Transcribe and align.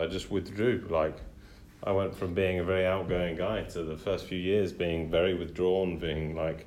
I 0.00 0.06
just 0.06 0.30
withdrew. 0.30 0.86
Like, 0.90 1.16
I 1.82 1.92
went 1.92 2.14
from 2.14 2.34
being 2.34 2.58
a 2.58 2.64
very 2.64 2.86
outgoing 2.86 3.36
guy 3.36 3.62
to 3.62 3.82
the 3.82 3.96
first 3.96 4.26
few 4.26 4.38
years 4.38 4.72
being 4.72 5.10
very 5.10 5.34
withdrawn, 5.34 5.98
being 5.98 6.34
like, 6.34 6.66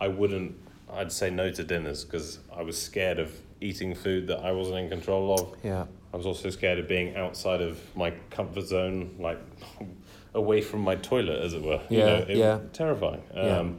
I 0.00 0.08
wouldn't, 0.08 0.54
I'd 0.92 1.12
say 1.12 1.30
no 1.30 1.50
to 1.50 1.64
dinners 1.64 2.04
because 2.04 2.38
I 2.54 2.62
was 2.62 2.80
scared 2.80 3.18
of 3.18 3.32
eating 3.60 3.94
food 3.94 4.26
that 4.26 4.40
I 4.40 4.52
wasn't 4.52 4.78
in 4.78 4.88
control 4.88 5.34
of. 5.34 5.56
Yeah. 5.64 5.86
I 6.12 6.16
was 6.16 6.26
also 6.26 6.50
scared 6.50 6.78
of 6.78 6.88
being 6.88 7.16
outside 7.16 7.62
of 7.62 7.78
my 7.96 8.10
comfort 8.30 8.66
zone, 8.66 9.14
like 9.18 9.38
away 10.34 10.60
from 10.60 10.80
my 10.80 10.96
toilet, 10.96 11.40
as 11.42 11.54
it 11.54 11.62
were. 11.62 11.80
You 11.88 11.98
Yeah, 12.00 12.04
know, 12.06 12.16
it, 12.28 12.36
yeah. 12.36 12.58
Terrifying. 12.72 13.22
Um, 13.34 13.46
Yeah. 13.46 13.72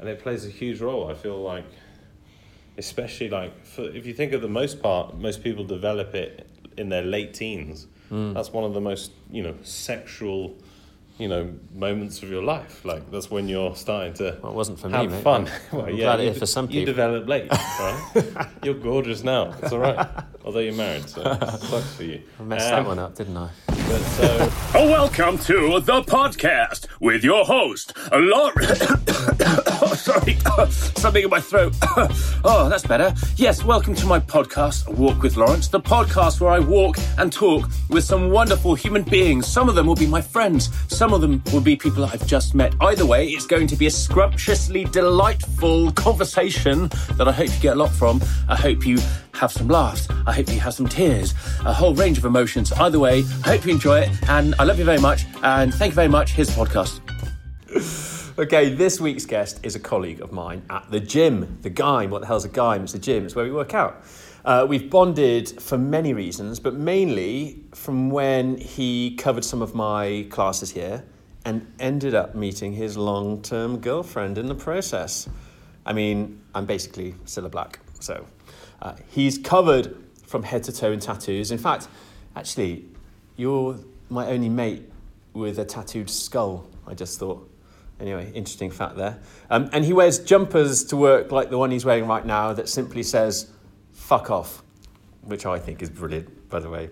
And 0.00 0.08
it 0.08 0.20
plays 0.20 0.44
a 0.44 0.50
huge 0.50 0.80
role. 0.80 1.08
I 1.10 1.14
feel 1.14 1.40
like, 1.40 1.64
especially 2.78 3.28
like, 3.30 3.64
for, 3.64 3.82
if 3.82 4.06
you 4.06 4.12
think 4.12 4.32
of 4.32 4.42
the 4.42 4.48
most 4.48 4.82
part, 4.82 5.16
most 5.18 5.42
people 5.42 5.64
develop 5.64 6.14
it 6.14 6.46
in 6.76 6.88
their 6.88 7.02
late 7.02 7.34
teens. 7.34 7.86
Mm. 8.10 8.34
That's 8.34 8.52
one 8.52 8.64
of 8.64 8.74
the 8.74 8.80
most, 8.80 9.12
you 9.30 9.42
know, 9.42 9.54
sexual, 9.62 10.56
you 11.18 11.28
know, 11.28 11.52
moments 11.72 12.22
of 12.22 12.30
your 12.30 12.42
life. 12.42 12.84
Like 12.84 13.10
that's 13.10 13.30
when 13.30 13.48
you're 13.48 13.74
starting 13.76 14.12
to 14.14 14.38
Well, 14.42 14.52
it 14.52 14.54
wasn't 14.54 14.78
for 14.80 14.88
me, 14.88 14.96
have 14.98 15.10
mate. 15.10 15.22
fun. 15.22 15.48
I'm 15.72 15.96
glad 15.96 16.20
you, 16.22 16.34
for 16.34 16.46
some 16.46 16.70
You 16.70 16.84
develop 16.84 17.26
late, 17.28 17.50
right? 17.52 18.46
you're 18.62 18.74
gorgeous 18.74 19.22
now. 19.24 19.54
It's 19.62 19.72
all 19.72 19.78
right. 19.80 20.06
Although 20.44 20.60
you're 20.60 20.74
married, 20.74 21.08
so 21.08 21.22
it 21.22 21.40
sucks 21.60 21.94
for 21.94 22.04
you. 22.04 22.22
I 22.38 22.42
messed 22.42 22.70
Um, 22.72 22.84
that 22.84 22.88
one 22.88 22.98
up, 22.98 23.14
didn't 23.14 23.36
I? 23.36 23.48
But 23.68 24.00
so, 24.16 24.52
Oh, 24.74 24.88
welcome 24.90 25.38
to 25.38 25.80
the 25.80 26.02
podcast 26.02 26.86
with 27.00 27.22
your 27.24 27.44
host, 27.44 27.92
Lauren. 28.12 28.66
oh, 29.82 29.94
sorry, 29.94 30.36
something 30.70 31.24
in 31.24 31.30
my 31.30 31.40
throat. 31.40 31.74
oh, 32.44 32.68
that's 32.68 32.86
better. 32.86 33.12
Yes, 33.36 33.64
welcome 33.64 33.94
to 33.96 34.06
my 34.06 34.20
podcast, 34.20 34.88
Walk 34.88 35.22
with 35.22 35.36
Lawrence, 35.36 35.66
the 35.66 35.80
podcast 35.80 36.40
where 36.40 36.52
I 36.52 36.60
walk 36.60 36.96
and 37.18 37.32
talk 37.32 37.68
with 37.88 38.04
some 38.04 38.30
wonderful 38.30 38.76
human 38.76 39.02
beings. 39.02 39.48
Some 39.48 39.68
of 39.68 39.74
them 39.74 39.86
will 39.86 39.96
be 39.96 40.06
my 40.06 40.20
friends, 40.20 40.70
some 40.86 41.12
of 41.12 41.22
them 41.22 41.42
will 41.52 41.60
be 41.60 41.74
people 41.74 42.04
I've 42.04 42.24
just 42.26 42.54
met. 42.54 42.72
Either 42.80 43.04
way, 43.04 43.26
it's 43.28 43.46
going 43.46 43.66
to 43.66 43.74
be 43.74 43.86
a 43.86 43.90
scrumptiously 43.90 44.84
delightful 44.84 45.90
conversation 45.92 46.88
that 47.16 47.26
I 47.26 47.32
hope 47.32 47.48
you 47.48 47.60
get 47.60 47.72
a 47.72 47.78
lot 47.80 47.90
from. 47.90 48.22
I 48.48 48.54
hope 48.54 48.86
you 48.86 48.98
have 49.32 49.50
some 49.50 49.66
laughs. 49.66 50.06
I 50.26 50.32
hope 50.34 50.48
you 50.50 50.60
have 50.60 50.74
some 50.74 50.86
tears, 50.86 51.34
a 51.64 51.72
whole 51.72 51.94
range 51.94 52.18
of 52.18 52.24
emotions. 52.26 52.70
Either 52.72 53.00
way, 53.00 53.24
I 53.44 53.48
hope 53.48 53.66
you 53.66 53.72
enjoy 53.72 54.00
it, 54.02 54.10
and 54.28 54.54
I 54.60 54.64
love 54.64 54.78
you 54.78 54.84
very 54.84 55.00
much. 55.00 55.24
And 55.42 55.74
thank 55.74 55.92
you 55.92 55.96
very 55.96 56.08
much. 56.08 56.32
Here's 56.32 56.54
the 56.54 56.64
podcast. 56.64 57.00
Okay, 58.36 58.74
this 58.74 59.00
week's 59.00 59.26
guest 59.26 59.60
is 59.62 59.76
a 59.76 59.78
colleague 59.78 60.20
of 60.20 60.32
mine 60.32 60.64
at 60.68 60.90
the 60.90 60.98
gym. 60.98 61.56
The 61.62 61.70
Gym. 61.70 62.10
What 62.10 62.22
the 62.22 62.26
hell's 62.26 62.44
a 62.44 62.48
Gym? 62.48 62.82
It's 62.82 62.92
a 62.92 62.98
gym. 62.98 63.24
It's 63.26 63.36
where 63.36 63.44
we 63.44 63.52
work 63.52 63.74
out. 63.74 64.02
Uh, 64.44 64.66
we've 64.68 64.90
bonded 64.90 65.62
for 65.62 65.78
many 65.78 66.12
reasons, 66.14 66.58
but 66.58 66.74
mainly 66.74 67.62
from 67.74 68.10
when 68.10 68.56
he 68.56 69.14
covered 69.14 69.44
some 69.44 69.62
of 69.62 69.76
my 69.76 70.26
classes 70.30 70.72
here 70.72 71.04
and 71.44 71.64
ended 71.78 72.16
up 72.16 72.34
meeting 72.34 72.72
his 72.72 72.96
long-term 72.96 73.78
girlfriend 73.78 74.36
in 74.36 74.46
the 74.46 74.54
process. 74.56 75.28
I 75.86 75.92
mean, 75.92 76.42
I'm 76.56 76.66
basically 76.66 77.12
Cilla 77.26 77.48
Black, 77.48 77.78
so 78.00 78.26
uh, 78.82 78.96
he's 79.10 79.38
covered 79.38 79.96
from 80.26 80.42
head 80.42 80.64
to 80.64 80.72
toe 80.72 80.90
in 80.90 80.98
tattoos. 80.98 81.52
In 81.52 81.58
fact, 81.58 81.86
actually, 82.34 82.84
you're 83.36 83.78
my 84.10 84.26
only 84.26 84.48
mate 84.48 84.90
with 85.34 85.60
a 85.60 85.64
tattooed 85.64 86.10
skull. 86.10 86.66
I 86.84 86.94
just 86.94 87.20
thought. 87.20 87.48
Anyway, 88.00 88.30
interesting 88.34 88.70
fact 88.70 88.96
there. 88.96 89.18
Um, 89.50 89.70
and 89.72 89.84
he 89.84 89.92
wears 89.92 90.18
jumpers 90.18 90.84
to 90.86 90.96
work 90.96 91.30
like 91.30 91.50
the 91.50 91.58
one 91.58 91.70
he's 91.70 91.84
wearing 91.84 92.06
right 92.06 92.26
now 92.26 92.52
that 92.52 92.68
simply 92.68 93.02
says, 93.02 93.50
fuck 93.92 94.30
off, 94.30 94.62
which 95.22 95.46
I 95.46 95.58
think 95.58 95.82
is 95.82 95.90
brilliant, 95.90 96.48
by 96.48 96.60
the 96.60 96.68
way. 96.68 96.90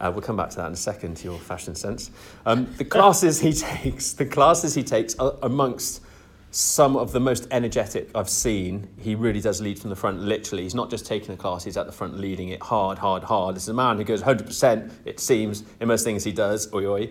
Uh, 0.00 0.10
we'll 0.12 0.22
come 0.22 0.36
back 0.36 0.50
to 0.50 0.56
that 0.56 0.66
in 0.68 0.72
a 0.72 0.76
second, 0.76 1.16
to 1.18 1.24
your 1.24 1.38
fashion 1.38 1.74
sense. 1.74 2.10
Um, 2.46 2.72
the 2.78 2.84
classes 2.96 3.40
he 3.40 3.52
takes, 3.52 4.12
the 4.12 4.26
classes 4.26 4.74
he 4.74 4.82
takes 4.82 5.14
are 5.16 5.34
amongst 5.42 6.02
some 6.50 6.96
of 6.96 7.12
the 7.12 7.20
most 7.20 7.46
energetic 7.50 8.10
I've 8.14 8.30
seen. 8.30 8.88
He 8.98 9.14
really 9.14 9.40
does 9.40 9.60
lead 9.60 9.78
from 9.78 9.90
the 9.90 9.96
front, 9.96 10.20
literally. 10.20 10.62
He's 10.62 10.74
not 10.74 10.88
just 10.88 11.04
taking 11.04 11.28
the 11.28 11.36
class, 11.36 11.64
he's 11.64 11.76
at 11.76 11.86
the 11.86 11.92
front 11.92 12.18
leading 12.18 12.48
it 12.48 12.62
hard, 12.62 12.96
hard, 12.98 13.22
hard. 13.22 13.56
This 13.56 13.64
is 13.64 13.68
a 13.70 13.74
man 13.74 13.98
who 13.98 14.04
goes 14.04 14.22
100%, 14.22 14.90
it 15.04 15.20
seems, 15.20 15.64
in 15.80 15.88
most 15.88 16.04
things 16.04 16.24
he 16.24 16.32
does, 16.32 16.72
oi 16.72 16.86
oi. 16.86 17.10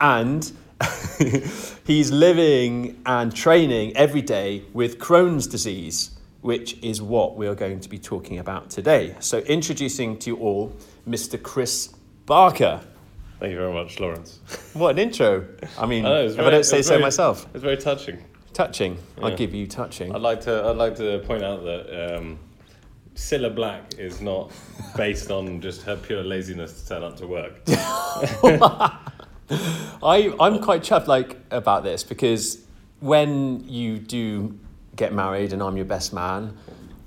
And 0.00 0.52
he's 1.86 2.10
living 2.10 3.00
and 3.06 3.34
training 3.34 3.96
every 3.96 4.22
day 4.22 4.64
with 4.72 4.98
Crohn's 4.98 5.46
disease, 5.46 6.10
which 6.40 6.76
is 6.82 7.00
what 7.00 7.36
we 7.36 7.46
are 7.46 7.54
going 7.54 7.80
to 7.80 7.88
be 7.88 7.98
talking 7.98 8.38
about 8.38 8.70
today. 8.70 9.14
So, 9.20 9.38
introducing 9.38 10.18
to 10.20 10.30
you 10.30 10.36
all 10.36 10.76
Mr. 11.08 11.40
Chris 11.42 11.94
Barker. 12.26 12.80
thank 13.40 13.52
you 13.52 13.58
very 13.58 13.72
much, 13.72 14.00
Lawrence. 14.00 14.40
What 14.74 14.90
an 14.90 14.98
intro. 14.98 15.46
I 15.78 15.86
mean, 15.86 16.04
I 16.04 16.08
know, 16.08 16.24
if 16.24 16.38
I 16.38 16.50
don't 16.50 16.64
say 16.64 16.82
so 16.82 16.90
very- 16.90 17.02
myself. 17.02 17.46
It's 17.54 17.62
very 17.62 17.76
touching. 17.76 18.24
Touching. 18.52 18.98
I'll 19.22 19.36
give 19.36 19.52
you 19.52 19.66
touching. 19.66 20.14
I'd 20.14 20.20
like 20.20 20.40
to. 20.42 20.64
I'd 20.68 20.76
like 20.76 20.94
to 20.96 21.18
point 21.26 21.42
out 21.42 21.64
that 21.64 22.16
um, 22.16 22.38
Cilla 23.16 23.52
Black 23.52 23.94
is 23.98 24.20
not 24.20 24.52
based 24.96 25.30
on 25.32 25.60
just 25.60 25.82
her 25.82 25.96
pure 25.96 26.22
laziness 26.22 26.82
to 26.82 26.88
turn 26.88 27.02
up 27.02 27.16
to 27.16 27.26
work. 27.26 27.54
I, 30.02 30.34
I'm 30.40 30.60
quite 30.60 30.82
chuffed 30.82 31.06
like 31.06 31.36
about 31.50 31.84
this 31.84 32.02
because 32.04 32.64
when 33.00 33.68
you 33.68 33.98
do 33.98 34.58
get 34.96 35.12
married 35.12 35.52
and 35.52 35.62
I'm 35.62 35.76
your 35.76 35.84
best 35.86 36.12
man 36.12 36.56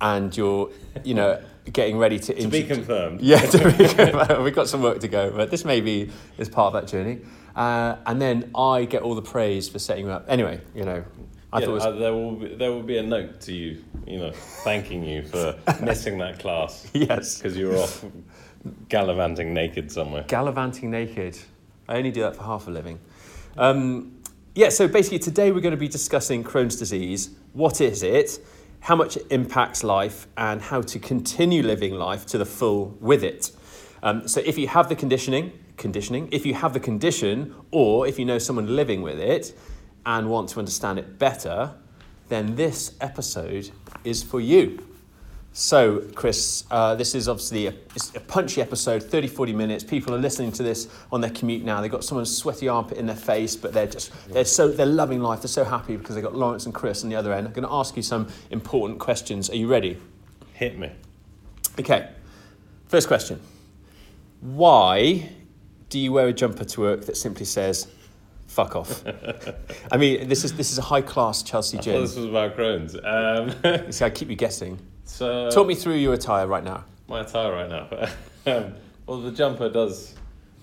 and 0.02 0.36
you're, 0.36 0.70
you 1.04 1.14
know, 1.14 1.42
getting 1.74 1.98
ready 1.98 2.20
to, 2.20 2.34
to 2.34 2.48
be 2.48 2.64
confirmed. 2.64 3.22
Yeah, 3.22 3.40
to 3.52 3.58
be 3.72 3.88
confirmed. 3.88 4.44
We've 4.44 4.56
got 4.56 4.68
some 4.68 4.82
work 4.82 5.00
to 5.00 5.08
go, 5.08 5.32
but 5.32 5.50
this 5.52 5.66
maybe 5.66 6.12
is 6.38 6.50
part 6.50 6.74
of 6.74 6.82
that 6.82 6.90
journey. 6.92 7.22
Uh, 7.56 7.98
and 8.06 8.22
then 8.22 8.52
I 8.56 8.86
get 8.86 9.02
all 9.02 9.16
the 9.16 9.22
praise 9.22 9.68
for 9.68 9.80
setting 9.80 10.06
you 10.06 10.12
up. 10.12 10.26
Anyway, 10.28 10.62
you 10.76 10.84
know, 10.84 11.04
I 11.52 11.60
Yeah, 11.60 11.66
thought 11.66 11.74
was 11.74 11.86
uh, 11.86 11.92
there 11.92 12.14
will 12.14 12.36
be, 12.36 12.56
there 12.56 12.72
will 12.72 12.84
be 12.84 12.98
a 12.98 13.04
note 13.04 13.42
to 13.42 13.54
you, 13.54 13.84
you 14.06 14.20
know, 14.20 14.32
thanking 14.32 15.04
you 15.04 15.24
for 15.24 15.58
missing 15.82 16.20
that 16.20 16.38
class 16.40 16.88
yes, 16.94 17.38
because 17.38 17.58
you 17.58 17.70
were 17.70 17.78
off 17.78 18.06
gallivanting 18.90 19.54
naked 19.54 19.92
somewhere. 19.92 20.24
gallivanting 20.28 20.92
naked. 20.92 21.38
I 21.88 21.98
only 21.98 22.12
do 22.12 22.22
that 22.22 22.36
for 22.36 22.44
half 22.44 22.68
a 22.68 22.72
living. 22.72 23.00
Um, 23.58 24.22
yeah, 24.56 24.70
so 24.70 24.88
basically 24.88 25.20
today 25.20 25.52
we're 25.52 25.62
going 25.62 25.72
to 25.72 25.78
be 25.78 25.88
discussing 25.88 26.44
Crohn's 26.44 26.76
disease. 26.76 27.30
What 27.54 27.80
is 27.80 28.04
it? 28.04 28.40
How 28.80 28.96
much 28.96 29.18
it 29.18 29.26
impacts 29.30 29.84
life 29.84 30.28
and 30.38 30.62
how 30.62 30.82
to 30.82 31.00
continue 31.00 31.64
living 31.64 31.94
life 31.94 32.26
to 32.28 32.38
the 32.38 32.46
full 32.46 32.98
with 33.00 33.24
it. 33.24 33.52
Um, 34.04 34.28
so 34.28 34.42
if 34.46 34.58
you 34.58 34.68
have 34.68 34.90
the 34.90 34.96
conditioning, 34.96 35.52
conditioning, 35.78 36.30
if 36.32 36.46
you 36.46 36.54
have 36.54 36.74
the 36.74 36.80
condition 36.80 37.56
or 37.72 38.08
if 38.08 38.20
you 38.20 38.26
know 38.26 38.38
someone 38.38 38.76
living 38.76 39.02
with 39.02 39.20
it 39.20 39.58
and 40.06 40.30
want 40.30 40.50
to 40.50 40.60
understand 40.60 41.00
it 41.00 41.18
better, 41.20 41.74
then 42.30 42.56
this 42.56 42.96
episode 43.02 43.70
is 44.04 44.24
for 44.24 44.40
you. 44.40 44.86
So, 45.60 46.02
Chris, 46.14 46.66
uh, 46.70 46.94
this 46.94 47.16
is 47.16 47.28
obviously 47.28 47.66
a, 47.66 47.74
it's 47.96 48.16
a 48.16 48.20
punchy 48.20 48.62
episode, 48.62 49.02
30, 49.02 49.28
40 49.28 49.54
minutes. 49.54 49.84
People 49.84 50.14
are 50.14 50.20
listening 50.20 50.52
to 50.52 50.62
this 50.62 50.88
on 51.12 51.20
their 51.20 51.32
commute 51.32 51.64
now. 51.64 51.82
They've 51.82 51.90
got 51.90 52.04
someone's 52.04 52.38
sweaty 52.38 52.68
armpit 52.68 53.00
in 53.00 53.08
their 53.08 53.16
face, 53.16 53.56
but 53.56 53.74
they're 53.74 53.88
just, 53.88 54.12
they're 54.28 54.46
so, 54.46 54.68
they're 54.68 54.86
loving 54.86 55.20
life. 55.20 55.42
They're 55.42 55.48
so 55.48 55.64
happy 55.64 55.98
because 55.98 56.14
they've 56.14 56.24
got 56.24 56.36
Lawrence 56.36 56.68
and 56.68 56.76
Chris 56.76 57.04
on 57.04 57.10
the 57.10 57.16
other 57.16 57.34
end. 57.34 57.48
I'm 57.48 57.54
going 57.54 57.68
to 57.68 57.74
ask 57.74 57.98
you 57.98 58.04
some 58.04 58.28
important 58.52 59.00
questions. 59.00 59.50
Are 59.50 59.56
you 59.56 59.68
ready? 59.68 60.00
Hit 60.54 60.78
me. 60.78 60.92
Okay. 61.80 62.12
First 62.88 63.08
question. 63.08 63.42
Why 64.42 65.28
do 65.90 65.98
you 65.98 66.12
wear 66.12 66.28
a 66.28 66.34
jumper 66.34 66.66
to 66.66 66.82
work 66.82 67.08
that 67.08 67.18
simply 67.18 67.46
says, 67.46 67.88
fuck 68.46 68.76
off? 68.76 69.04
I 69.92 69.98
mean, 69.98 70.28
this 70.28 70.44
is, 70.44 70.54
this 70.54 70.72
is 70.72 70.78
a 70.78 70.84
high 70.84 71.02
class 71.02 71.42
Chelsea 71.42 71.80
gym. 71.80 72.00
this 72.00 72.16
was 72.16 72.26
about 72.26 72.56
Crohn's. 72.56 72.96
Um, 73.04 73.92
See, 73.92 74.06
I 74.06 74.12
keep 74.12 74.30
you 74.30 74.36
guessing. 74.36 74.80
So 75.08 75.50
Talk 75.50 75.68
me 75.68 75.76
through 75.76 75.96
your 75.96 76.14
attire 76.14 76.48
right 76.48 76.64
now. 76.64 76.84
my 77.08 77.22
attire 77.22 77.52
right 77.54 77.70
now. 77.70 77.88
um, 78.58 78.74
well, 79.06 79.22
the 79.22 79.32
jumper 79.32 79.70
does, 79.70 80.14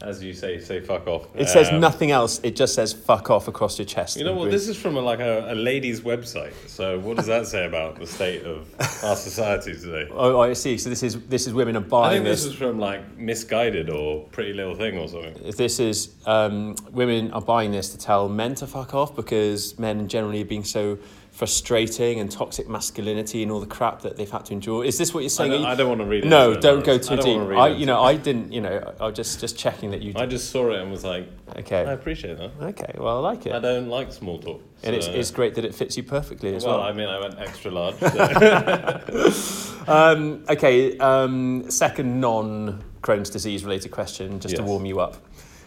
as 0.02 0.22
you 0.22 0.34
say, 0.34 0.60
say 0.60 0.80
fuck 0.80 1.06
off. 1.06 1.26
It 1.34 1.48
says 1.48 1.70
Um, 1.70 1.80
nothing 1.80 2.10
else. 2.10 2.40
It 2.42 2.54
just 2.54 2.74
says 2.74 2.92
"fuck 2.92 3.30
off" 3.30 3.48
across 3.48 3.78
your 3.78 3.86
chest. 3.86 4.18
You 4.18 4.24
know 4.24 4.34
what? 4.34 4.42
green. 4.42 4.52
This 4.52 4.68
is 4.68 4.76
from 4.76 4.96
a, 4.98 5.00
like 5.00 5.20
a, 5.20 5.50
a 5.50 5.54
lady's 5.54 6.02
website. 6.02 6.52
So 6.66 6.98
what 7.00 7.16
does 7.16 7.26
that 7.26 7.46
say 7.46 7.64
about 7.64 7.98
the 7.98 8.06
state 8.06 8.42
of 8.44 8.68
our 9.02 9.16
society 9.16 9.72
today? 9.72 10.08
Oh, 10.12 10.38
I 10.40 10.52
see. 10.52 10.76
So 10.76 10.90
this 10.90 11.02
is 11.02 11.18
this 11.22 11.46
is 11.46 11.54
women 11.54 11.74
are 11.76 11.80
I 11.80 11.88
buying 11.88 12.12
think 12.16 12.24
this 12.26 12.42
this. 12.44 12.52
is 12.52 12.58
from 12.58 12.78
like 12.78 13.16
Missguided 13.16 13.88
or 13.88 14.24
Pretty 14.28 14.52
Little 14.52 14.74
Thing 14.74 14.98
or 14.98 15.08
something. 15.08 15.52
This 15.56 15.80
is 15.80 16.14
um, 16.26 16.74
women 16.92 17.30
are 17.32 17.40
buying 17.40 17.70
this 17.72 17.88
to 17.92 17.98
tell 17.98 18.28
men 18.28 18.54
to 18.56 18.66
fuck 18.66 18.92
off 18.94 19.16
because 19.16 19.78
men 19.78 20.06
generally 20.06 20.42
are 20.42 20.46
being 20.46 20.64
so 20.64 20.98
frustrating 21.34 22.20
and 22.20 22.30
toxic 22.30 22.68
masculinity 22.68 23.42
and 23.42 23.50
all 23.50 23.58
the 23.58 23.66
crap 23.66 24.02
that 24.02 24.16
they've 24.16 24.30
had 24.30 24.44
to 24.44 24.52
endure. 24.52 24.84
Is 24.84 24.98
this 24.98 25.12
what 25.12 25.20
you're 25.20 25.26
I 25.26 25.28
saying? 25.28 25.50
don't, 25.50 25.64
I 25.66 25.74
don't 25.74 25.88
want 25.88 26.00
to 26.00 26.06
read 26.06 26.24
it. 26.24 26.28
no, 26.28 26.54
don't 26.54 26.84
go 26.84 26.96
too 26.96 27.14
I 27.14 27.16
deep. 27.16 27.40
I, 27.58 27.68
you 27.68 27.86
know. 27.86 28.00
I 28.04 28.14
didn't. 28.14 28.52
You 28.52 28.60
know, 28.60 28.94
I 29.00 29.06
was 29.06 29.16
just 29.16 29.40
just 29.40 29.58
checking 29.58 29.90
that 29.90 30.00
you. 30.00 30.12
I 30.14 30.26
just 30.26 30.50
saw 30.50 30.70
it 30.70 30.80
and 30.80 30.92
was 30.92 31.02
like, 31.02 31.28
okay, 31.56 31.84
I 31.84 31.92
appreciate 31.92 32.38
that. 32.38 32.52
Okay. 32.62 32.94
Well, 32.96 33.16
I 33.18 33.20
like 33.32 33.46
it. 33.46 33.52
I 33.52 33.58
don't 33.58 33.88
like 33.88 34.12
small 34.12 34.38
talk. 34.38 34.62
and 34.84 34.94
it's 34.94 35.08
it's 35.08 35.32
great 35.32 35.56
that 35.56 35.64
it 35.64 35.74
fits 35.74 35.96
you 35.96 36.04
perfectly 36.04 36.54
as 36.54 36.64
well, 36.64 36.78
well. 36.78 36.86
I 36.86 36.92
mean, 36.92 37.08
I 37.08 37.18
went 37.20 37.38
extra 37.40 37.70
large. 37.72 37.96
so- 37.98 39.70
Um, 39.86 40.44
okay, 40.48 40.96
um, 40.96 41.70
second 41.70 42.18
non 42.18 42.82
Crohn's 43.02 43.28
disease 43.28 43.64
related 43.64 43.90
question 43.90 44.40
just 44.40 44.56
to 44.56 44.62
warm 44.62 44.86
you 44.86 44.98
up. 45.00 45.16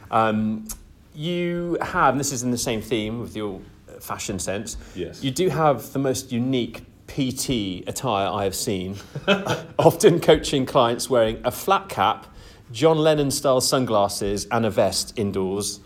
Um, 0.09 0.67
you 1.13 1.77
have, 1.81 2.13
and 2.13 2.19
this 2.19 2.31
is 2.31 2.41
in 2.41 2.49
the 2.49 2.57
same 2.57 2.81
theme 2.81 3.19
with 3.21 3.35
your 3.35 3.61
fashion 4.01 4.39
sense. 4.39 4.77
Yes. 4.95 5.23
You 5.23 5.31
do 5.31 5.49
have 5.49 5.93
the 5.93 5.99
most 5.99 6.31
unique 6.31 6.81
PT 7.07 7.87
attire 7.87 8.27
I 8.27 8.43
have 8.43 8.55
seen. 8.55 8.97
Often 9.79 10.19
coaching 10.21 10.65
clients 10.65 11.09
wearing 11.09 11.39
a 11.45 11.51
flat 11.51 11.87
cap, 11.89 12.27
John 12.71 12.97
Lennon 12.97 13.31
style 13.31 13.61
sunglasses, 13.61 14.45
and 14.51 14.65
a 14.65 14.69
vest 14.69 15.13
indoors 15.17 15.79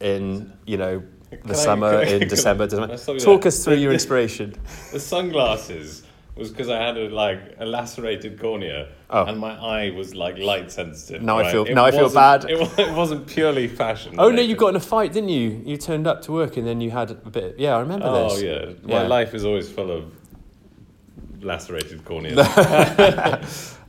in, 0.00 0.52
you 0.66 0.76
know, 0.78 1.02
the 1.30 1.36
Can 1.38 1.54
summer 1.54 1.88
I- 1.98 2.04
in 2.04 2.28
December. 2.28 2.66
Talk 3.18 3.46
us 3.46 3.64
through 3.64 3.76
your 3.76 3.92
inspiration. 3.92 4.54
The 4.92 5.00
sunglasses 5.00 6.04
was 6.36 6.50
because 6.50 6.68
I 6.68 6.78
had 6.82 6.96
a 6.98 7.08
like 7.08 7.40
a 7.58 7.64
lacerated 7.64 8.38
cornea, 8.38 8.88
Oh. 9.08 9.24
and 9.24 9.38
my 9.38 9.54
eye 9.56 9.90
was 9.90 10.14
like 10.14 10.36
light 10.38 10.70
sensitive. 10.70 11.22
Now 11.22 11.38
I 11.38 11.50
feel- 11.50 11.64
It 11.64 11.74
now 11.74 11.84
I 11.86 11.90
feel 11.90 12.10
bad. 12.12 12.44
It, 12.48 12.78
it 12.78 12.92
wasn't 12.94 13.26
purely 13.26 13.68
fashion. 13.68 14.14
Oh 14.18 14.30
no, 14.30 14.42
you 14.42 14.54
got 14.56 14.68
in 14.68 14.76
a 14.76 14.80
fight, 14.80 15.12
didn't 15.12 15.30
you? 15.30 15.62
You 15.64 15.76
turned 15.76 16.06
up 16.06 16.22
to 16.22 16.32
work 16.32 16.56
and 16.56 16.66
then 16.66 16.80
you 16.80 16.90
had 16.90 17.10
a 17.10 17.14
bit. 17.14 17.58
Yeah, 17.58 17.76
I 17.76 17.80
remember 17.80 18.06
Oh 18.06 18.28
this. 18.28 18.42
Oh 18.42 18.44
yeah, 18.44 18.72
my 18.82 19.06
life 19.06 19.34
is 19.34 19.44
always 19.44 19.70
full 19.70 19.90
of 19.90 20.12
lacerated 21.40 22.04
cornea. 22.04 22.34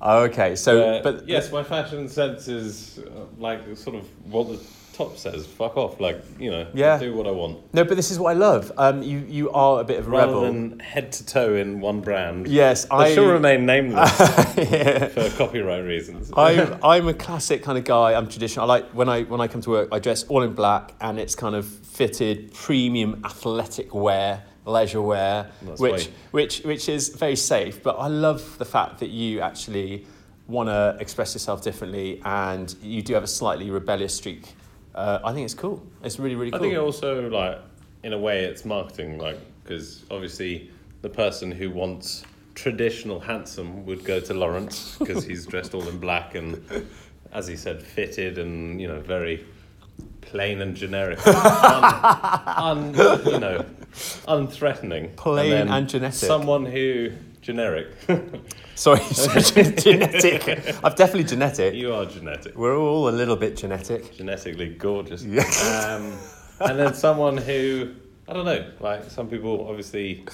Oh, 0.01 0.23
okay. 0.29 0.55
So, 0.55 0.81
Uh, 0.81 1.01
but 1.03 1.27
yes, 1.27 1.51
my 1.51 1.63
fashion 1.63 2.07
sense 2.07 2.47
is 2.47 2.99
uh, 2.99 3.25
like 3.38 3.59
sort 3.75 3.95
of 3.95 4.05
what 4.31 4.47
the 4.47 4.59
top 4.97 5.17
says. 5.17 5.45
Fuck 5.45 5.77
off, 5.77 5.99
like 5.99 6.21
you 6.39 6.49
know. 6.51 6.67
Yeah. 6.73 6.97
Do 6.97 7.13
what 7.15 7.27
I 7.27 7.31
want. 7.31 7.73
no, 7.73 7.83
but 7.83 7.95
this 7.95 8.09
is 8.11 8.17
what 8.19 8.31
I 8.31 8.33
love. 8.39 8.71
Um, 8.77 9.03
you 9.03 9.19
you 9.27 9.51
are 9.51 9.79
a 9.81 9.83
bit 9.83 9.99
of 9.99 10.07
a 10.07 10.09
Rather 10.09 10.33
rebel. 10.33 10.41
than 10.41 10.79
head 10.79 11.11
to 11.13 11.25
toe 11.25 11.55
in 11.55 11.79
one 11.79 12.01
brand. 12.01 12.47
yes, 12.47 12.88
I 12.89 13.13
shall 13.13 13.25
remain 13.27 13.65
nameless 13.65 14.11
yeah. 14.57 15.07
for 15.07 15.29
copyright 15.38 15.83
reasons. 15.85 16.31
I'm, 16.35 16.77
I'm 16.83 17.07
a 17.07 17.13
classic 17.13 17.63
kind 17.63 17.77
of 17.77 17.83
guy. 17.83 18.13
I'm 18.15 18.27
traditional. 18.27 18.65
I 18.69 18.79
like 18.79 18.89
when 18.91 19.07
I 19.09 19.23
when 19.23 19.39
I 19.41 19.47
come 19.47 19.61
to 19.61 19.69
work, 19.69 19.89
I 19.91 19.99
dress 19.99 20.23
all 20.23 20.41
in 20.44 20.53
black, 20.53 20.94
and 20.99 21.19
it's 21.19 21.35
kind 21.35 21.55
of 21.55 21.65
fitted, 21.67 22.53
premium 22.53 23.21
athletic 23.23 23.94
wear, 23.94 24.44
leisure 24.65 25.01
wear, 25.01 25.51
That's 25.61 25.79
which 25.79 25.91
right. 25.94 26.11
which 26.31 26.59
which 26.63 26.89
is 26.89 27.09
very 27.09 27.35
safe. 27.35 27.83
But 27.83 27.97
I 27.99 28.07
love 28.07 28.57
the 28.57 28.65
fact 28.65 28.99
that 28.99 29.09
you 29.09 29.41
actually 29.41 30.05
want 30.47 30.69
to 30.69 30.95
express 30.99 31.33
yourself 31.35 31.61
differently, 31.61 32.21
and 32.23 32.73
you 32.81 33.01
do 33.01 33.13
have 33.13 33.23
a 33.23 33.27
slightly 33.27 33.69
rebellious 33.69 34.15
streak. 34.15 34.53
Uh, 34.97 35.19
I 35.23 35.31
think 35.31 35.45
it's 35.45 35.53
cool. 35.53 35.85
It's 36.03 36.17
really 36.17 36.35
really 36.35 36.49
cool. 36.49 36.59
I 36.59 36.61
think 36.61 36.73
it 36.73 36.79
also 36.79 37.29
like 37.29 37.59
in 38.03 38.13
a 38.13 38.17
way 38.17 38.45
it's 38.45 38.65
marketing, 38.65 39.19
like 39.19 39.38
because 39.63 40.03
obviously 40.09 40.71
the 41.03 41.09
person 41.09 41.51
who 41.51 41.69
wants 41.69 42.23
traditional 42.55 43.19
handsome 43.19 43.85
would 43.85 44.03
go 44.03 44.19
to 44.19 44.33
Lawrence 44.33 44.97
because 44.99 45.23
he's 45.23 45.45
dressed 45.45 45.75
all 45.75 45.88
in 45.88 45.99
black 45.99 46.33
and, 46.33 46.63
as 47.31 47.45
he 47.47 47.55
said, 47.55 47.83
fitted 47.83 48.39
and 48.39 48.81
you 48.81 48.88
know 48.88 48.99
very 48.99 49.45
plain 50.21 50.61
and 50.61 50.75
generic, 50.75 51.25
un, 51.27 52.95
un, 52.95 53.25
you 53.25 53.39
know, 53.39 53.65
unthreatening. 54.27 55.15
Plain 55.15 55.67
and 55.67 55.88
genetic. 55.88 56.15
Someone 56.15 56.65
who 56.65 57.11
generic. 57.47 57.88
Sorry, 58.75 58.99
genetic. 59.77 60.75
I'm 60.83 60.94
definitely 60.95 61.23
genetic. 61.23 61.73
you 61.73 61.94
are 61.94 62.05
genetic. 62.05 62.57
We're 62.57 62.77
all 62.77 63.07
a 63.07 63.15
little 63.21 63.38
bit 63.38 63.55
genetic. 63.55 64.15
genetically 64.17 64.69
gorgeous. 64.75 65.23
Yeah. 65.23 65.44
Um, 65.88 66.13
and 66.59 66.77
then 66.77 66.94
someone 66.94 67.38
who 67.38 67.94
I 68.27 68.33
don't 68.33 68.44
know, 68.45 68.69
like 68.81 69.09
some 69.09 69.29
people 69.29 69.65
obviously 69.69 70.25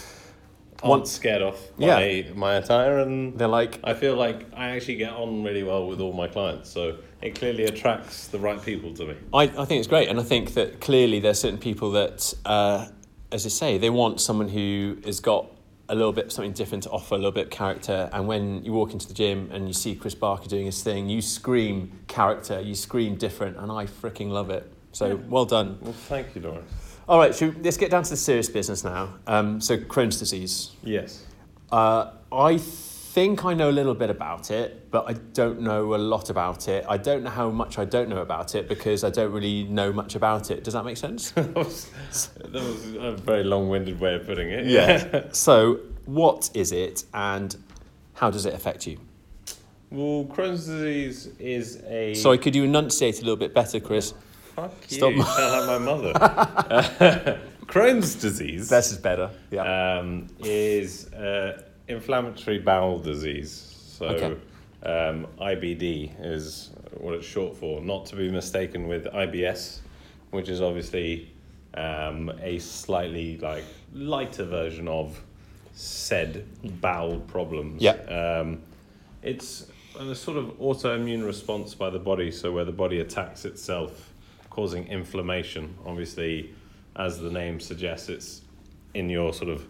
aren't 0.82 1.08
scared 1.08 1.44
off 1.44 1.60
my 1.78 2.04
Yeah. 2.04 2.34
my 2.34 2.56
attire, 2.56 2.98
and 2.98 3.38
They're 3.38 3.48
like, 3.48 3.80
I 3.84 3.94
feel 3.94 4.16
like 4.16 4.48
I 4.56 4.72
actually 4.76 4.96
get 4.96 5.14
on 5.14 5.44
really 5.44 5.64
well 5.64 5.86
with 5.88 6.02
all 6.02 6.14
my 6.14 6.28
clients, 6.28 6.72
so 6.72 6.98
it 7.22 7.36
clearly 7.36 7.66
attracts 7.66 8.28
the 8.28 8.40
right 8.40 8.62
people 8.62 8.92
to 8.96 9.06
me. 9.06 9.16
I, 9.34 9.44
I 9.44 9.66
think 9.66 9.80
it's 9.82 9.88
great, 9.88 10.10
and 10.10 10.20
I 10.20 10.24
think 10.24 10.56
that 10.56 10.82
clearly 10.82 11.20
there's 11.20 11.40
certain 11.40 11.60
people 11.60 11.92
that, 11.92 12.34
uh, 12.44 12.88
as 13.32 13.46
I 13.46 13.50
say, 13.50 13.78
they 13.78 13.92
want 13.92 14.20
someone 14.20 14.50
who 14.50 14.98
has 15.06 15.20
got 15.20 15.46
a 15.90 15.96
little 15.96 16.14
bit 16.14 16.32
something 16.32 16.54
different 16.54 16.84
to 16.84 16.90
offer, 16.90 17.16
a 17.16 17.18
little 17.18 17.32
bit 17.32 17.46
of 17.46 17.52
character. 17.52 18.10
And 18.14 18.28
when 18.28 18.64
you 18.64 18.72
walk 18.74 18.94
into 18.94 19.08
the 19.08 19.14
gym 19.14 19.50
and 19.52 19.68
you 19.68 19.74
see 19.74 19.96
Chris 19.96 20.16
Barker 20.16 20.48
doing 20.48 20.66
his 20.66 20.82
thing, 20.82 21.10
you 21.10 21.22
scream 21.22 22.00
character, 22.08 22.60
you 22.62 22.76
scream 22.76 23.16
different, 23.16 23.58
and 23.58 23.72
I 23.72 23.86
freaking 23.86 24.30
love 24.30 24.50
it. 24.50 24.72
So 24.92 25.16
well 25.28 25.46
done. 25.46 25.78
Well, 25.82 25.94
thank 25.94 26.36
you, 26.36 26.42
Lawrence. 26.42 26.72
All 27.08 27.20
right, 27.20 27.36
should, 27.36 27.64
let's 27.66 27.78
get 27.78 27.92
down 27.92 28.04
to 28.04 28.10
the 28.12 28.18
serious 28.18 28.48
business 28.48 28.84
now. 28.84 29.16
Um, 29.28 29.60
so 29.60 29.78
Crohn's 29.78 30.20
disease. 30.20 30.72
Yes. 30.84 31.26
Uh, 31.72 32.12
I 32.32 32.58
think 33.14 33.46
I 33.46 33.54
know 33.54 33.70
a 33.70 33.72
little 33.72 33.94
bit 33.94 34.10
about 34.10 34.50
it, 34.50 34.90
but 34.90 35.08
I 35.08 35.14
don't 35.14 35.62
know 35.62 35.94
a 35.94 35.98
lot 35.98 36.32
about 36.32 36.68
it. 36.68 36.84
I 36.90 36.98
don't 36.98 37.22
know 37.22 37.30
how 37.30 37.52
much 37.52 37.78
I 37.78 37.86
don't 37.86 38.10
know 38.10 38.24
about 38.24 38.56
it 38.56 38.68
because 38.68 39.04
I 39.04 39.12
don't 39.12 39.32
really 39.32 39.66
know 39.66 39.94
much 39.94 40.16
about 40.16 40.50
it. 40.50 40.64
Does 40.64 40.74
that 40.74 40.84
make 40.84 40.98
sense? 40.98 41.30
that, 41.32 41.54
was, 41.54 41.92
that 42.38 42.54
was 42.54 42.96
a 42.96 43.12
very 43.12 43.44
long-winded 43.44 44.00
way 44.00 44.16
of 44.16 44.26
putting 44.26 44.50
it. 44.50 44.66
Yeah. 44.66 45.26
so, 45.32 45.80
what 46.06 46.50
is 46.56 46.72
it 46.72 47.06
and 47.14 47.56
how 48.16 48.32
does 48.32 48.48
it 48.48 48.56
affect 48.56 48.88
you? 48.88 48.98
well, 49.92 50.26
Crohn's 50.26 50.66
disease 50.66 51.28
is 51.38 51.84
a. 51.86 52.16
Sorry, 52.16 52.40
could 52.40 52.56
you 52.56 52.64
enunciate 52.64 53.20
a 53.20 53.22
little 53.22 53.38
bit 53.38 53.54
better, 53.54 53.80
Chris? 53.80 54.16
Fuck 54.56 54.74
Stop. 54.88 55.14
you. 55.14 55.22
Sound 55.22 55.68
like 55.68 55.68
my 55.68 55.78
mother. 55.78 57.40
Crohn's 57.68 58.16
disease. 58.16 58.70
This 58.70 58.92
is 58.92 58.98
better. 58.98 59.30
Yeah. 59.52 60.00
um, 60.00 60.30
is 60.40 61.14
uh, 61.14 61.62
inflammatory 61.94 62.60
bowel 62.60 63.00
disease. 63.00 63.52
So, 63.98 64.08
Okay. 64.08 64.36
um, 64.84 65.28
IBD 65.40 66.12
is 66.20 66.72
what 66.98 67.14
it's 67.14 67.26
short 67.26 67.56
for, 67.56 67.82
not 67.82 68.06
to 68.08 68.16
be 68.16 68.30
mistaken 68.30 68.88
with 68.88 69.06
IBS, 69.06 69.80
which 70.32 70.50
is 70.50 70.62
obviously 70.62 71.32
um, 71.76 72.32
a 72.42 72.60
slightly 72.60 73.38
like 73.38 73.64
lighter 73.94 74.44
version 74.46 74.88
of 74.88 75.20
said 75.74 76.46
bowel 76.82 77.20
problems. 77.22 77.82
Yeah. 77.82 77.94
Um, 77.94 78.62
it's 79.22 79.68
a 80.00 80.14
sort 80.14 80.38
of 80.38 80.46
autoimmune 80.60 81.26
response 81.26 81.74
by 81.74 81.90
the 81.90 82.00
body, 82.00 82.30
so 82.32 82.52
where 82.52 82.66
the 82.66 82.72
body 82.72 83.00
attacks 83.00 83.46
itself, 83.46 84.12
causing 84.50 84.88
inflammation. 84.88 85.74
Obviously, 85.86 86.52
as 86.96 87.20
the 87.20 87.30
name 87.32 87.60
suggests, 87.60 88.10
it's 88.10 88.42
in 88.94 89.10
your 89.10 89.34
sort 89.34 89.50
of 89.50 89.66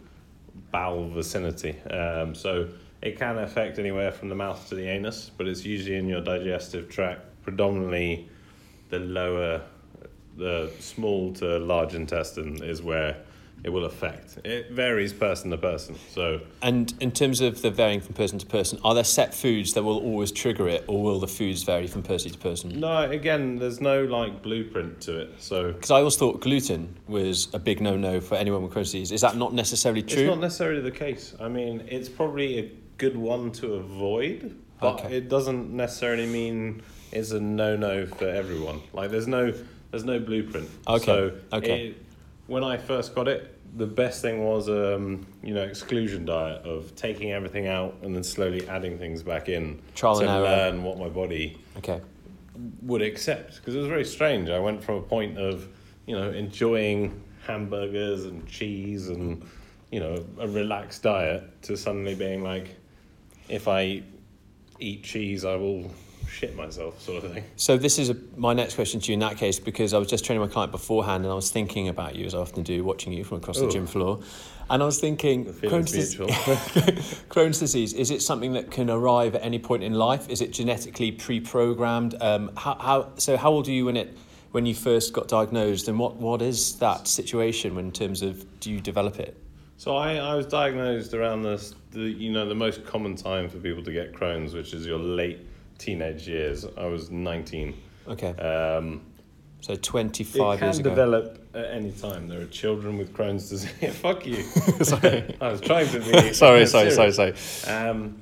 bowel 0.72 1.10
vicinity. 1.10 1.80
Um, 1.90 2.36
so 2.36 2.70
it 3.02 3.18
can 3.18 3.38
affect 3.38 3.80
anywhere 3.80 4.12
from 4.12 4.30
the 4.30 4.36
mouth 4.36 4.70
to 4.70 4.76
the 4.76 4.88
anus, 4.88 5.32
but 5.38 5.48
it's 5.48 5.66
usually 5.66 5.98
in 5.98 6.08
your 6.08 6.22
digestive 6.22 6.90
tract, 6.90 7.22
predominantly 7.44 8.30
the 8.90 9.00
lower, 9.00 9.62
the 10.38 10.72
small 10.80 11.34
to 11.34 11.60
large 11.60 11.96
intestine 11.96 12.64
is 12.64 12.82
where 12.82 13.18
it 13.64 13.70
will 13.70 13.86
affect. 13.86 14.38
It 14.44 14.72
varies 14.72 15.14
person 15.14 15.52
to 15.52 15.58
person. 15.58 15.96
So 16.10 16.42
and 16.62 16.94
in 17.00 17.12
terms 17.12 17.40
of 17.42 17.62
the 17.62 17.72
varying 17.72 18.02
from 18.02 18.14
person 18.14 18.38
to 18.40 18.46
person, 18.46 18.80
are 18.84 18.94
there 18.94 19.04
set 19.04 19.34
foods 19.34 19.74
that 19.74 19.84
will 19.84 20.00
always 20.00 20.32
trigger 20.32 20.68
it, 20.68 20.84
or 20.88 21.02
will 21.02 21.20
the 21.20 21.28
foods 21.28 21.64
vary 21.64 21.88
from 21.88 22.04
person 22.04 22.32
to 22.32 22.38
person? 22.38 22.80
no, 22.80 23.10
again, 23.10 23.58
there's 23.58 23.80
no 23.80 24.04
like 24.04 24.42
blueprint 24.42 25.00
to 25.02 25.20
it. 25.22 25.34
So 25.42 25.72
Because 25.72 25.92
I 25.92 26.00
always 26.00 26.16
thought 26.18 26.42
gluten 26.42 26.96
was 27.08 27.48
a 27.54 27.60
big 27.60 27.80
no-no 27.82 28.20
for 28.20 28.36
anyone 28.36 28.64
with 28.64 28.72
Crohn's 28.74 28.88
disease. 28.92 29.12
Is 29.12 29.22
that 29.22 29.38
not 29.38 29.54
necessarily 29.54 30.02
true? 30.04 30.24
It's 30.24 30.30
not 30.30 30.40
necessarily 30.40 30.82
the 30.82 30.92
case. 30.92 31.34
I 31.40 31.48
mean, 31.48 31.86
it's 31.88 32.10
probably 32.10 32.60
a 32.60 32.72
good 32.98 33.16
one 33.16 33.52
to 33.54 33.76
avoid, 33.76 34.56
but 34.82 35.00
Okay. 35.06 35.18
it 35.18 35.30
doesn't 35.30 35.72
necessarily 35.74 36.26
mean 36.26 36.82
it's 37.14 37.32
a 37.32 37.40
no-no 37.40 38.06
for 38.08 38.28
everyone. 38.28 38.82
Like, 38.92 39.10
there's 39.12 39.28
no, 39.28 39.54
there's 39.92 40.04
no 40.04 40.20
blueprint. 40.20 40.70
Okay, 40.88 41.06
So 41.06 41.32
okay. 41.54 41.88
it- 41.88 41.98
when 42.48 42.62
I 42.64 42.76
first 42.76 43.16
got 43.16 43.30
it, 43.30 43.53
the 43.76 43.88
best 43.88 44.22
thing 44.22 44.44
was, 44.44 44.70
um, 44.70 45.26
you 45.42 45.54
know, 45.54 45.64
exclusion 45.64 46.26
diet 46.26 46.64
of 46.64 46.96
taking 46.96 47.32
everything 47.32 47.68
out 47.68 47.96
and 48.04 48.16
then 48.16 48.24
slowly 48.24 48.68
adding 48.68 48.98
things 48.98 49.24
back 49.24 49.50
in 49.50 49.82
Trial 49.96 50.20
to 50.20 50.22
and 50.22 50.30
error. 50.30 50.44
learn 50.44 50.84
what 50.84 51.00
my 51.00 51.10
body 51.10 51.58
okay. 51.78 52.00
would 52.84 53.02
accept 53.02 53.56
because 53.56 53.76
it 53.76 53.80
was 53.80 53.88
very 53.88 54.06
strange. 54.06 54.50
I 54.50 54.60
went 54.60 54.84
from 54.84 54.96
a 54.96 55.02
point 55.02 55.38
of, 55.38 55.68
you 56.06 56.16
know, 56.16 56.30
enjoying 56.30 57.24
hamburgers 57.46 58.26
and 58.26 58.48
cheese 58.48 59.10
and, 59.10 59.44
you 59.92 60.00
know, 60.00 60.24
a 60.40 60.48
relaxed 60.48 61.02
diet 61.04 61.62
to 61.64 61.76
suddenly 61.76 62.14
being 62.14 62.44
like, 62.44 62.76
if 63.50 63.68
I 63.68 64.04
eat 64.80 65.04
cheese, 65.04 65.46
I 65.46 65.56
will 65.56 65.92
shit 66.28 66.56
myself, 66.56 67.02
sort 67.02 67.24
of 67.24 67.34
thing. 67.34 67.44
So 67.56 67.78
this 67.78 68.00
is 68.00 68.10
a, 68.10 68.18
my 68.36 68.54
next 68.54 68.76
question 68.76 69.00
to 69.00 69.12
you 69.12 69.14
in 69.14 69.20
that 69.20 69.38
case 69.38 69.60
because 69.60 69.94
I 69.94 69.98
was 69.98 70.08
just 70.08 70.26
training 70.26 70.42
my 70.42 70.48
client 70.52 70.72
beforehand 70.72 71.24
and 71.24 71.32
I 71.32 71.36
was 71.36 71.52
thinking 71.52 71.88
about 71.88 72.16
you 72.16 72.26
as 72.26 72.34
I 72.34 72.40
often 72.40 72.64
do, 72.64 72.84
watching 72.84 73.14
you 73.14 73.24
from 73.24 73.38
across 73.38 73.60
the 73.60 73.66
Oh. 73.66 73.70
gym 73.72 73.86
floor, 73.88 74.20
and 74.70 74.82
I 74.82 74.86
was 74.86 75.00
thinking 75.00 75.46
Crohn's, 75.46 75.92
dis- 75.92 76.16
Crohn's 77.30 77.60
disease 77.60 77.94
is 77.94 78.12
it 78.12 78.22
something 78.22 78.54
that 78.54 78.72
can 78.72 78.90
arrive 78.90 79.36
at 79.36 79.44
any 79.44 79.60
point 79.60 79.84
in 79.84 79.94
life? 79.94 80.30
Is 80.30 80.42
it 80.42 80.52
genetically 80.52 81.12
pre-programmed? 81.12 82.16
Um, 82.22 82.52
how, 82.58 82.76
how 82.80 83.12
so? 83.18 83.38
How 83.38 83.52
old 83.52 83.68
are 83.68 83.72
you 83.72 83.86
when 83.86 83.98
it 83.98 84.18
when 84.52 84.66
you 84.66 84.76
first 84.76 85.14
got 85.14 85.28
diagnosed, 85.28 85.88
and 85.88 85.98
what, 85.98 86.16
what 86.16 86.42
is 86.42 86.76
that 86.78 87.08
situation 87.08 87.78
in 87.78 87.92
terms 87.92 88.22
of 88.22 88.60
do 88.60 88.72
you 88.72 88.80
develop 88.80 89.20
it? 89.20 89.36
So 89.78 89.98
I, 89.98 90.16
I 90.16 90.36
was 90.36 90.46
diagnosed 90.46 91.14
around 91.14 91.42
the, 91.42 91.74
the 91.92 92.02
you 92.02 92.32
know 92.32 92.48
the 92.48 92.56
most 92.56 92.86
common 92.86 93.16
time 93.16 93.50
for 93.50 93.58
people 93.58 93.84
to 93.84 93.92
get 93.92 94.14
Crohn's, 94.14 94.54
which 94.54 94.74
is 94.74 94.86
your 94.86 95.00
late 95.00 95.40
teenage 95.78 96.28
years. 96.28 96.66
I 96.78 96.86
was 96.86 97.10
19. 97.12 97.74
Okay. 98.08 98.30
Um, 98.38 99.02
So 99.62 99.74
it 99.74 99.84
25 99.84 100.60
can 100.60 100.68
years 100.68 100.80
ago. 100.80 100.90
develop 100.90 101.48
at 101.54 101.66
any 101.72 101.92
time. 101.92 102.28
There 102.28 102.42
are 102.42 102.46
children 102.46 102.98
with 102.98 103.14
Crohn's 103.14 103.50
disease. 103.50 103.96
Fuck 104.02 104.26
you. 104.26 104.42
sorry. 104.84 105.36
I 105.40 105.48
was 105.50 105.62
trying 105.62 105.88
to 105.90 106.00
be. 106.00 106.34
sorry, 106.34 106.66
sorry, 106.66 106.92
sorry, 106.92 107.12
sorry. 107.12 107.34
Um, 107.68 108.22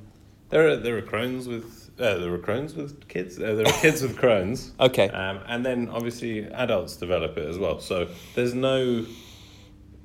there 0.50 0.68
are 0.68 0.76
there 0.76 0.96
are 0.98 1.02
Crohn's 1.02 1.48
with 1.48 1.90
uh, 1.98 2.18
there 2.18 2.32
are 2.32 2.38
Crohn's 2.38 2.74
with 2.74 3.08
kids. 3.08 3.38
Uh, 3.38 3.54
there 3.54 3.66
are 3.66 3.80
kids 3.80 4.02
with 4.02 4.16
Crohn's. 4.16 4.72
Okay. 4.78 5.08
Um, 5.08 5.40
and 5.46 5.64
then 5.64 5.88
obviously 5.90 6.44
adults 6.44 6.96
develop 6.96 7.36
it 7.38 7.48
as 7.48 7.58
well. 7.58 7.80
So 7.80 8.08
there's 8.34 8.54
no. 8.54 9.04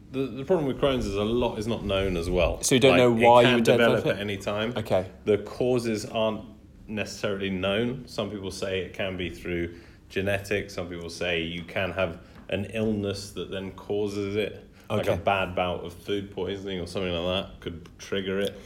The, 0.09 0.25
the 0.25 0.45
problem 0.45 0.67
with 0.67 0.79
Crohn's 0.79 1.05
is 1.05 1.15
a 1.15 1.23
lot 1.23 1.59
is 1.59 1.67
not 1.67 1.83
known 1.83 2.15
as 2.15 2.29
well. 2.29 2.61
So 2.63 2.75
you 2.75 2.79
don't 2.81 2.95
know 2.97 3.11
why 3.11 3.43
it 3.43 3.51
you 3.51 3.61
develop 3.61 3.97
develop 3.97 4.05
at 4.07 4.17
it? 4.19 4.21
any 4.21 4.37
time. 4.37 4.73
Okay. 4.77 5.05
The 5.25 5.37
causes 5.39 6.05
aren't 6.05 6.41
necessarily 6.87 7.49
known. 7.49 8.07
Some 8.07 8.29
people 8.29 8.51
say 8.51 8.79
it 8.81 8.93
can 8.93 9.17
be 9.17 9.29
through 9.29 9.75
genetics. 10.09 10.73
Some 10.73 10.87
people 10.87 11.09
say 11.09 11.41
you 11.41 11.63
can 11.63 11.91
have 11.91 12.19
an 12.49 12.65
illness 12.73 13.31
that 13.31 13.51
then 13.51 13.71
causes 13.71 14.35
it, 14.35 14.65
like 14.89 15.07
a 15.07 15.17
bad 15.17 15.55
bout 15.55 15.83
of 15.83 15.93
food 15.93 16.31
poisoning 16.31 16.79
or 16.79 16.87
something 16.87 17.11
like 17.11 17.45
that 17.45 17.59
could 17.59 17.89
trigger 17.97 18.39
it. 18.39 18.57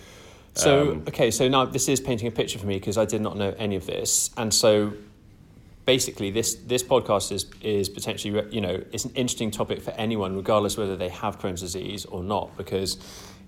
So 0.54 0.92
Um, 0.92 1.04
okay, 1.08 1.32
so 1.32 1.48
now 1.48 1.66
this 1.66 1.88
is 1.88 2.00
painting 2.00 2.28
a 2.28 2.32
picture 2.32 2.60
for 2.60 2.68
me 2.68 2.76
because 2.76 2.98
I 2.98 3.06
did 3.06 3.22
not 3.22 3.38
know 3.38 3.56
any 3.58 3.76
of 3.76 3.86
this, 3.86 4.30
and 4.38 4.54
so 4.54 4.94
basically 5.86 6.30
this 6.30 6.56
this 6.68 6.84
podcast 6.84 7.32
is 7.32 7.46
is 7.62 7.90
potentially 7.90 8.44
you 8.52 8.62
know 8.62 8.84
it's 8.92 9.06
an 9.06 9.12
interesting 9.16 9.50
topic 9.50 9.82
for 9.82 9.92
anyone, 9.92 10.36
regardless 10.36 10.78
whether 10.78 10.96
they 10.96 11.10
have 11.10 11.40
Crohn's 11.40 11.62
disease 11.62 12.06
or 12.06 12.24
not, 12.24 12.56
because 12.58 12.98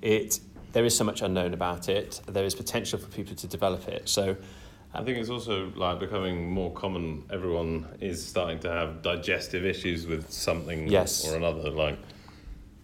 it 0.01 0.39
there 0.72 0.86
is 0.86 0.98
so 0.98 1.03
much 1.03 1.22
unknown 1.22 1.53
about 1.53 1.89
it. 1.89 2.22
There 2.27 2.46
is 2.46 2.56
potential 2.56 2.98
for 2.98 3.08
people 3.08 3.36
to 3.36 3.48
develop 3.48 3.88
it. 3.88 4.10
So 4.10 4.36
I 4.93 5.03
think 5.03 5.17
it's 5.17 5.29
also 5.29 5.71
like 5.75 6.00
becoming 6.00 6.50
more 6.51 6.71
common. 6.71 7.23
Everyone 7.31 7.88
is 8.00 8.23
starting 8.23 8.59
to 8.59 8.69
have 8.69 9.01
digestive 9.01 9.65
issues 9.65 10.05
with 10.05 10.31
something 10.31 10.88
Yes. 10.88 11.27
or 11.27 11.35
another. 11.35 11.69
Like 11.71 11.97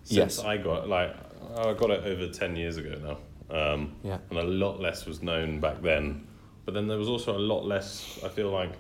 since 0.04 0.38
Yes. 0.38 0.40
I 0.40 0.58
got 0.58 0.88
like 0.90 1.16
I 1.58 1.74
got 1.74 1.90
it 1.92 2.04
over 2.06 2.28
ten 2.32 2.56
years 2.56 2.78
ago 2.78 2.96
now, 3.50 3.56
um, 3.74 3.96
Yeah. 4.04 4.18
and 4.30 4.40
a 4.40 4.44
lot 4.44 4.80
less 4.80 5.06
was 5.06 5.22
known 5.22 5.60
back 5.60 5.82
then. 5.82 6.26
But 6.66 6.74
then 6.74 6.88
there 6.88 6.98
was 6.98 7.08
also 7.10 7.36
a 7.38 7.40
lot 7.40 7.66
less. 7.66 8.20
I 8.24 8.30
feel 8.30 8.50
like 8.52 8.72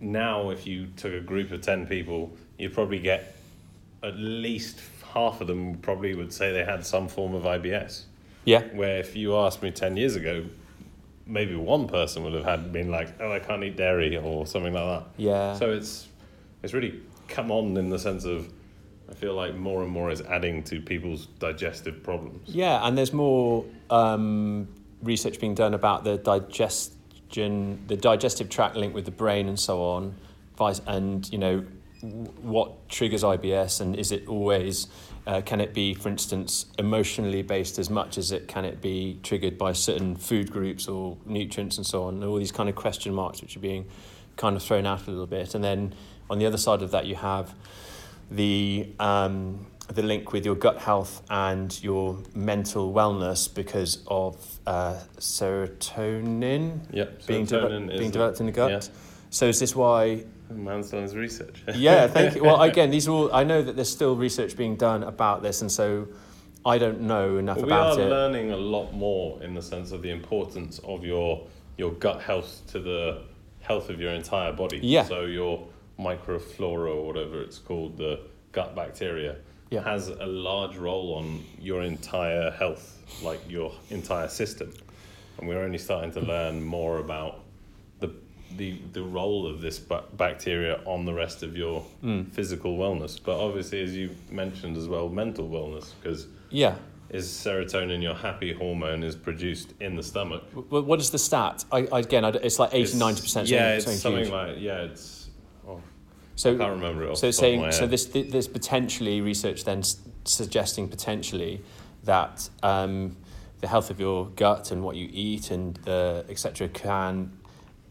now, 0.00 0.50
if 0.50 0.66
you 0.66 0.86
took 0.96 1.12
a 1.12 1.20
group 1.20 1.50
of 1.52 1.60
ten 1.62 1.86
people, 1.86 2.30
you'd 2.58 2.72
probably 2.74 2.98
get 3.00 3.36
at 4.02 4.16
least 4.16 4.80
half 5.12 5.40
of 5.40 5.46
them 5.46 5.74
probably 5.82 6.14
would 6.14 6.32
say 6.32 6.52
they 6.52 6.64
had 6.64 6.86
some 6.86 7.06
form 7.08 7.34
of 7.34 7.42
IBS. 7.44 8.04
yeah, 8.44 8.62
Where 8.72 8.98
if 8.98 9.14
you 9.14 9.36
asked 9.36 9.62
me 9.62 9.70
10 9.70 9.96
years 9.98 10.16
ago, 10.16 10.44
maybe 11.26 11.54
one 11.54 11.86
person 11.88 12.22
would 12.24 12.32
have 12.32 12.44
had 12.44 12.72
been 12.72 12.90
like, 12.90 13.20
oh, 13.20 13.32
I 13.32 13.38
can't 13.38 13.62
eat 13.64 13.76
dairy 13.76 14.16
or 14.16 14.46
something 14.46 14.72
like 14.72 15.02
that. 15.02 15.08
yeah. 15.16 15.54
So 15.54 15.70
it's 15.72 16.08
it's 16.62 16.74
really 16.74 17.00
come 17.28 17.50
on 17.50 17.76
in 17.76 17.90
the 17.90 17.98
sense 17.98 18.24
of 18.24 18.52
I 19.10 19.14
feel 19.14 19.34
like 19.34 19.56
more 19.56 19.82
and 19.82 19.90
more 19.90 20.10
is 20.10 20.20
adding 20.22 20.62
to 20.64 20.80
people's 20.80 21.26
digestive 21.26 22.02
problems. 22.02 22.48
Yeah, 22.48 22.86
and 22.86 22.96
there's 22.96 23.12
more 23.12 23.64
um, 23.90 24.68
research 25.02 25.40
being 25.40 25.54
done 25.54 25.74
about 25.74 26.04
the 26.04 26.16
digestion, 26.18 27.84
the 27.88 27.96
digestive 27.96 28.48
tract 28.48 28.76
link 28.76 28.94
with 28.94 29.04
the 29.04 29.10
brain 29.10 29.48
and 29.48 29.58
so 29.58 29.82
on, 29.82 30.14
vice, 30.56 30.80
and 30.86 31.30
you 31.32 31.38
know 31.38 31.64
what 32.40 32.88
triggers 32.88 33.22
IBS 33.22 33.80
and 33.80 33.94
is 33.94 34.10
it 34.10 34.26
always 34.26 34.86
uh, 35.26 35.40
can 35.42 35.60
it 35.60 35.74
be, 35.74 35.94
for 35.94 36.08
instance, 36.08 36.66
emotionally 36.78 37.42
based 37.42 37.78
as 37.78 37.90
much 37.90 38.16
as 38.18 38.32
it 38.32 38.48
can 38.48 38.64
it 38.64 38.80
be 38.80 39.18
triggered 39.22 39.58
by 39.58 39.72
certain 39.72 40.16
food 40.16 40.50
groups 40.50 40.88
or 40.88 41.16
nutrients 41.26 41.76
and 41.76 41.86
so 41.86 42.04
on, 42.04 42.22
all 42.24 42.36
these 42.38 42.52
kind 42.52 42.68
of 42.68 42.74
question 42.74 43.14
marks 43.14 43.40
which 43.42 43.56
are 43.56 43.60
being 43.60 43.84
kind 44.36 44.56
of 44.56 44.62
thrown 44.62 44.86
out 44.86 45.06
a 45.06 45.10
little 45.10 45.26
bit, 45.26 45.54
and 45.54 45.62
then 45.62 45.94
on 46.30 46.38
the 46.38 46.46
other 46.46 46.56
side 46.56 46.80
of 46.82 46.90
that 46.92 47.06
you 47.06 47.14
have 47.16 47.54
the 48.30 48.88
um, 48.98 49.66
the 49.92 50.02
link 50.02 50.32
with 50.32 50.44
your 50.46 50.54
gut 50.54 50.78
health 50.78 51.20
and 51.28 51.82
your 51.82 52.16
mental 52.34 52.92
wellness 52.94 53.52
because 53.52 54.02
of 54.06 54.36
uh, 54.66 54.96
serotonin 55.18 56.80
Yep. 56.92 57.26
being, 57.26 57.46
serotonin 57.46 57.86
deve- 57.86 57.90
is 57.94 57.98
being 57.98 58.10
developed 58.10 58.40
in 58.40 58.46
the 58.46 58.52
gut. 58.52 58.70
yeah. 58.70 58.80
So 59.30 59.46
is 59.46 59.58
this 59.60 59.74
why? 59.76 60.24
Man's 60.50 60.90
done 60.90 61.02
his 61.02 61.16
research. 61.16 61.62
Yeah, 61.74 62.06
thank 62.06 62.34
you. 62.34 62.42
Well, 62.44 62.60
again, 62.70 62.90
these 62.90 63.08
are 63.08 63.12
all. 63.12 63.32
I 63.34 63.44
know 63.44 63.62
that 63.62 63.76
there's 63.76 63.90
still 63.90 64.16
research 64.16 64.56
being 64.56 64.76
done 64.76 65.02
about 65.02 65.42
this, 65.42 65.60
and 65.62 65.70
so 65.70 66.08
I 66.64 66.78
don't 66.78 67.02
know 67.02 67.38
enough 67.38 67.58
we 67.58 67.64
about 67.64 67.94
it. 67.94 67.96
We 67.98 68.02
are 68.04 68.06
it. 68.06 68.10
learning 68.10 68.50
a 68.52 68.56
lot 68.56 68.92
more 68.92 69.42
in 69.42 69.54
the 69.54 69.62
sense 69.62 69.92
of 69.92 70.02
the 70.02 70.10
importance 70.10 70.78
of 70.80 71.04
your 71.04 71.46
your 71.78 71.92
gut 71.92 72.20
health 72.20 72.62
to 72.68 72.80
the 72.80 73.22
health 73.60 73.88
of 73.88 74.00
your 74.00 74.12
entire 74.12 74.52
body. 74.52 74.80
Yeah. 74.82 75.04
So 75.04 75.22
your 75.24 75.66
microflora 75.98 76.94
or 76.94 77.06
whatever 77.06 77.40
it's 77.42 77.58
called, 77.58 77.96
the 77.96 78.20
gut 78.52 78.74
bacteria, 78.74 79.36
Yeah. 79.70 79.82
has 79.84 80.08
a 80.08 80.26
large 80.26 80.76
role 80.76 81.14
on 81.14 81.44
your 81.60 81.82
entire 81.82 82.50
health, 82.50 82.98
like 83.22 83.40
your 83.48 83.72
entire 83.90 84.28
system. 84.28 84.72
And 85.38 85.48
we're 85.48 85.62
only 85.62 85.78
starting 85.78 86.10
to 86.12 86.20
learn 86.20 86.62
more 86.62 86.98
about 86.98 87.40
the 88.56 88.78
the 88.92 89.02
role 89.02 89.46
of 89.46 89.60
this 89.60 89.78
ba- 89.78 90.04
bacteria 90.16 90.80
on 90.84 91.04
the 91.04 91.12
rest 91.14 91.42
of 91.42 91.56
your 91.56 91.80
Hmm. 92.00 92.24
physical 92.24 92.76
wellness. 92.78 93.18
But 93.22 93.38
obviously, 93.38 93.82
as 93.82 93.96
you 93.96 94.10
mentioned 94.30 94.76
as 94.76 94.88
well, 94.88 95.08
mental 95.08 95.48
wellness 95.48 95.90
because 96.00 96.26
yeah. 96.50 96.74
is 97.10 97.26
serotonin 97.28 98.02
your 98.02 98.14
happy 98.14 98.52
hormone 98.52 99.02
is 99.02 99.16
produced 99.16 99.74
in 99.80 99.96
the 99.96 100.02
stomach 100.02 100.42
Well, 100.70 100.82
what 100.82 101.00
is 101.00 101.10
the 101.10 101.18
stat? 101.18 101.64
I, 101.72 101.78
I 101.92 101.98
again, 102.00 102.24
I, 102.24 102.28
it's 102.30 102.58
like 102.58 102.70
80, 102.72 102.98
90 102.98 103.22
percent. 103.22 103.48
yeah 103.48 103.74
it's 103.74 104.00
something 104.00 104.30
like 104.30 104.56
yeah 104.58 104.82
it's 104.82 105.28
oh, 105.66 105.80
so. 106.36 106.54
i 106.54 106.56
can't 106.56 106.70
remember 106.72 107.04
it 107.10 107.16
So 107.18 107.26
it's 107.28 107.38
saying 107.38 107.72
so 107.72 107.86
this 107.86 108.04
this 108.06 108.46
potentially 108.48 109.20
research 109.20 109.64
then 109.64 109.78
s- 109.80 109.96
suggesting 110.24 110.88
potentially 110.88 111.62
that 112.04 112.48
um, 112.62 113.16
the 113.60 113.66
health 113.68 113.90
of 113.90 113.98
your 114.00 114.26
gut 114.36 114.70
and 114.70 114.82
what 114.82 114.94
you 114.96 115.08
eat 115.12 115.50
and 115.50 115.74
the 115.84 116.24
etc 116.28 116.68
can 116.68 117.32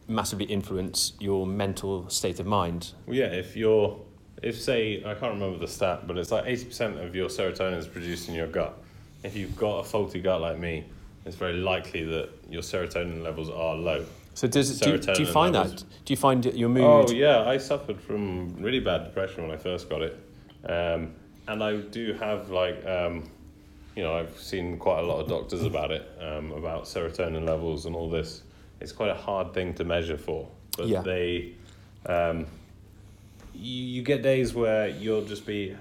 massively 0.10 0.46
influence 0.46 1.14
your 1.20 1.46
mental 1.46 2.10
state 2.10 2.40
of 2.40 2.46
mind. 2.46 2.94
well, 3.06 3.16
yeah 3.16 3.26
if 3.26 3.56
you're 3.56 4.00
if 4.42 4.60
say 4.60 4.98
i 5.06 5.14
can't 5.14 5.34
remember 5.34 5.58
the 5.58 5.68
stat 5.68 6.08
but 6.08 6.18
it's 6.18 6.32
like 6.32 6.46
80% 6.46 7.06
of 7.06 7.16
your 7.16 7.28
serotonin 7.30 7.78
is 7.78 7.88
produced 7.88 8.30
in 8.30 8.36
your 8.36 8.48
gut 8.48 8.78
if 9.24 9.36
you've 9.36 9.56
got 9.56 9.80
a 9.80 9.84
faulty 9.84 10.20
gut 10.22 10.42
like 10.42 10.58
me 10.58 10.86
it's 11.26 11.36
very 11.36 11.54
likely 11.54 12.04
that 12.06 12.30
your 12.50 12.62
serotonin 12.62 13.22
levels 13.24 13.50
are 13.50 13.76
low 13.76 14.06
So 14.34 14.48
does 14.48 14.72
it, 14.72 14.84
do, 14.84 14.92
you- 14.92 14.98
do 15.16 15.22
you 15.24 15.28
find 15.32 15.54
levels. 15.54 15.84
that? 15.84 16.06
Do 16.06 16.14
you 16.14 16.18
find 16.18 16.46
your 16.46 16.70
mood? 16.70 16.84
Oh 17.10 17.12
yeah, 17.12 17.42
I 17.44 17.58
suffered 17.58 18.00
from 18.00 18.56
really 18.56 18.80
bad 18.80 19.04
depression 19.04 19.44
when 19.44 19.52
I 19.52 19.58
first 19.58 19.90
got 19.90 20.02
it, 20.02 20.18
um, 20.64 21.14
and 21.50 21.62
I 21.62 21.76
do 21.78 22.14
have 22.14 22.50
like, 22.50 22.84
um, 22.86 23.30
you 23.98 24.04
know, 24.04 24.14
I've 24.18 24.40
seen 24.40 24.78
quite 24.78 25.00
a 25.00 25.06
lot 25.06 25.20
of 25.20 25.28
doctors 25.28 25.64
about 25.64 25.92
it, 25.92 26.08
um, 26.22 26.52
about 26.54 26.86
serotonin 26.86 27.46
levels 27.46 27.86
and 27.86 27.94
all 27.96 28.10
this. 28.10 28.44
It's 28.82 28.92
quite 28.92 29.10
a 29.12 29.16
hard 29.16 29.54
thing 29.54 29.74
to 29.76 29.84
measure 29.84 30.18
for, 30.18 30.48
but 30.78 30.88
Yeah. 30.88 31.02
they, 31.02 31.54
um, 32.06 32.46
you, 33.54 33.84
you 33.86 34.02
get 34.04 34.22
days 34.22 34.54
where 34.54 34.88
you'll 34.88 35.26
just 35.26 35.46
be 35.46 35.76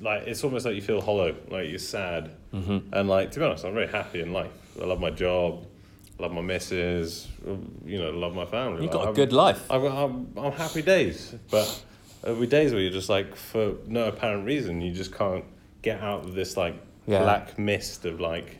like 0.00 0.26
it's 0.26 0.42
almost 0.42 0.64
like 0.66 0.74
you 0.74 0.82
feel 0.82 1.00
hollow, 1.00 1.34
like 1.48 1.68
you're 1.68 1.78
sad, 1.78 2.30
mm-hmm. 2.52 2.92
and 2.92 3.08
like 3.08 3.30
to 3.32 3.38
be 3.38 3.44
honest, 3.44 3.64
I'm 3.64 3.74
very 3.74 3.86
happy 3.88 4.20
in 4.20 4.32
life. 4.32 4.50
I 4.80 4.84
love 4.84 5.00
my 5.00 5.10
job, 5.10 5.64
love 6.18 6.32
my 6.32 6.40
missus, 6.40 7.28
you 7.84 7.98
know, 7.98 8.10
love 8.10 8.34
my 8.34 8.46
family. 8.46 8.82
You've 8.82 8.92
Like, 8.92 8.92
got 8.92 9.02
a 9.02 9.06
I'm- 9.06 9.14
good 9.14 9.32
life. 9.32 9.70
I've 9.70 9.82
got, 9.82 10.04
I'm, 10.04 10.32
I'm 10.36 10.52
happy 10.52 10.82
days, 10.82 11.34
but 11.50 11.82
there'll 12.22 12.40
be 12.40 12.46
days 12.46 12.72
where 12.72 12.80
you're 12.80 12.90
just 12.92 13.08
like, 13.08 13.36
for 13.36 13.74
no 13.86 14.06
apparent 14.08 14.44
reason, 14.46 14.80
you 14.80 14.92
just 14.92 15.12
can't 15.14 15.44
get 15.82 16.00
out 16.00 16.24
of 16.24 16.34
this 16.34 16.56
like 16.56 16.74
Yeah. 17.06 17.22
black 17.22 17.58
mist 17.58 18.04
of 18.06 18.20
like, 18.20 18.56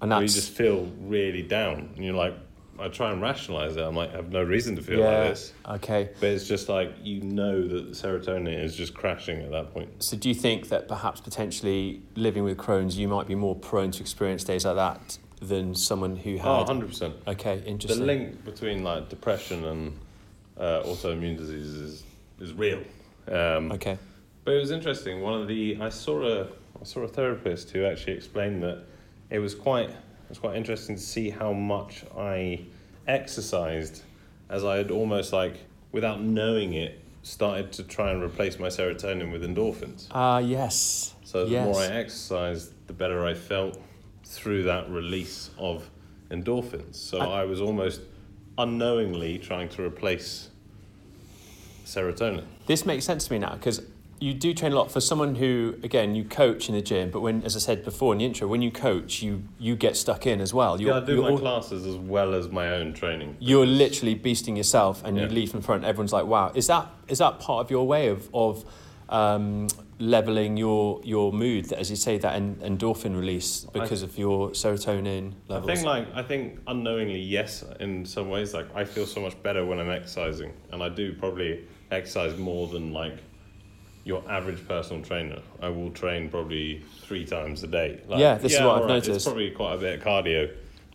And 0.00 0.10
where 0.10 0.22
you 0.22 0.28
just 0.28 0.52
feel 0.52 0.90
really 1.00 1.42
down. 1.42 1.90
And 1.96 2.04
you're 2.04 2.14
like, 2.14 2.34
I 2.78 2.88
try 2.88 3.10
and 3.10 3.20
rationalize 3.20 3.76
it. 3.76 3.82
I'm 3.82 3.96
like, 3.96 4.12
I 4.12 4.16
have 4.16 4.30
no 4.30 4.42
reason 4.42 4.76
to 4.76 4.82
feel 4.82 5.00
yeah. 5.00 5.18
like 5.18 5.28
this. 5.30 5.52
Okay. 5.68 6.10
But 6.20 6.28
it's 6.30 6.46
just 6.46 6.68
like, 6.68 6.94
you 7.02 7.20
know 7.22 7.66
that 7.66 7.88
the 7.88 7.94
serotonin 7.94 8.62
is 8.62 8.76
just 8.76 8.94
crashing 8.94 9.42
at 9.42 9.50
that 9.50 9.74
point. 9.74 10.02
So 10.02 10.16
do 10.16 10.28
you 10.28 10.34
think 10.34 10.68
that 10.68 10.86
perhaps 10.86 11.20
potentially 11.20 12.02
living 12.14 12.44
with 12.44 12.56
Crohn's, 12.56 12.96
you 12.96 13.08
might 13.08 13.26
be 13.26 13.34
more 13.34 13.56
prone 13.56 13.90
to 13.90 14.00
experience 14.00 14.44
days 14.44 14.64
like 14.64 14.76
that 14.76 15.18
than 15.40 15.74
someone 15.74 16.16
who 16.16 16.36
has. 16.36 16.46
Oh, 16.46 16.64
100%. 16.64 17.12
Okay, 17.26 17.62
interesting. 17.66 18.00
The 18.00 18.06
link 18.06 18.44
between 18.44 18.84
like 18.84 19.08
depression 19.08 19.64
and 19.64 19.98
uh, 20.56 20.82
autoimmune 20.84 21.36
diseases 21.36 21.80
is, 21.80 22.04
is 22.40 22.52
real. 22.52 22.82
Um, 23.30 23.72
Okay. 23.72 23.98
But 24.44 24.54
it 24.54 24.60
was 24.60 24.70
interesting. 24.70 25.20
One 25.20 25.38
of 25.38 25.46
the 25.46 25.76
I 25.78 25.90
saw 25.90 26.26
a 26.26 26.44
I 26.80 26.84
saw 26.84 27.00
a 27.00 27.08
therapist 27.08 27.70
who 27.70 27.84
actually 27.84 28.14
explained 28.14 28.62
that 28.62 28.84
it 29.30 29.38
was 29.38 29.54
quite 29.54 29.90
it 29.90 30.28
was 30.28 30.38
quite 30.38 30.56
interesting 30.56 30.96
to 30.96 31.00
see 31.02 31.30
how 31.30 31.52
much 31.52 32.04
I 32.16 32.60
exercised 33.06 34.02
as 34.50 34.64
I 34.64 34.76
had 34.76 34.90
almost 34.90 35.32
like 35.32 35.56
without 35.92 36.20
knowing 36.20 36.74
it 36.74 37.00
started 37.22 37.72
to 37.72 37.82
try 37.82 38.10
and 38.10 38.22
replace 38.22 38.58
my 38.58 38.68
serotonin 38.68 39.32
with 39.32 39.42
endorphins. 39.42 40.06
Ah, 40.10 40.38
yes. 40.38 41.14
So 41.24 41.44
the 41.44 41.50
yes. 41.52 41.64
more 41.64 41.80
I 41.82 41.86
exercised, 41.86 42.72
the 42.86 42.92
better 42.92 43.26
I 43.26 43.34
felt 43.34 43.78
through 44.24 44.64
that 44.64 44.88
release 44.90 45.50
of 45.58 45.90
endorphins. 46.30 46.94
So 46.96 47.18
I- 47.18 47.42
I 47.42 47.44
was 47.44 47.60
almost 47.60 48.00
unknowingly 48.56 49.38
trying 49.38 49.68
to 49.70 49.82
replace 49.84 50.50
serotonin. 51.84 52.44
This 52.66 52.84
makes 52.84 53.04
sense 53.04 53.26
to 53.26 53.32
me 53.32 53.38
now 53.38 53.54
because 53.54 53.82
you 54.20 54.34
do 54.34 54.52
train 54.54 54.72
a 54.72 54.74
lot 54.76 54.90
for 54.90 55.00
someone 55.00 55.34
who, 55.36 55.76
again, 55.82 56.14
you 56.14 56.24
coach 56.24 56.68
in 56.68 56.74
the 56.74 56.82
gym, 56.82 57.10
but 57.10 57.20
when, 57.20 57.42
as 57.44 57.54
I 57.56 57.58
said 57.58 57.84
before 57.84 58.12
in 58.12 58.18
the 58.18 58.24
intro, 58.24 58.48
when 58.48 58.62
you 58.62 58.70
coach, 58.70 59.22
you 59.22 59.42
you 59.58 59.76
get 59.76 59.96
stuck 59.96 60.26
in 60.26 60.40
as 60.40 60.52
well. 60.52 60.80
You're, 60.80 60.90
yeah, 60.90 61.02
I 61.02 61.04
do 61.04 61.22
my 61.22 61.30
all- 61.30 61.38
classes 61.38 61.86
as 61.86 61.96
well 61.96 62.34
as 62.34 62.48
my 62.48 62.68
own 62.70 62.92
training. 62.94 63.36
you're 63.40 63.66
literally 63.66 64.16
beasting 64.16 64.56
yourself 64.56 65.02
and 65.04 65.16
you 65.16 65.22
Yeah. 65.24 65.28
lead 65.28 65.50
from 65.50 65.60
the 65.60 65.66
front 65.66 65.84
everyone's 65.84 66.12
like 66.12 66.26
wow 66.26 66.50
is 66.54 66.66
that 66.66 66.88
is 67.08 67.18
that 67.18 67.38
part 67.40 67.64
of 67.64 67.70
your 67.70 67.86
way 67.86 68.08
of 68.08 68.28
of 68.34 68.64
um, 69.08 69.68
leveling 69.98 70.56
your 70.56 71.00
your 71.04 71.32
mood 71.32 71.72
as 71.72 71.90
you 71.90 71.96
say 71.96 72.18
that 72.18 72.34
en- 72.34 72.56
endorphin 72.56 73.16
release 73.18 73.66
because 73.72 74.02
of 74.02 74.16
your 74.18 74.50
serotonin 74.50 75.32
levels 75.48 75.70
I 75.70 75.74
think 75.74 75.86
like 75.86 76.06
I 76.14 76.22
think 76.22 76.58
unknowingly 76.66 77.20
yes 77.20 77.64
in 77.80 78.04
some 78.04 78.28
ways 78.28 78.54
like 78.54 78.66
I 78.74 78.84
feel 78.84 79.06
so 79.06 79.20
much 79.20 79.40
better 79.42 79.64
when 79.66 79.78
I'm 79.80 79.90
exercising 79.90 80.52
and 80.72 80.82
I 80.82 80.88
do 80.88 81.14
probably 81.14 81.64
exercise 81.90 82.36
more 82.38 82.68
than 82.68 82.92
like 82.92 83.16
your 84.08 84.22
average 84.30 84.66
personal 84.66 85.02
trainer. 85.04 85.38
I 85.60 85.68
will 85.68 85.90
train 85.90 86.30
probably 86.30 86.82
three 87.02 87.26
times 87.26 87.62
a 87.62 87.66
day. 87.66 88.00
Like, 88.08 88.18
Yeah, 88.20 88.38
this 88.38 88.54
is 88.54 88.60
what 88.60 88.68
I've 88.68 88.74
alright, 88.82 88.88
noticed. 88.88 89.16
It's 89.16 89.24
probably 89.26 89.50
quite 89.50 89.74
a 89.74 89.76
bit 89.76 89.98
of 89.98 90.04
cardio, 90.04 90.50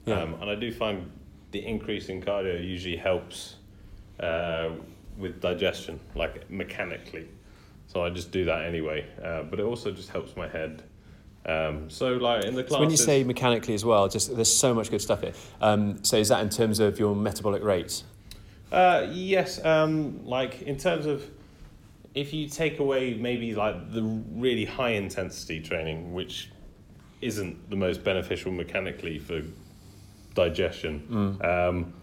Yeah. 0.07 0.19
um, 0.23 0.33
and 0.41 0.49
I 0.49 0.55
do 0.55 0.71
find 0.71 1.11
the 1.51 1.63
increase 1.63 2.09
in 2.09 2.23
cardio 2.23 2.59
usually 2.59 2.95
helps 2.97 3.57
uh, 4.19 4.69
with 5.19 5.39
digestion, 5.41 5.99
like 6.15 6.49
mechanically. 6.49 7.27
So 7.85 8.03
I 8.03 8.09
just 8.09 8.31
do 8.31 8.45
that 8.45 8.65
anyway, 8.65 9.05
uh, 9.23 9.43
but 9.43 9.59
it 9.59 9.63
also 9.63 9.91
just 9.91 10.09
helps 10.09 10.35
my 10.35 10.47
head. 10.47 10.81
Um, 11.45 11.91
so 11.91 12.13
like 12.13 12.45
in 12.45 12.55
the 12.55 12.61
So 12.63 12.67
classes, 12.69 12.79
when 12.79 12.89
you 12.89 12.97
say 12.97 13.23
mechanically 13.25 13.73
as 13.75 13.83
well 13.83 14.07
just 14.07 14.33
there's 14.33 14.55
so 14.65 14.73
much 14.73 14.89
good 14.89 15.01
stuff 15.01 15.19
here 15.19 15.33
um, 15.59 16.01
so 16.01 16.15
is 16.15 16.29
that 16.29 16.41
in 16.41 16.47
terms 16.47 16.79
of 16.79 16.97
your 16.99 17.13
metabolic 17.13 17.61
rates 17.61 18.05
Uh, 18.71 19.07
yes, 19.11 19.59
um, 19.65 20.25
like 20.25 20.61
in 20.61 20.77
terms 20.77 21.05
of 21.05 21.21
if 22.15 22.33
you 22.33 22.47
take 22.47 22.79
away 22.79 23.13
maybe 23.15 23.55
like 23.55 23.91
the 23.91 24.03
really 24.03 24.65
high 24.65 24.91
intensity 24.91 25.59
training, 25.59 26.13
which 26.13 26.51
isn't 27.21 27.69
the 27.69 27.75
most 27.75 28.03
beneficial 28.03 28.51
mechanically 28.51 29.17
for 29.19 29.41
digestion, 30.35 31.37
um, 31.41 31.93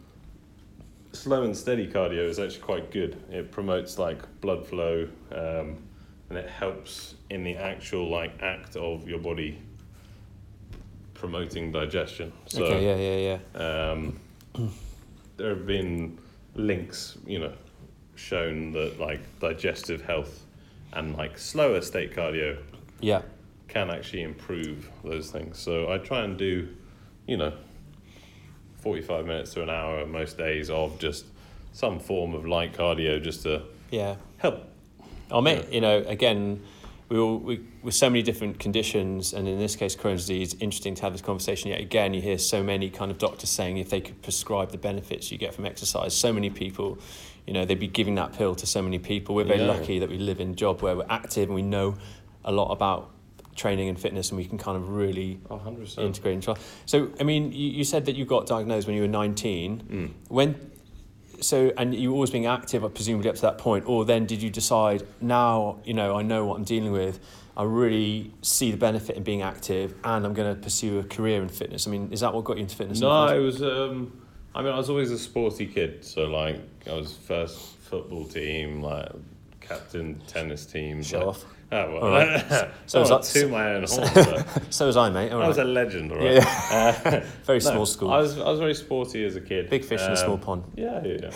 slow 1.12 1.42
and 1.44 1.56
steady 1.56 1.86
cardio 1.86 2.28
is 2.28 2.38
actually 2.38 2.60
quite 2.60 2.90
good. 2.90 3.22
It 3.30 3.50
promotes 3.50 3.98
like 3.98 4.40
blood 4.40 4.66
flow, 4.66 5.08
um, 5.32 5.82
and 6.28 6.38
it 6.38 6.48
helps 6.48 7.14
in 7.30 7.44
the 7.44 7.56
actual 7.56 8.08
like 8.08 8.40
act 8.42 8.76
of 8.76 9.08
your 9.08 9.18
body 9.18 9.60
promoting 11.14 11.70
digestion. 11.70 12.32
So 12.46 12.64
okay 12.64 12.84
yeah 12.84 12.96
yeah 12.96 13.38
yeah 13.54 13.90
um, 13.90 14.20
there 15.36 15.50
have 15.50 15.66
been 15.66 16.18
links, 16.54 17.18
you 17.26 17.38
know, 17.38 17.52
shown 18.20 18.72
that 18.72 19.00
like 19.00 19.20
digestive 19.40 20.02
health 20.02 20.44
and 20.92 21.16
like 21.16 21.38
slower 21.38 21.80
state 21.80 22.14
cardio 22.14 22.58
yeah 23.00 23.22
can 23.68 23.88
actually 23.88 24.22
improve 24.22 24.90
those 25.04 25.30
things. 25.30 25.56
So 25.56 25.92
I 25.92 25.98
try 25.98 26.24
and 26.24 26.36
do, 26.36 26.68
you 27.28 27.36
know, 27.36 27.52
45 28.78 29.26
minutes 29.26 29.54
to 29.54 29.62
an 29.62 29.70
hour 29.70 30.04
most 30.06 30.36
days 30.36 30.70
of 30.70 30.98
just 30.98 31.26
some 31.72 32.00
form 32.00 32.34
of 32.34 32.44
light 32.46 32.72
cardio 32.72 33.22
just 33.22 33.44
to 33.44 33.62
yeah 33.92 34.16
help. 34.38 34.64
i 35.30 35.40
mean 35.40 35.64
you 35.70 35.80
know, 35.80 35.98
again, 36.06 36.60
we 37.10 37.18
all 37.18 37.38
we, 37.38 37.60
with 37.82 37.94
so 37.94 38.08
many 38.08 38.22
different 38.22 38.58
conditions, 38.60 39.32
and 39.34 39.46
in 39.48 39.58
this 39.58 39.76
case, 39.76 39.96
Crohn's 39.96 40.22
disease. 40.22 40.54
Interesting 40.60 40.94
to 40.94 41.02
have 41.02 41.12
this 41.12 41.20
conversation. 41.20 41.70
Yet 41.70 41.80
again, 41.80 42.14
you 42.14 42.22
hear 42.22 42.38
so 42.38 42.62
many 42.62 42.88
kind 42.88 43.10
of 43.10 43.18
doctors 43.18 43.50
saying 43.50 43.76
if 43.78 43.90
they 43.90 44.00
could 44.00 44.22
prescribe 44.22 44.70
the 44.70 44.78
benefits 44.78 45.30
you 45.32 45.36
get 45.36 45.52
from 45.54 45.66
exercise, 45.66 46.16
so 46.16 46.32
many 46.32 46.50
people, 46.50 46.98
you 47.46 47.52
know, 47.52 47.64
they'd 47.64 47.80
be 47.80 47.88
giving 47.88 48.14
that 48.14 48.32
pill 48.32 48.54
to 48.54 48.66
so 48.66 48.80
many 48.80 48.98
people. 49.00 49.34
We're 49.34 49.44
very 49.44 49.60
Yeah. 49.60 49.66
lucky 49.66 49.98
that 49.98 50.08
we 50.08 50.18
live 50.18 50.40
in 50.40 50.50
a 50.50 50.54
job 50.54 50.82
where 50.82 50.96
we're 50.96 51.06
active 51.10 51.48
and 51.48 51.54
we 51.54 51.62
know 51.62 51.96
a 52.44 52.52
lot 52.52 52.70
about 52.70 53.10
training 53.56 53.88
and 53.88 53.98
fitness, 53.98 54.30
and 54.30 54.38
we 54.38 54.44
can 54.44 54.56
kind 54.56 54.76
of 54.76 54.88
really 54.90 55.40
100%. 55.50 55.98
integrate 55.98 56.34
into. 56.36 56.54
So, 56.86 57.10
I 57.18 57.24
mean, 57.24 57.50
you, 57.52 57.70
you 57.70 57.84
said 57.84 58.06
that 58.06 58.14
you 58.14 58.24
got 58.24 58.46
diagnosed 58.46 58.86
when 58.86 58.94
you 58.94 59.02
were 59.02 59.08
nineteen. 59.08 59.82
Mm. 59.90 60.10
When 60.28 60.70
so 61.40 61.72
and 61.76 61.94
you 61.94 62.10
were 62.10 62.14
always 62.14 62.30
being 62.30 62.46
active 62.46 62.82
presumably 62.94 63.28
up 63.28 63.34
to 63.34 63.42
that 63.42 63.58
point 63.58 63.84
or 63.86 64.04
then 64.04 64.26
did 64.26 64.42
you 64.42 64.50
decide 64.50 65.02
now 65.20 65.78
you 65.84 65.94
know 65.94 66.16
i 66.16 66.22
know 66.22 66.44
what 66.44 66.56
i'm 66.56 66.64
dealing 66.64 66.92
with 66.92 67.20
i 67.56 67.62
really 67.62 68.32
see 68.42 68.70
the 68.70 68.76
benefit 68.76 69.16
in 69.16 69.22
being 69.22 69.42
active 69.42 69.94
and 70.04 70.24
i'm 70.24 70.34
going 70.34 70.54
to 70.54 70.60
pursue 70.60 70.98
a 70.98 71.04
career 71.04 71.42
in 71.42 71.48
fitness 71.48 71.86
i 71.86 71.90
mean 71.90 72.10
is 72.12 72.20
that 72.20 72.32
what 72.32 72.44
got 72.44 72.56
you 72.56 72.62
into 72.62 72.76
fitness 72.76 73.00
No, 73.00 73.26
it 73.28 73.38
was. 73.38 73.62
Um, 73.62 74.20
I 74.54 74.62
mean, 74.62 74.72
I 74.72 74.76
was 74.76 74.90
always 74.90 75.10
a 75.10 75.18
sporty 75.18 75.66
kid. 75.66 76.04
So 76.04 76.24
like, 76.24 76.60
I 76.88 76.92
was 76.94 77.12
first 77.12 77.58
football 77.78 78.24
team, 78.24 78.82
like 78.82 79.10
captain 79.60 80.20
tennis 80.26 80.66
team. 80.66 81.02
Show 81.02 81.18
like, 81.18 81.28
off. 81.28 81.44
Oh, 81.72 81.92
well, 82.00 82.10
right. 82.10 82.48
so 82.48 82.70
So 82.86 83.00
was 83.00 83.10
not 83.10 83.22
that- 83.22 83.40
to 83.40 83.48
my 83.48 83.74
own 83.74 83.84
horn. 83.88 84.10
but 84.14 84.62
so 84.74 84.86
was 84.86 84.96
i 84.96 85.08
mate 85.10 85.32
all 85.32 85.42
I 85.42 85.48
was 85.48 85.58
right. 85.58 85.66
a 85.66 85.68
legend, 85.70 86.10
all 86.12 86.18
right. 86.18 86.34
Yeah. 86.34 87.24
very 87.44 87.58
No, 87.60 87.70
small 87.70 87.86
school 87.86 88.10
I 88.10 88.18
was 88.18 88.38
I 88.38 88.48
was 88.50 88.58
very 88.58 88.74
sporty 88.74 89.24
as 89.24 89.36
a 89.36 89.40
kid. 89.40 89.70
big 89.70 89.84
fish 89.84 90.00
in 90.00 90.08
a 90.08 90.10
Um, 90.10 90.16
small 90.16 90.38
pond 90.38 90.64
Yeah, 90.76 91.02
yeah. 91.04 91.16
yeah. 91.22 91.30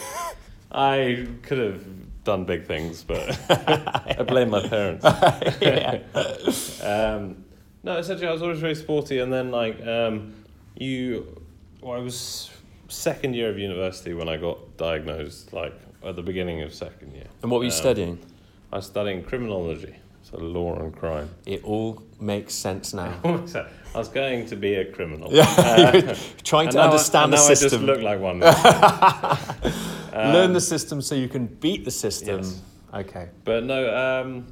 I 0.73 1.27
could 1.42 1.59
have 1.59 1.85
done 2.25 2.44
big 2.47 2.66
things, 2.66 3.05
but 3.05 3.38
I 3.49 4.23
blame 4.27 4.51
my 4.51 4.66
parents. 4.66 5.05
yeah. 5.61 6.01
Um, 6.83 7.44
no, 7.83 7.99
essentially, 7.99 8.27
I 8.27 8.33
was 8.33 8.42
always 8.42 8.59
very 8.61 8.75
sporty, 8.75 9.18
and 9.20 9.31
then 9.33 9.51
like 9.51 9.77
um, 9.87 10.33
you, 10.75 11.40
well, 11.83 12.01
I 12.01 12.03
was 12.03 12.51
second 12.88 13.35
year 13.35 13.51
of 13.51 13.59
university 13.59 14.14
when 14.14 14.29
I 14.29 14.37
got 14.37 14.77
diagnosed, 14.79 15.53
like 15.53 15.75
at 16.03 16.16
the 16.16 16.23
beginning 16.23 16.62
of 16.62 16.75
second 16.75 17.12
year. 17.14 17.27
and 17.42 17.51
what 17.51 17.59
were 17.59 17.64
you 17.64 17.70
Um, 17.70 17.77
studying 17.77 18.18
I 18.73 18.77
was 18.77 18.87
studying 18.87 19.23
criminology, 19.23 19.94
so 20.25 20.39
law 20.39 20.75
and 20.81 20.93
crime. 20.97 21.29
it 21.47 21.63
all 21.65 22.03
makes 22.21 22.53
sense 22.55 22.93
now 22.95 23.13
I 23.95 23.99
was 23.99 24.09
going 24.09 24.47
to 24.47 24.57
be 24.57 24.75
a 24.75 24.85
criminal. 24.91 25.29
yeah 25.33 26.17
trying 26.43 26.69
to 26.71 26.77
now 26.77 26.83
I- 26.83 26.87
understand 26.87 27.25
and 27.25 27.33
the 27.35 27.37
now 27.37 27.45
I 27.47 27.55
just 27.55 27.81
look 27.81 28.01
like 28.03 28.21
one. 28.21 28.41
learn 30.13 30.53
the 30.53 30.61
system 30.61 31.01
so 31.01 31.15
you 31.15 31.29
can 31.29 31.47
beat 31.47 31.85
the 31.85 31.91
system 31.91 32.39
Yes. 32.41 32.61
okay 32.93 33.29
But 33.45 33.65
no, 33.65 33.95
um, 33.95 34.47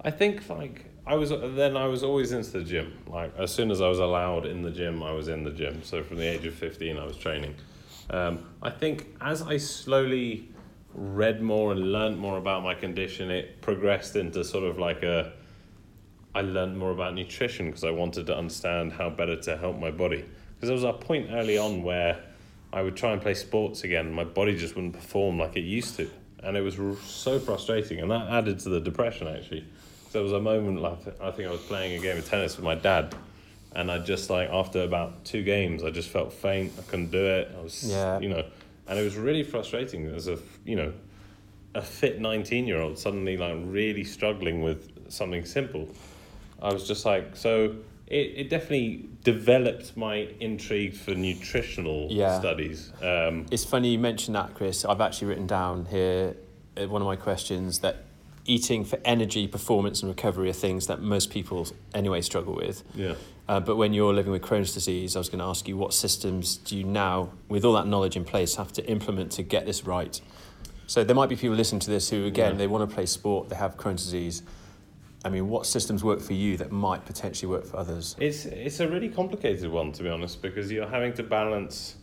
I 0.00 0.10
think 0.10 0.48
like 0.48 0.84
I 1.06 1.14
was 1.16 1.30
then 1.30 1.76
I 1.76 1.86
was 1.86 2.02
always 2.02 2.32
into 2.32 2.50
the 2.58 2.64
gym. 2.64 2.92
Like 3.06 3.32
as 3.38 3.52
soon 3.52 3.70
as 3.70 3.80
I 3.80 3.88
was 3.88 3.98
allowed 3.98 4.46
in 4.46 4.62
the 4.62 4.70
gym, 4.70 5.02
I 5.02 5.12
was 5.12 5.28
in 5.28 5.44
the 5.44 5.50
gym. 5.50 5.82
So 5.82 6.02
from 6.02 6.16
the 6.16 6.24
age 6.26 6.46
of 6.46 6.54
fifteen, 6.54 6.96
I 6.98 7.04
was 7.04 7.16
training. 7.16 7.54
Um, 8.10 8.38
I 8.62 8.70
think 8.70 9.14
as 9.20 9.42
I 9.42 9.58
slowly 9.58 10.48
read 10.94 11.42
more 11.42 11.72
and 11.72 11.92
learned 11.92 12.18
more 12.18 12.38
about 12.38 12.62
my 12.62 12.74
condition, 12.74 13.30
it 13.30 13.60
progressed 13.60 14.16
into 14.16 14.44
sort 14.44 14.64
of 14.64 14.78
like 14.78 15.02
a. 15.02 15.32
I 16.34 16.40
learned 16.40 16.76
more 16.76 16.90
about 16.90 17.14
nutrition 17.14 17.66
because 17.66 17.84
I 17.84 17.90
wanted 17.90 18.26
to 18.26 18.36
understand 18.36 18.92
how 18.92 19.08
better 19.10 19.36
to 19.42 19.56
help 19.56 19.78
my 19.78 19.90
body. 19.92 20.24
Because 20.56 20.68
there 20.68 20.74
was 20.74 20.82
a 20.84 20.92
point 20.92 21.28
early 21.30 21.58
on 21.58 21.82
where 21.84 22.20
I 22.72 22.82
would 22.82 22.96
try 22.96 23.12
and 23.12 23.22
play 23.22 23.34
sports 23.34 23.84
again, 23.84 24.06
and 24.06 24.14
my 24.14 24.24
body 24.24 24.56
just 24.56 24.74
wouldn't 24.74 24.94
perform 24.94 25.38
like 25.38 25.56
it 25.56 25.60
used 25.60 25.96
to, 25.96 26.10
and 26.42 26.56
it 26.56 26.60
was 26.62 26.78
r- 26.78 26.96
so 27.04 27.38
frustrating, 27.38 28.00
and 28.00 28.10
that 28.10 28.28
added 28.28 28.58
to 28.60 28.68
the 28.68 28.80
depression 28.80 29.28
actually. 29.28 29.64
So 30.10 30.18
there 30.18 30.22
was 30.22 30.32
a 30.32 30.40
moment 30.40 30.80
like 30.80 31.20
I 31.20 31.30
think 31.30 31.48
I 31.48 31.52
was 31.52 31.60
playing 31.62 31.98
a 31.98 32.02
game 32.02 32.18
of 32.18 32.28
tennis 32.28 32.56
with 32.56 32.64
my 32.64 32.74
dad, 32.74 33.14
and 33.76 33.90
I 33.90 33.98
just 33.98 34.28
like 34.30 34.48
after 34.50 34.82
about 34.82 35.24
two 35.24 35.42
games, 35.44 35.84
I 35.84 35.90
just 35.90 36.08
felt 36.08 36.32
faint. 36.32 36.72
I 36.78 36.82
couldn't 36.82 37.10
do 37.12 37.24
it. 37.24 37.52
I 37.56 37.62
was, 37.62 37.84
Yeah. 37.88 38.18
you 38.18 38.28
know, 38.28 38.44
and 38.86 38.98
it 38.98 39.02
was 39.02 39.16
really 39.16 39.42
frustrating 39.42 40.06
as 40.06 40.28
a 40.28 40.38
you 40.64 40.76
know, 40.76 40.92
a 41.74 41.82
fit 41.82 42.20
nineteen 42.20 42.66
year 42.66 42.80
old 42.80 42.98
suddenly 42.98 43.36
like 43.36 43.56
really 43.64 44.04
struggling 44.04 44.62
with 44.62 44.90
something 45.10 45.44
simple. 45.44 45.88
I 46.62 46.72
was 46.72 46.86
just 46.86 47.04
like, 47.04 47.36
so 47.36 47.76
it, 48.06 48.32
it 48.36 48.50
definitely 48.50 49.08
developed 49.22 49.96
my 49.96 50.28
intrigue 50.40 50.94
for 50.94 51.14
nutritional 51.14 52.08
Yeah. 52.10 52.38
studies. 52.38 52.92
Um, 53.02 53.46
It's 53.50 53.64
funny 53.64 53.90
you 53.90 53.98
mentioned 53.98 54.36
that, 54.36 54.54
Chris. 54.54 54.84
I've 54.84 55.00
actually 55.00 55.28
written 55.28 55.46
down 55.46 55.86
here 55.86 56.36
uh, 56.76 56.86
one 56.86 57.02
of 57.02 57.06
my 57.06 57.16
questions 57.16 57.80
that 57.80 58.04
eating 58.46 58.84
for 58.84 58.98
energy, 59.04 59.46
performance, 59.48 60.02
and 60.02 60.08
recovery 60.10 60.50
are 60.50 60.52
things 60.54 60.86
that 60.86 61.00
most 61.00 61.30
people 61.30 61.66
anyway 61.94 62.20
struggle 62.20 62.54
with. 62.54 62.82
yeah. 62.94 63.14
Uh, 63.46 63.60
but 63.60 63.76
when 63.76 63.92
you're 63.92 64.14
living 64.14 64.32
with 64.32 64.40
Crohn's 64.40 64.72
disease, 64.72 65.16
I 65.16 65.18
was 65.18 65.28
going 65.28 65.40
to 65.40 65.44
ask 65.44 65.68
you 65.68 65.76
what 65.76 65.92
systems 65.92 66.56
do 66.56 66.76
you 66.78 66.84
now, 66.84 67.30
with 67.48 67.62
all 67.62 67.74
that 67.74 67.86
knowledge 67.86 68.16
in 68.16 68.24
place, 68.24 68.54
have 68.56 68.72
to 68.72 68.86
implement 68.88 69.32
to 69.32 69.42
get 69.42 69.66
this 69.66 69.84
right? 69.84 70.18
So 70.86 71.04
there 71.04 71.14
might 71.14 71.28
be 71.28 71.36
people 71.36 71.54
listening 71.54 71.80
to 71.80 71.90
this 71.90 72.08
who, 72.08 72.24
again, 72.24 72.52
Yeah. 72.52 72.58
they 72.58 72.66
want 72.66 72.88
to 72.88 72.94
play 72.94 73.04
sport, 73.04 73.50
they 73.50 73.56
have 73.56 73.76
Crohn's 73.76 74.02
disease. 74.04 74.42
I 75.26 75.28
mean, 75.28 75.48
what 75.50 75.66
systems 75.66 76.02
work 76.02 76.20
for 76.20 76.32
you 76.32 76.56
that 76.56 76.72
might 76.72 77.04
potentially 77.04 77.50
work 77.50 77.66
for 77.66 77.76
others? 77.78 78.16
It's 78.18 78.44
it's 78.46 78.80
a 78.80 78.88
really 78.88 79.08
complicated 79.10 79.70
one 79.70 79.92
to 79.92 80.02
be 80.02 80.08
honest 80.10 80.40
because 80.42 80.70
you're 80.72 80.88
having 80.88 81.12
to 81.14 81.22
balance. 81.22 81.96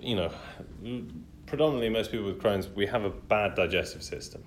You 0.00 0.16
know, 0.16 0.30
predominantly 1.46 1.88
most 1.88 2.10
people 2.10 2.26
with 2.26 2.38
Crohn's 2.40 2.68
we 2.68 2.86
have 2.86 3.04
a 3.04 3.10
bad 3.10 3.54
digestive 3.54 4.02
system. 4.02 4.42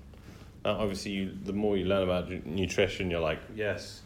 Now, 0.66 0.80
obviously, 0.80 1.12
you, 1.12 1.32
the 1.46 1.54
more 1.54 1.78
you 1.78 1.86
learn 1.86 2.04
about 2.04 2.30
nutrition, 2.46 3.10
you're 3.10 3.22
like, 3.22 3.40
yes, 3.56 4.02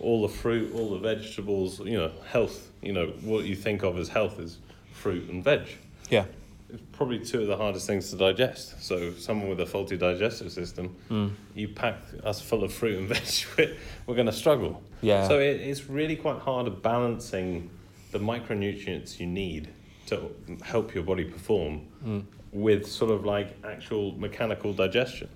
all 0.00 0.22
the 0.22 0.28
fruit, 0.28 0.74
all 0.74 0.90
the 0.90 0.98
vegetables, 0.98 1.78
you 1.80 1.96
know, 1.96 2.10
health. 2.28 2.70
You 2.82 2.92
know, 2.92 3.06
what 3.22 3.44
you 3.44 3.54
think 3.54 3.82
of 3.84 3.96
as 3.98 4.08
health 4.08 4.40
is 4.40 4.58
fruit 4.92 5.28
and 5.30 5.42
veg. 5.44 5.62
Yeah. 6.10 6.24
it's 6.70 6.82
probably 6.92 7.18
two 7.20 7.40
of 7.42 7.46
the 7.46 7.56
hardest 7.56 7.86
things 7.86 8.10
to 8.10 8.16
digest. 8.16 8.82
So 8.82 9.12
someone 9.14 9.48
with 9.48 9.60
a 9.60 9.66
faulty 9.66 9.96
digestive 9.96 10.50
system, 10.52 10.88
Hmm. 11.08 11.28
you 11.54 11.68
pack 11.68 11.96
us 12.24 12.40
full 12.40 12.64
of 12.64 12.72
fruit 12.72 12.98
and 12.98 13.08
veg, 13.56 13.76
we're, 14.06 14.14
going 14.14 14.26
to 14.26 14.32
struggle. 14.32 14.82
Yeah. 15.02 15.28
So 15.28 15.38
it, 15.38 15.60
it's 15.60 15.88
really 15.88 16.16
quite 16.16 16.38
hard 16.40 16.66
at 16.66 16.82
balancing 16.82 17.70
the 18.10 18.18
micronutrients 18.18 19.20
you 19.20 19.26
need 19.26 19.68
to 20.06 20.30
help 20.62 20.94
your 20.94 21.04
body 21.04 21.24
perform 21.24 21.78
Hmm. 22.02 22.20
with 22.52 22.86
sort 22.86 23.10
of 23.12 23.24
like 23.24 23.56
actual 23.64 24.12
mechanical 24.18 24.72
digestion. 24.72 25.28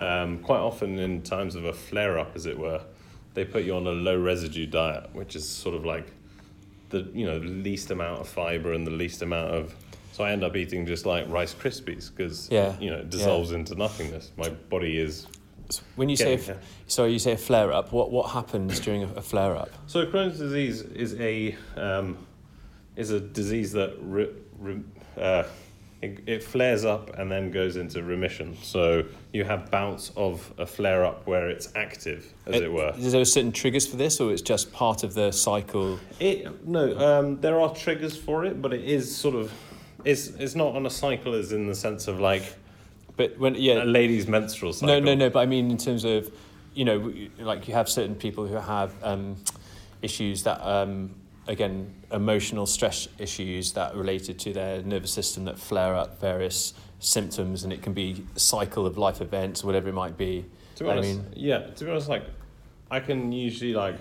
Um, 0.00 0.38
quite 0.38 0.60
often 0.60 0.98
in 0.98 1.20
times 1.22 1.54
of 1.54 1.66
a 1.66 1.72
flare 1.74 2.18
up, 2.18 2.34
as 2.34 2.46
it 2.46 2.58
were, 2.58 2.80
they 3.34 3.44
put 3.44 3.64
you 3.64 3.76
on 3.76 3.86
a 3.86 3.90
low 3.90 4.18
residue 4.18 4.66
diet, 4.66 5.10
which 5.12 5.36
is 5.36 5.46
sort 5.46 5.74
of 5.74 5.84
like 5.84 6.06
the 6.88 7.08
you 7.12 7.26
know 7.26 7.36
least 7.36 7.90
amount 7.90 8.20
of 8.20 8.28
fiber 8.28 8.72
and 8.72 8.86
the 8.86 8.90
least 8.90 9.20
amount 9.22 9.54
of. 9.54 9.74
So 10.12 10.24
I 10.24 10.32
end 10.32 10.42
up 10.42 10.56
eating 10.56 10.86
just 10.86 11.04
like 11.06 11.28
Rice 11.28 11.54
Krispies 11.54 12.10
because 12.10 12.48
Yeah, 12.50 12.76
you 12.80 12.90
know 12.90 12.98
it 12.98 13.10
dissolves 13.10 13.52
into 13.52 13.74
nothingness. 13.74 14.32
My 14.36 14.48
body 14.48 14.98
is 14.98 15.26
So 15.68 15.82
when 15.96 16.08
you 16.08 16.16
say, 16.16 16.36
Getting 16.36 16.56
f- 16.56 16.64
sorry, 16.86 17.12
you 17.12 17.18
say 17.18 17.32
a 17.32 17.36
flare 17.36 17.70
up. 17.70 17.92
What 17.92 18.10
what 18.10 18.30
happens 18.30 18.80
during 18.80 19.02
a, 19.02 19.12
a 19.14 19.22
flare 19.22 19.54
up? 19.54 19.70
So 19.86 20.06
Crohn's 20.06 20.38
disease 20.38 20.80
is 20.80 21.14
a 21.20 21.56
um, 21.76 22.16
is 22.96 23.10
a 23.10 23.20
disease 23.20 23.72
that 23.72 23.96
re, 24.00 24.28
re, 24.58 24.80
uh, 25.16 25.44
it, 26.02 26.20
it 26.26 26.42
flares 26.42 26.84
up 26.84 27.18
and 27.18 27.30
then 27.30 27.50
goes 27.50 27.76
into 27.76 28.02
remission. 28.02 28.56
So 28.62 29.04
you 29.32 29.44
have 29.44 29.70
bouts 29.70 30.12
of 30.16 30.52
a 30.58 30.64
flare 30.66 31.04
up 31.04 31.26
where 31.26 31.50
it's 31.50 31.68
active, 31.74 32.32
as 32.46 32.60
it 32.60 32.72
were. 32.72 32.94
Is 32.96 33.12
there 33.12 33.24
certain 33.24 33.52
triggers 33.52 33.86
for 33.86 33.96
this, 33.96 34.20
or 34.20 34.32
it's 34.32 34.42
just 34.42 34.72
part 34.72 35.04
of 35.04 35.14
the 35.14 35.30
cycle? 35.30 36.00
It 36.18 36.66
no, 36.66 36.96
um, 36.98 37.40
there 37.40 37.60
are 37.60 37.74
triggers 37.74 38.16
for 38.16 38.44
it, 38.44 38.62
but 38.62 38.72
it 38.72 38.84
is 38.84 39.14
sort 39.14 39.34
of 39.34 39.52
it's 40.04 40.28
it's 40.28 40.54
not 40.54 40.74
on 40.74 40.86
a 40.86 40.90
cycle 40.90 41.34
as 41.34 41.52
in 41.52 41.66
the 41.66 41.74
sense 41.74 42.08
of 42.08 42.18
like 42.18 42.54
But 43.16 43.38
when 43.38 43.54
yeah, 43.54 43.82
a 43.82 43.84
lady's 43.84 44.26
menstrual 44.26 44.72
cycle. 44.72 44.88
No, 44.88 45.00
no, 45.00 45.14
no. 45.14 45.28
But 45.28 45.40
I 45.40 45.46
mean, 45.46 45.70
in 45.70 45.76
terms 45.76 46.04
of, 46.04 46.32
you 46.72 46.86
know, 46.86 47.12
like 47.38 47.68
you 47.68 47.74
have 47.74 47.86
certain 47.86 48.14
people 48.14 48.46
who 48.46 48.54
have 48.54 48.94
um, 49.02 49.36
issues 50.00 50.42
that, 50.44 50.66
um, 50.66 51.14
again, 51.46 51.94
emotional 52.12 52.66
stress 52.66 53.08
issues 53.18 53.72
that 53.72 53.94
are 53.94 53.98
related 53.98 54.38
to 54.40 54.52
their 54.52 54.82
nervous 54.82 55.12
system 55.12 55.44
that 55.44 55.58
flare 55.58 55.94
up 55.94 56.20
various 56.20 56.74
symptoms, 56.98 57.64
and 57.64 57.72
it 57.72 57.82
can 57.82 57.92
be 57.92 58.24
a 58.36 58.38
cycle 58.38 58.86
of 58.86 58.98
life 58.98 59.20
events, 59.20 59.64
whatever 59.64 59.88
it 59.88 59.94
might 59.94 60.16
be. 60.16 60.44
To 60.76 60.84
be 60.84 60.90
I 60.90 60.92
honest, 60.92 61.08
mean, 61.08 61.26
yeah. 61.34 61.66
To 61.66 61.84
be 61.84 61.90
honest, 61.90 62.08
like 62.08 62.24
I 62.90 63.00
can 63.00 63.32
usually 63.32 63.74
like 63.74 63.96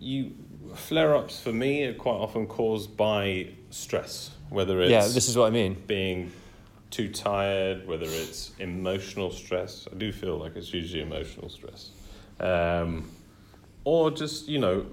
you 0.00 0.32
flare 0.74 1.16
ups 1.16 1.40
for 1.40 1.52
me 1.52 1.84
are 1.84 1.94
quite 1.94 2.16
often 2.16 2.46
caused 2.46 2.96
by 2.96 3.48
stress, 3.70 4.30
whether 4.50 4.80
it's 4.80 4.90
yeah, 4.90 5.02
this 5.02 5.28
is 5.28 5.36
what 5.36 5.46
I 5.46 5.50
mean. 5.50 5.82
being 5.86 6.30
too 6.90 7.08
tired, 7.08 7.86
whether 7.86 8.06
it's 8.06 8.52
emotional 8.58 9.30
stress. 9.30 9.86
I 9.92 9.96
do 9.96 10.12
feel 10.12 10.38
like 10.38 10.56
it's 10.56 10.72
usually 10.72 11.02
emotional 11.02 11.48
stress. 11.48 11.90
Um, 12.40 13.10
or 13.88 14.10
just, 14.10 14.48
you 14.48 14.58
know, 14.58 14.84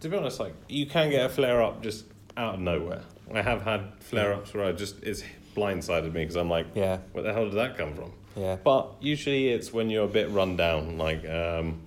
to 0.00 0.08
be 0.08 0.16
honest, 0.16 0.40
like 0.40 0.54
you 0.70 0.86
can 0.86 1.10
get 1.10 1.26
a 1.26 1.28
flare 1.28 1.62
up 1.62 1.82
just 1.82 2.06
out 2.34 2.54
of 2.54 2.60
nowhere. 2.60 3.02
I 3.34 3.42
have 3.42 3.60
had 3.60 3.92
flare 4.00 4.32
ups 4.32 4.54
where 4.54 4.64
I 4.64 4.72
just, 4.72 5.02
it's 5.02 5.22
blindsided 5.54 6.14
me 6.14 6.22
because 6.22 6.36
I'm 6.36 6.48
like, 6.48 6.66
Yeah, 6.74 6.96
where 7.12 7.22
the 7.22 7.34
hell 7.34 7.44
did 7.44 7.56
that 7.56 7.76
come 7.76 7.94
from? 7.94 8.10
yeah. 8.36 8.56
But 8.64 8.94
usually 9.02 9.50
it's 9.50 9.70
when 9.70 9.90
you're 9.90 10.06
a 10.06 10.14
bit 10.20 10.30
run 10.30 10.56
down, 10.56 10.96
like, 10.96 11.28
um, 11.28 11.82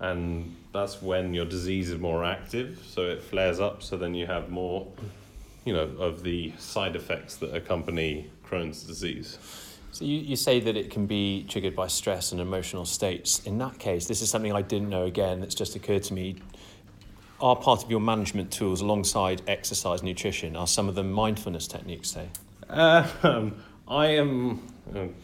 and 0.00 0.56
that's 0.72 1.00
when 1.00 1.34
your 1.34 1.44
disease 1.44 1.90
is 1.90 2.00
more 2.00 2.24
active, 2.24 2.82
so 2.84 3.02
it 3.02 3.22
flares 3.22 3.60
up. 3.60 3.84
So 3.84 3.96
then 3.96 4.12
you 4.16 4.26
have 4.26 4.50
more, 4.50 4.88
you 5.64 5.72
know, 5.72 5.82
of 6.00 6.24
the 6.24 6.52
side 6.58 6.96
effects 6.96 7.36
that 7.36 7.54
accompany 7.54 8.28
Crohn's 8.44 8.82
disease. 8.82 9.38
So 9.92 10.04
you, 10.06 10.18
you 10.18 10.36
say 10.36 10.58
that 10.60 10.74
it 10.76 10.90
can 10.90 11.06
be 11.06 11.44
triggered 11.48 11.76
by 11.76 11.86
stress 11.86 12.32
and 12.32 12.40
emotional 12.40 12.86
states. 12.86 13.40
In 13.46 13.58
that 13.58 13.78
case, 13.78 14.06
this 14.06 14.22
is 14.22 14.30
something 14.30 14.52
I 14.52 14.62
didn't 14.62 14.88
know 14.88 15.04
again 15.04 15.40
that's 15.40 15.54
just 15.54 15.76
occurred 15.76 16.02
to 16.04 16.14
me. 16.14 16.36
Are 17.40 17.56
part 17.56 17.84
of 17.84 17.90
your 17.90 18.00
management 18.00 18.50
tools 18.50 18.80
alongside 18.80 19.42
exercise 19.46 20.00
and 20.00 20.08
nutrition 20.08 20.56
are 20.56 20.66
some 20.66 20.88
of 20.88 20.94
the 20.94 21.02
mindfulness 21.02 21.66
techniques, 21.66 22.10
say? 22.10 22.28
Um, 22.70 23.54
I 23.86 24.06
am. 24.06 24.66
um, 24.94 25.14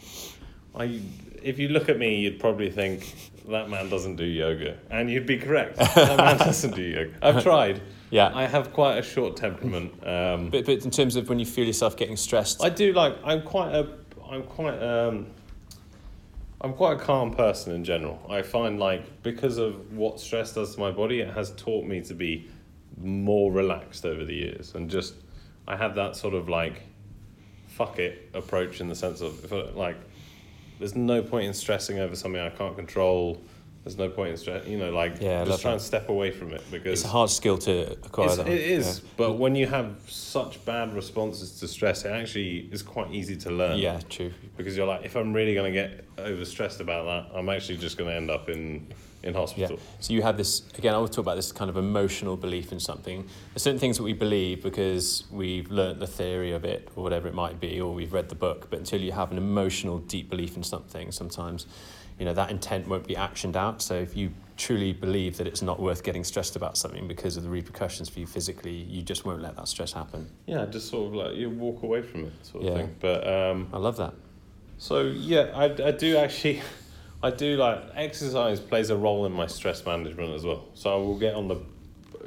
I. 0.75 1.01
If 1.43 1.59
you 1.61 1.69
look 1.69 1.89
at 1.89 1.99
me, 1.99 2.17
you'd 2.21 2.41
probably 2.41 2.71
think 2.71 3.15
that 3.49 3.71
man 3.71 3.89
doesn't 3.89 4.17
do 4.17 4.25
yoga, 4.25 4.77
and 4.91 5.09
you'd 5.09 5.25
be 5.25 5.39
correct. 5.39 5.77
that 5.79 6.17
man 6.19 6.37
doesn't 6.49 6.75
do 6.75 6.83
yoga. 6.83 7.15
I've 7.23 7.43
tried. 7.43 7.81
Yeah. 8.11 8.33
I 8.35 8.47
have 8.47 8.73
quite 8.73 8.99
a 8.99 9.03
short 9.03 9.37
temperament. 9.37 9.93
Um, 10.07 10.51
But, 10.51 10.67
but 10.67 10.85
in 10.85 10.91
terms 10.91 11.15
of 11.15 11.29
when 11.29 11.39
you 11.39 11.47
feel 11.47 11.67
yourself 11.67 11.97
getting 11.97 12.17
stressed, 12.17 12.63
I 12.63 12.69
do 12.69 12.93
like. 12.93 13.17
I'm 13.25 13.43
quite 13.43 13.73
a. 13.75 13.89
I'm 14.31 14.43
quite. 14.43 14.79
Um, 14.83 15.27
I'm 16.61 16.73
quite 16.75 16.97
a 16.97 17.01
calm 17.01 17.33
person 17.33 17.73
in 17.73 17.85
general. 17.85 18.21
I 18.29 18.43
find 18.43 18.81
like 18.81 19.23
because 19.23 19.59
of 19.59 19.93
what 19.97 20.19
stress 20.21 20.55
does 20.55 20.75
to 20.75 20.81
my 20.81 20.91
body, 20.91 21.21
it 21.21 21.33
has 21.33 21.53
taught 21.53 21.87
me 21.87 22.01
to 22.03 22.15
be 22.15 22.49
more 23.01 23.53
relaxed 23.53 24.05
over 24.05 24.25
the 24.25 24.35
years, 24.35 24.75
and 24.75 24.91
just 24.91 25.15
I 25.67 25.77
have 25.77 25.95
that 25.95 26.17
sort 26.17 26.35
of 26.35 26.49
like 26.49 26.83
fuck 27.69 27.99
it 28.01 28.29
approach 28.35 28.81
in 28.81 28.89
the 28.89 28.95
sense 28.95 29.21
of 29.21 29.53
like 29.77 29.97
there's 30.79 30.97
no 30.97 31.23
point 31.23 31.47
in 31.47 31.55
stressing 31.55 31.99
over 31.99 32.17
something 32.17 32.41
I 32.41 32.51
can't 32.51 32.77
control. 32.77 33.41
There's 33.85 33.97
no 33.97 34.09
point 34.11 34.31
in 34.33 34.37
stress, 34.37 34.67
you 34.67 34.77
know, 34.77 34.91
like 34.91 35.21
Yeah, 35.21 35.45
just 35.45 35.63
try 35.63 35.71
that. 35.71 35.75
and 35.77 35.83
step 35.83 36.09
away 36.11 36.31
from 36.31 36.53
it 36.53 36.63
because 36.71 36.93
it's 37.01 37.05
a 37.05 37.09
hard 37.09 37.31
skill 37.31 37.57
to 37.59 37.93
acquire. 37.93 38.41
it 38.43 38.49
is, 38.49 38.99
Yeah. 39.03 39.11
but 39.17 39.33
when 39.39 39.55
you 39.57 39.67
have 39.67 39.97
such 40.09 40.63
bad 40.67 40.95
responses 40.95 41.59
to 41.61 41.69
stress, 41.69 42.05
it 42.05 42.11
actually 42.11 42.69
is 42.71 42.83
quite 42.83 43.11
easy 43.13 43.37
to 43.37 43.51
learn. 43.51 43.79
Yeah, 43.79 44.01
true. 44.11 44.33
Because 44.59 44.77
you're 44.77 44.87
like, 44.87 45.05
if 45.07 45.17
I'm 45.17 45.33
really 45.33 45.55
going 45.55 45.73
to 45.73 45.81
get 45.81 46.05
overstressed 46.17 46.81
about 46.81 47.05
that, 47.31 47.37
I'm 47.39 47.49
actually 47.49 47.79
just 47.79 47.97
going 47.97 48.11
to 48.11 48.17
end 48.17 48.31
up 48.31 48.49
in 48.49 48.89
in 49.25 49.35
hospital. 49.35 49.77
Yeah. 49.77 49.83
So 49.99 50.13
you 50.13 50.23
have 50.23 50.37
this 50.37 50.63
again. 50.79 50.95
I 50.95 50.99
will 50.99 51.09
talk 51.09 51.25
about 51.25 51.35
this 51.35 51.51
kind 51.51 51.69
of 51.69 51.77
emotional 51.77 52.37
belief 52.37 52.71
in 52.71 52.79
something. 52.79 53.27
There's 53.53 53.63
certain 53.63 53.81
things 53.81 53.97
that 53.97 54.05
we 54.05 54.13
believe 54.13 54.63
because 54.63 55.25
we've 55.33 55.69
learnt 55.73 55.99
the 55.99 56.07
theory 56.07 56.53
of 56.53 56.65
it, 56.65 56.89
or 56.95 57.03
whatever 57.03 57.27
it 57.27 57.35
might 57.35 57.59
be, 57.59 57.81
or 57.81 57.93
we've 57.93 58.13
read 58.13 58.29
the 58.29 58.37
book. 58.37 58.69
But 58.71 58.79
until 58.79 59.01
you 59.01 59.11
have 59.11 59.33
an 59.33 59.39
emotional, 59.39 59.99
deep 59.99 60.31
belief 60.31 60.57
in 60.57 60.63
something, 60.63 61.11
sometimes, 61.11 61.67
you 62.19 62.25
know, 62.25 62.35
that 62.35 62.51
intent 62.51 62.89
won't 62.89 63.07
be 63.07 63.15
actioned 63.15 63.57
out. 63.57 63.81
So 63.83 63.95
if 63.95 64.17
you 64.17 64.31
truly 64.57 64.93
believe 64.93 65.37
that 65.37 65.47
it's 65.47 65.63
not 65.63 65.81
worth 65.81 66.03
getting 66.03 66.25
stressed 66.25 66.57
about 66.57 66.77
something 66.77 67.07
because 67.07 67.37
of 67.37 67.45
the 67.45 67.49
repercussions 67.49 68.09
for 68.09 68.19
you 68.21 68.27
physically, 68.27 68.73
you 68.75 69.03
just 69.03 69.25
won't 69.25 69.41
let 69.41 69.55
that 69.57 69.69
stress 69.69 69.93
happen. 69.93 70.29
Yeah, 70.47 70.67
just 70.67 70.89
sort 70.89 71.07
of 71.09 71.15
like 71.15 71.37
you 71.37 71.49
walk 71.51 71.83
away 71.85 72.03
from 72.03 72.25
it, 72.27 72.33
sort 72.43 72.65
of 72.65 72.71
Yeah. 72.71 72.77
thing. 72.79 72.97
But 73.01 73.27
um, 73.29 73.69
I 73.73 73.79
love 73.79 73.97
that. 73.99 74.15
so 74.79 75.03
yeah, 75.03 75.53
I, 75.55 75.65
I 75.89 75.91
do 75.93 76.17
actually, 76.17 76.61
I 77.23 77.31
do 77.31 77.57
like 77.57 77.83
exercise 77.95 78.59
plays 78.61 78.91
a 78.91 78.97
role 78.97 79.27
in 79.27 79.33
my 79.33 79.47
stress 79.47 79.85
management 79.87 80.35
as 80.35 80.45
well. 80.45 80.65
So 80.75 80.93
I 80.93 80.97
will 80.97 81.19
get 81.19 81.35
on 81.35 81.47
the, 81.49 81.61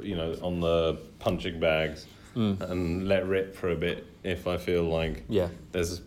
you 0.00 0.16
know, 0.16 0.34
on 0.42 0.60
the 0.60 0.98
punching 1.18 1.60
bags 1.60 2.06
Mm. 2.34 2.62
and 2.62 3.08
let 3.08 3.26
rip 3.26 3.54
for 3.54 3.68
a 3.72 3.76
bit 3.76 4.06
if 4.24 4.46
I 4.46 4.56
feel 4.56 4.84
like 4.84 5.22
Yeah. 5.28 5.48
there's 5.72 6.00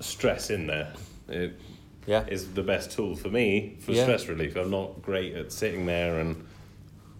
stress 0.00 0.50
in 0.50 0.66
there. 0.66 0.92
It 1.26 1.58
Yeah. 2.06 2.24
is 2.26 2.52
the 2.54 2.62
best 2.62 2.90
tool 2.92 3.14
for 3.14 3.28
me 3.28 3.76
for 3.80 3.92
Yeah. 3.92 4.02
stress 4.04 4.26
relief. 4.28 4.56
I'm 4.56 4.70
not 4.70 5.02
great 5.02 5.34
at 5.34 5.52
sitting 5.52 5.86
there 5.86 6.18
and 6.20 6.44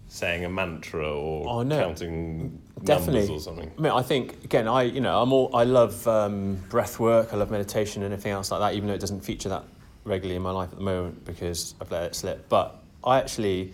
saying 0.07 0.43
a 0.43 0.49
mantra 0.49 1.09
or 1.09 1.47
Oh, 1.47 1.63
no. 1.63 1.79
counting 1.79 2.59
Definitely. 2.83 3.21
numbers 3.21 3.29
or 3.29 3.39
something. 3.39 3.71
I 3.77 3.81
mean, 3.81 3.91
I 3.91 4.01
think 4.01 4.43
again, 4.43 4.67
I 4.67 4.83
you 4.83 4.99
know, 5.01 5.21
I'm 5.21 5.31
all 5.31 5.49
I 5.55 5.63
love 5.63 6.05
um, 6.07 6.55
breath 6.69 6.99
work. 6.99 7.31
I 7.31 7.37
love 7.37 7.51
meditation 7.51 8.03
and 8.03 8.11
anything 8.13 8.31
else 8.31 8.51
like 8.51 8.59
that. 8.59 8.73
Even 8.75 8.87
though 8.87 8.95
it 8.95 8.99
doesn't 9.01 9.21
feature 9.21 9.49
that 9.49 9.63
regularly 10.03 10.35
in 10.35 10.41
my 10.41 10.51
life 10.51 10.69
at 10.71 10.77
the 10.77 10.83
moment 10.83 11.23
because 11.25 11.75
I've 11.79 11.91
let 11.91 12.03
it 12.03 12.15
slip. 12.15 12.49
But 12.49 12.75
I 13.03 13.19
actually 13.19 13.71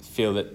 feel 0.00 0.34
that 0.34 0.46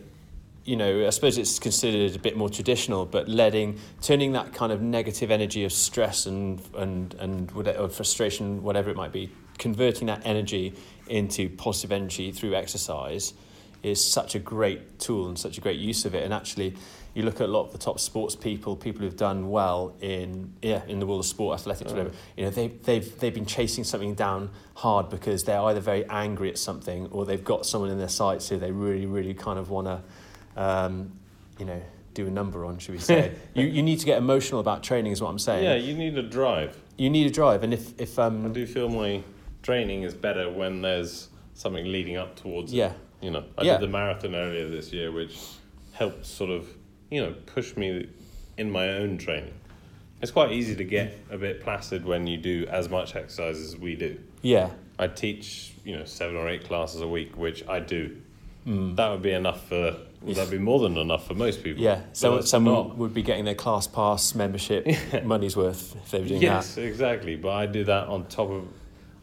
you 0.65 0.77
know, 0.77 1.05
I 1.05 1.09
suppose 1.09 1.37
it's 1.37 1.59
considered 1.59 2.15
a 2.15 2.19
bit 2.19 2.37
more 2.37 2.49
traditional, 2.49 3.05
but 3.05 3.27
letting 3.27 3.77
turning 4.01 4.31
that 4.31 4.53
kind 4.53 4.71
of 4.71 4.81
negative 4.81 5.29
energy 5.29 5.65
of 5.65 5.73
stress 5.73 6.25
and 6.25 6.61
and 6.75 7.13
and 7.15 7.51
whatever, 7.51 7.79
or 7.79 7.89
frustration, 7.89 8.63
whatever 8.63 8.89
it 8.89 8.95
might 8.95 9.11
be, 9.11 9.29
converting 9.57 10.07
that 10.07 10.21
energy 10.25 10.73
into 11.07 11.49
positive 11.49 11.91
energy 11.91 12.31
through 12.31 12.55
exercise 12.55 13.33
is 13.81 14.03
such 14.03 14.35
a 14.35 14.39
great 14.39 14.97
tool 14.99 15.27
and 15.27 15.37
such 15.37 15.57
a 15.57 15.61
great 15.61 15.77
use 15.77 16.05
of 16.05 16.15
it. 16.15 16.23
And 16.23 16.33
actually, 16.33 16.73
you 17.13 17.23
look 17.23 17.35
at 17.35 17.41
a 17.41 17.51
lot 17.51 17.65
of 17.65 17.71
the 17.73 17.77
top 17.77 17.99
sports 17.99 18.35
people, 18.35 18.75
people 18.77 19.01
who've 19.01 19.15
done 19.17 19.49
well 19.49 19.93
in 20.01 20.53
yeah 20.61 20.81
in 20.87 20.99
the 20.99 21.05
world 21.05 21.19
of 21.19 21.25
sport, 21.25 21.59
athletics, 21.59 21.91
Oh. 21.91 21.95
whatever. 21.95 22.15
You 22.37 22.45
know, 22.45 22.49
they 22.49 22.67
they've 22.69 23.19
they've 23.19 23.33
been 23.33 23.45
chasing 23.45 23.83
something 23.83 24.15
down 24.15 24.49
hard 24.75 25.09
because 25.09 25.43
they're 25.43 25.61
either 25.61 25.81
very 25.81 26.05
angry 26.09 26.49
at 26.49 26.57
something 26.57 27.07
or 27.07 27.25
they've 27.25 27.43
got 27.43 27.65
someone 27.65 27.91
in 27.91 27.97
their 27.99 28.07
sights 28.07 28.47
who 28.49 28.57
they 28.57 28.71
really 28.71 29.05
really 29.05 29.33
kind 29.33 29.59
of 29.59 29.69
want 29.69 29.87
to, 29.87 30.61
um, 30.61 31.11
you 31.59 31.65
know. 31.65 31.81
Do 32.15 32.27
a 32.27 32.29
number 32.29 32.63
on, 32.63 32.77
should 32.77 32.93
we 32.93 32.99
say? 32.99 33.33
you, 33.55 33.65
you 33.65 33.81
need 33.81 33.99
to 34.01 34.05
get 34.05 34.19
emotional 34.19 34.59
about 34.59 34.83
training, 34.83 35.11
is 35.13 35.19
what 35.19 35.29
I'm 35.29 35.39
saying. 35.39 35.63
Yeah, 35.63 35.73
you 35.73 35.95
need 35.95 36.15
a 36.15 36.21
drive. 36.21 36.79
You 36.95 37.09
need 37.09 37.25
a 37.25 37.31
drive, 37.31 37.63
and 37.63 37.73
if 37.73 37.99
if 37.99 38.19
I 38.19 38.25
um 38.27 38.53
do 38.53 38.67
feel 38.67 38.87
my 38.87 39.23
training 39.67 40.04
is 40.04 40.13
better 40.13 40.52
when 40.52 40.82
there's 40.82 41.30
something 41.56 41.86
leading 41.91 42.17
up 42.17 42.36
towards 42.36 42.71
it. 42.71 42.76
yeah 42.78 42.93
You 43.21 43.32
know, 43.32 43.43
I 43.58 43.63
Yeah. 43.63 43.78
did 43.80 43.88
the 43.89 43.91
marathon 43.91 44.36
earlier 44.36 44.67
this 44.69 44.91
year, 44.93 45.12
which 45.12 45.38
helped 45.93 46.26
sort 46.26 46.49
of, 46.52 46.67
you 47.10 47.21
know, 47.21 47.34
push 47.45 47.76
me 47.78 48.08
in 48.58 48.69
my 48.69 48.89
own 48.89 49.17
training. 49.17 49.54
it's 50.21 50.32
quite 50.32 50.54
easy 50.54 50.73
to 50.73 50.86
get 50.86 51.17
a 51.32 51.38
bit 51.38 51.60
placid 51.60 52.06
when 52.06 52.26
you 52.28 52.38
do 52.38 52.65
as 52.71 52.88
much 52.89 53.13
exercise 53.13 53.60
as 53.60 53.76
we 53.76 53.93
do. 53.93 54.17
Yeah. 54.41 54.69
I 54.97 55.08
teach, 55.08 55.73
you 55.84 55.97
know, 55.97 56.06
seven 56.06 56.38
or 56.38 56.47
eight 56.47 56.63
classes 56.63 57.02
a 57.02 57.08
week, 57.08 57.36
which 57.38 57.67
I 57.67 57.82
do. 57.82 58.15
Hmm. 58.63 58.95
That 58.95 59.10
would 59.10 59.21
be 59.21 59.32
enough 59.34 59.67
for. 59.67 59.97
Well, 60.21 60.34
that'd 60.36 60.49
be 60.49 60.58
more 60.60 60.80
than 60.80 60.97
enough 60.97 61.28
for 61.28 61.34
most 61.34 61.62
people. 61.62 61.84
Yeah. 61.84 62.04
So 62.13 62.39
someone 62.39 62.73
not. 62.73 62.97
would 62.97 63.13
be 63.13 63.21
getting 63.21 63.43
their 63.43 63.56
class 63.56 63.86
pass 63.86 64.34
membership 64.34 64.88
money's 65.26 65.58
worth 65.58 65.93
if 65.97 66.12
they 66.12 66.19
were 66.21 66.28
doing 66.30 66.41
Yes, 66.41 66.76
that. 66.76 66.82
Yes, 66.84 66.89
exactly. 66.91 67.36
But 67.36 67.49
I 67.52 67.65
do 67.65 67.84
that 67.84 68.08
on 68.08 68.26
top 68.28 68.49
of, 68.49 68.65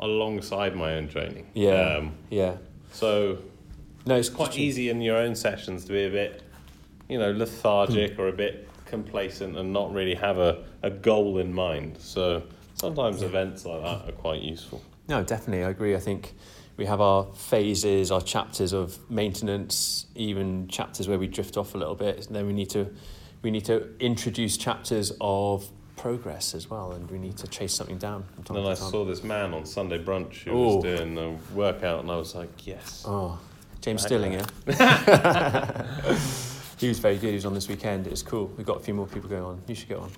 alongside 0.00 0.74
my 0.74 0.94
own 0.94 1.08
training. 1.08 1.46
Yeah. 1.54 1.96
Um, 1.96 2.14
yeah. 2.30 2.56
so 2.92 3.38
No, 4.06 4.16
it's 4.16 4.28
quite 4.28 4.56
easy 4.56 4.88
in 4.88 5.00
your 5.00 5.16
own 5.16 5.34
sessions 5.34 5.84
to 5.84 5.92
be 5.92 6.04
a 6.04 6.10
bit, 6.10 6.42
you 7.08 7.18
know, 7.18 7.30
lethargic 7.30 8.18
or 8.18 8.28
a 8.28 8.32
bit 8.32 8.68
complacent 8.86 9.56
and 9.56 9.72
not 9.72 9.92
really 9.92 10.14
have 10.14 10.38
a, 10.38 10.64
a 10.82 10.90
goal 10.90 11.38
in 11.38 11.52
mind. 11.52 11.96
So 11.98 12.42
sometimes 12.74 13.22
events 13.22 13.64
like 13.64 13.82
that 13.82 14.08
are 14.08 14.16
quite 14.16 14.42
useful. 14.42 14.82
No, 15.08 15.22
definitely, 15.22 15.64
I 15.64 15.70
agree. 15.70 15.94
I 15.94 16.00
think 16.00 16.34
we 16.76 16.86
have 16.86 17.00
our 17.00 17.24
phases, 17.34 18.10
our 18.10 18.20
chapters 18.20 18.72
of 18.72 18.98
maintenance, 19.10 20.06
even 20.14 20.66
chapters 20.68 21.08
where 21.08 21.18
we 21.18 21.26
drift 21.26 21.56
off 21.56 21.74
a 21.74 21.78
little 21.78 21.94
bit. 21.94 22.26
And 22.26 22.34
then 22.34 22.46
we 22.46 22.52
need 22.52 22.70
to, 22.70 22.90
we 23.42 23.50
need 23.50 23.66
to 23.66 23.88
introduce 23.98 24.56
chapters 24.56 25.12
of 25.20 25.68
progress 26.00 26.54
as 26.54 26.70
well, 26.70 26.92
and 26.92 27.10
we 27.10 27.18
need 27.18 27.36
to 27.36 27.46
chase 27.46 27.74
something 27.74 27.98
down. 27.98 28.24
And 28.48 28.56
then 28.56 28.66
I 28.66 28.72
saw 28.72 29.04
this 29.04 29.22
man 29.22 29.52
on 29.52 29.66
Sunday 29.66 30.02
Brunch 30.02 30.44
who 30.44 30.50
Ooh. 30.52 30.76
was 30.76 30.84
doing 30.84 31.18
a 31.18 31.36
workout, 31.54 32.00
and 32.00 32.10
I 32.10 32.16
was 32.16 32.34
like, 32.34 32.66
yes. 32.66 33.04
Oh, 33.06 33.38
James 33.82 34.02
Stilling, 34.02 34.32
yeah. 34.32 34.46
he 36.78 36.88
was 36.88 36.98
very 36.98 37.18
good. 37.18 37.28
He 37.28 37.34
was 37.34 37.44
on 37.44 37.52
this 37.52 37.68
weekend. 37.68 38.06
It 38.06 38.10
was 38.10 38.22
cool. 38.22 38.46
We've 38.56 38.66
got 38.66 38.78
a 38.78 38.80
few 38.80 38.94
more 38.94 39.06
people 39.06 39.28
going 39.28 39.42
on. 39.42 39.62
You 39.66 39.74
should 39.74 39.90
go 39.90 40.00
on. 40.00 40.10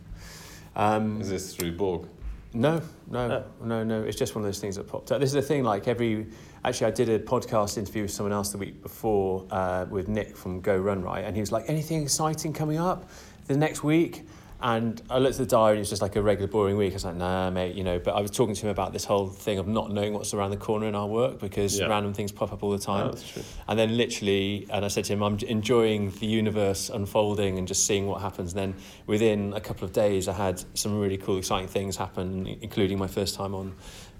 Um, 0.76 1.20
Is 1.20 1.28
this 1.28 1.54
through 1.54 1.72
Borg? 1.72 2.08
No, 2.54 2.80
no, 3.10 3.44
no, 3.62 3.82
no. 3.82 4.02
It's 4.02 4.16
just 4.16 4.36
one 4.36 4.44
of 4.44 4.48
those 4.48 4.60
things 4.60 4.76
that 4.76 4.86
popped 4.86 5.10
up. 5.10 5.20
This 5.20 5.30
is 5.30 5.34
the 5.34 5.42
thing. 5.42 5.64
Like 5.64 5.88
every, 5.88 6.28
actually, 6.64 6.86
I 6.86 6.90
did 6.90 7.08
a 7.08 7.18
podcast 7.18 7.76
interview 7.76 8.02
with 8.02 8.12
someone 8.12 8.32
else 8.32 8.50
the 8.50 8.58
week 8.58 8.82
before 8.82 9.46
uh, 9.50 9.86
with 9.90 10.06
Nick 10.06 10.36
from 10.36 10.60
Go 10.60 10.76
Run 10.76 11.02
Right, 11.02 11.24
and 11.24 11.34
he 11.34 11.40
was 11.40 11.50
like, 11.50 11.64
"Anything 11.68 12.02
exciting 12.02 12.52
coming 12.52 12.78
up 12.78 13.10
the 13.46 13.56
next 13.56 13.82
week?" 13.82 14.24
And 14.62 15.02
I 15.10 15.18
looked 15.18 15.34
at 15.34 15.38
the 15.38 15.46
diary, 15.46 15.72
and 15.72 15.78
it 15.78 15.80
was 15.80 15.90
just 15.90 16.02
like 16.02 16.14
a 16.14 16.22
regular 16.22 16.46
boring 16.48 16.76
week. 16.76 16.92
I 16.92 16.94
was 16.94 17.04
like, 17.04 17.16
"Nah, 17.16 17.50
mate," 17.50 17.74
you 17.74 17.82
know. 17.82 17.98
But 17.98 18.14
I 18.14 18.20
was 18.20 18.30
talking 18.30 18.54
to 18.54 18.62
him 18.62 18.70
about 18.70 18.92
this 18.92 19.04
whole 19.04 19.26
thing 19.26 19.58
of 19.58 19.66
not 19.66 19.90
knowing 19.90 20.14
what's 20.14 20.34
around 20.34 20.52
the 20.52 20.56
corner 20.56 20.86
in 20.86 20.94
our 20.94 21.08
work 21.08 21.40
because 21.40 21.78
Yeah. 21.78 21.86
random 21.86 22.14
things 22.14 22.30
pop 22.30 22.52
up 22.52 22.62
all 22.62 22.70
the 22.70 22.76
oh, 22.76 22.78
time. 22.78 23.06
Oh, 23.08 23.10
that's 23.10 23.28
true. 23.28 23.42
And 23.66 23.76
then 23.76 23.96
literally, 23.96 24.66
and 24.70 24.84
I 24.84 24.88
said 24.88 25.04
to 25.06 25.14
him, 25.14 25.22
I'm 25.22 25.36
enjoying 25.48 26.10
the 26.20 26.26
universe 26.26 26.90
unfolding 26.90 27.58
and 27.58 27.66
just 27.66 27.86
seeing 27.86 28.06
what 28.06 28.20
happens. 28.20 28.52
And 28.52 28.74
then 28.74 28.82
within 29.06 29.52
a 29.54 29.60
couple 29.60 29.84
of 29.84 29.92
days, 29.92 30.28
I 30.28 30.32
had 30.32 30.62
some 30.74 31.00
really 31.00 31.16
cool, 31.18 31.38
exciting 31.38 31.68
things 31.68 31.96
happen, 31.96 32.46
including 32.60 32.98
my 32.98 33.08
first 33.08 33.34
time 33.34 33.54
on 33.54 33.72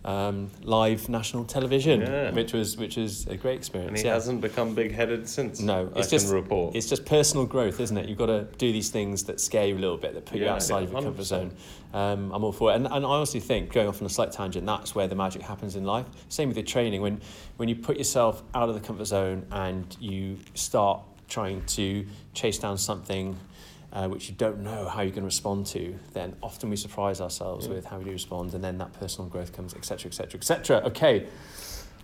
um, 0.04 0.50
live 0.62 1.08
national 1.08 1.44
television, 1.44 2.00
Yeah. 2.00 2.32
which 2.32 2.52
was 2.52 2.76
which 2.76 2.96
was 2.96 3.26
a 3.28 3.36
great 3.36 3.56
experience. 3.56 3.90
And 3.90 3.98
he 3.98 4.04
yeah. 4.04 4.14
hasn't 4.14 4.40
become 4.40 4.74
big-headed 4.74 5.28
since. 5.28 5.60
No, 5.60 5.90
I 5.94 6.00
it's 6.00 6.08
can 6.08 6.18
just 6.18 6.32
report. 6.32 6.74
It's 6.74 6.88
just 6.88 7.04
personal 7.04 7.46
growth, 7.46 7.78
isn't 7.78 7.96
it? 7.96 8.08
You've 8.08 8.18
got 8.18 8.26
to 8.26 8.44
do 8.58 8.72
these 8.72 8.90
things 8.90 9.24
that 9.24 9.40
scare 9.40 9.66
you 9.66 9.76
a 9.76 9.78
little 9.78 9.96
bit, 9.96 10.14
that 10.14 10.24
put 10.24 10.38
you 10.38 10.48
outside 10.48 10.78
yeah, 10.80 10.84
of 10.84 10.92
your 10.92 11.02
comfort 11.02 11.24
zone. 11.24 11.52
Um, 11.94 12.32
I'm 12.32 12.42
all 12.42 12.52
for 12.52 12.72
it, 12.72 12.76
and, 12.76 12.86
and 12.86 13.04
I 13.04 13.08
honestly 13.08 13.40
think 13.40 13.72
going 13.72 13.86
off 13.86 14.00
on 14.00 14.06
a 14.06 14.10
slight 14.10 14.32
tangent, 14.32 14.66
that's 14.66 14.94
where 14.94 15.06
the 15.06 15.14
magic 15.14 15.42
happens 15.42 15.76
in 15.76 15.84
life. 15.84 16.06
Same 16.28 16.48
with 16.48 16.56
your 16.56 16.66
training. 16.66 17.00
When 17.02 17.20
when 17.58 17.68
you 17.68 17.76
put 17.76 17.96
yourself 17.96 18.42
out 18.54 18.68
of 18.68 18.74
the 18.74 18.80
comfort 18.80 19.04
zone 19.04 19.46
and 19.52 19.96
you 20.00 20.38
start 20.54 21.02
trying 21.28 21.64
to 21.66 22.06
chase 22.34 22.58
down 22.58 22.76
something. 22.76 23.36
Uh, 23.92 24.08
which 24.08 24.26
you 24.30 24.34
don't 24.36 24.60
know 24.60 24.88
how 24.88 25.02
you're 25.02 25.10
going 25.10 25.20
to 25.20 25.26
respond 25.26 25.66
to, 25.66 25.94
then 26.14 26.34
often 26.42 26.70
we 26.70 26.76
surprise 26.76 27.20
ourselves 27.20 27.68
with 27.68 27.84
how 27.84 27.98
we 27.98 28.04
do 28.04 28.10
respond, 28.10 28.54
and 28.54 28.64
then 28.64 28.78
that 28.78 28.90
personal 28.94 29.28
growth 29.28 29.52
comes, 29.52 29.74
etc., 29.74 30.08
etc., 30.08 30.38
etc. 30.38 30.76
Okay, 30.86 31.26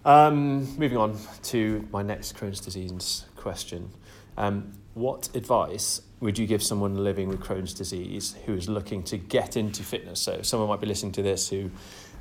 um, 0.04 0.78
moving 0.78 0.98
on 0.98 1.18
to 1.44 1.86
my 1.90 2.02
next 2.02 2.36
Crohn's 2.36 2.60
disease 2.60 3.24
question. 3.36 3.90
Um, 4.36 4.72
what 4.94 5.28
advice 5.34 6.02
would 6.20 6.38
you 6.38 6.46
give 6.46 6.62
someone 6.62 7.04
living 7.04 7.28
with 7.28 7.40
Crohn's 7.40 7.74
disease 7.74 8.34
who 8.46 8.54
is 8.54 8.68
looking 8.68 9.02
to 9.04 9.16
get 9.16 9.56
into 9.56 9.82
fitness? 9.82 10.20
So, 10.20 10.42
someone 10.42 10.68
might 10.68 10.80
be 10.80 10.86
listening 10.86 11.12
to 11.12 11.22
this 11.22 11.48
who, 11.48 11.70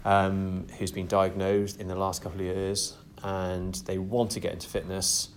um, 0.05 0.67
who's 0.77 0.91
been 0.91 1.07
diagnosed 1.07 1.79
in 1.79 1.87
the 1.87 1.95
last 1.95 2.21
couple 2.21 2.39
of 2.39 2.45
years 2.45 2.95
and 3.23 3.75
they 3.85 3.97
want 3.97 4.31
to 4.31 4.39
get 4.39 4.53
into 4.53 4.67
fitness. 4.67 5.29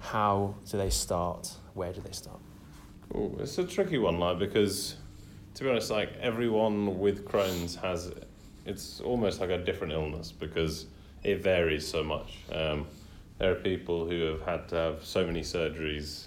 How 0.00 0.54
do 0.70 0.76
they 0.76 0.90
start? 0.90 1.52
Where 1.74 1.92
do 1.92 2.00
they 2.00 2.12
start? 2.12 2.40
It's 3.14 3.58
a 3.58 3.64
tricky 3.64 3.98
one, 3.98 4.18
like 4.18 4.38
because 4.38 4.96
to 5.54 5.62
be 5.62 5.70
honest, 5.70 5.90
like 5.90 6.12
everyone 6.20 6.98
with 6.98 7.24
Crohn's 7.24 7.76
has, 7.76 8.12
it's 8.66 9.00
almost 9.00 9.40
like 9.40 9.50
a 9.50 9.58
different 9.58 9.92
illness 9.92 10.32
because 10.32 10.86
it 11.22 11.42
varies 11.42 11.86
so 11.86 12.02
much. 12.02 12.38
Um, 12.52 12.86
there 13.38 13.52
are 13.52 13.56
people 13.56 14.08
who 14.08 14.22
have 14.22 14.42
had 14.42 14.68
to 14.70 14.76
have 14.76 15.04
so 15.04 15.24
many 15.24 15.42
surgeries 15.42 16.26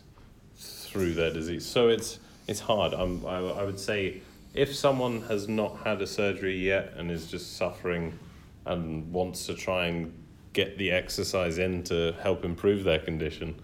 through 0.56 1.14
their 1.14 1.32
disease, 1.32 1.66
so 1.66 1.90
it's 1.90 2.20
it's 2.48 2.62
hard. 2.62 2.94
Um, 2.94 3.26
I, 3.26 3.38
I 3.40 3.64
would 3.64 3.80
say 3.80 4.22
if 4.54 4.74
someone 4.74 5.22
has 5.24 5.50
not 5.50 5.80
had 5.84 6.02
a 6.02 6.08
surgery 6.08 6.58
yet 6.58 6.94
and 6.96 7.12
is 7.12 7.30
just 7.30 7.58
suffering 7.58 8.18
and 8.66 9.12
wants 9.12 9.46
to 9.48 9.54
try 9.54 9.88
and 9.88 10.14
get 10.54 10.78
the 10.78 10.92
exercise 10.92 11.58
in 11.58 11.84
to 11.84 12.16
help 12.22 12.46
improve 12.46 12.86
their 12.86 13.00
condition, 13.00 13.56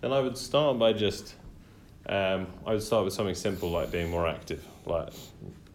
then 0.00 0.12
I 0.12 0.20
would 0.20 0.36
start 0.36 0.78
by 0.78 0.92
just 0.92 1.36
um, 2.08 2.46
I 2.66 2.72
would 2.72 2.82
start 2.82 3.04
with 3.04 3.14
something 3.14 3.34
simple 3.34 3.70
like 3.70 3.90
being 3.90 4.10
more 4.10 4.26
active, 4.26 4.64
like 4.86 5.12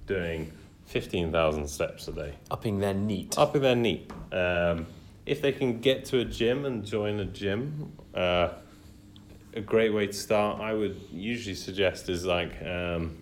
doing 0.05 0.51
15,000 0.87 1.67
steps 1.67 2.07
a 2.07 2.11
day. 2.11 2.33
Upping 2.49 2.79
their 2.79 2.93
NEAT. 2.93 3.37
Upping 3.37 3.61
their 3.61 3.75
NEAT. 3.75 4.11
Um, 4.31 4.87
if 5.25 5.41
they 5.41 5.51
can 5.51 5.79
get 5.79 6.05
to 6.05 6.19
a 6.19 6.25
gym 6.25 6.65
and 6.65 6.85
join 6.85 7.19
a 7.19 7.25
gym, 7.25 7.91
uh, 8.13 8.49
a 9.53 9.61
great 9.61 9.93
way 9.93 10.07
to 10.07 10.13
start, 10.13 10.61
I 10.61 10.73
would 10.73 10.99
usually 11.11 11.55
suggest 11.55 12.09
is 12.09 12.25
like, 12.25 12.61
um, 12.63 13.17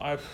I've, 0.00 0.24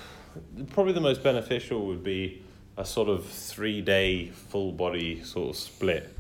probably 0.71 0.93
the 0.93 1.01
most 1.01 1.23
beneficial 1.23 1.87
would 1.87 2.03
be 2.03 2.43
a 2.77 2.85
sort 2.85 3.09
of 3.09 3.25
three 3.25 3.81
day 3.81 4.29
full 4.29 4.73
body 4.73 5.23
sort 5.23 5.51
of 5.51 5.57
split 5.57 6.15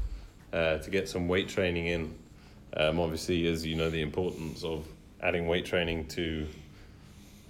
uh, 0.52 0.78
to 0.78 0.90
get 0.90 1.08
some 1.08 1.28
weight 1.28 1.48
training 1.48 1.86
in. 1.86 2.14
Um, 2.76 2.98
obviously, 2.98 3.46
as 3.46 3.64
you 3.64 3.76
know, 3.76 3.90
the 3.90 4.02
importance 4.02 4.64
of 4.64 4.86
adding 5.20 5.46
weight 5.46 5.64
training 5.64 6.06
to 6.08 6.46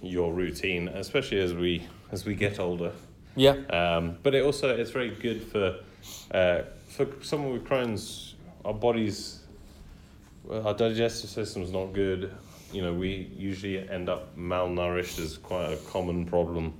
your 0.02 0.32
routine, 0.32 0.88
especially 0.88 1.40
as 1.40 1.54
we 1.54 1.82
as 2.12 2.24
we 2.24 2.34
get 2.34 2.58
older. 2.60 2.92
Yeah. 3.36 3.52
Um, 3.70 4.18
but 4.22 4.34
it 4.34 4.44
also 4.44 4.76
it's 4.76 4.90
very 4.90 5.10
good 5.10 5.42
for 5.42 5.76
uh, 6.30 6.62
for 6.88 7.06
someone 7.22 7.52
with 7.52 7.64
Crohn's. 7.64 8.34
Our 8.64 8.72
bodies, 8.74 9.40
our 10.50 10.72
digestive 10.74 11.28
system's 11.30 11.70
not 11.70 11.92
good. 11.92 12.32
You 12.72 12.82
know, 12.82 12.94
we 12.94 13.30
usually 13.36 13.86
end 13.88 14.08
up 14.08 14.36
malnourished 14.36 15.18
as 15.20 15.36
quite 15.36 15.72
a 15.72 15.76
common 15.76 16.24
problem. 16.24 16.72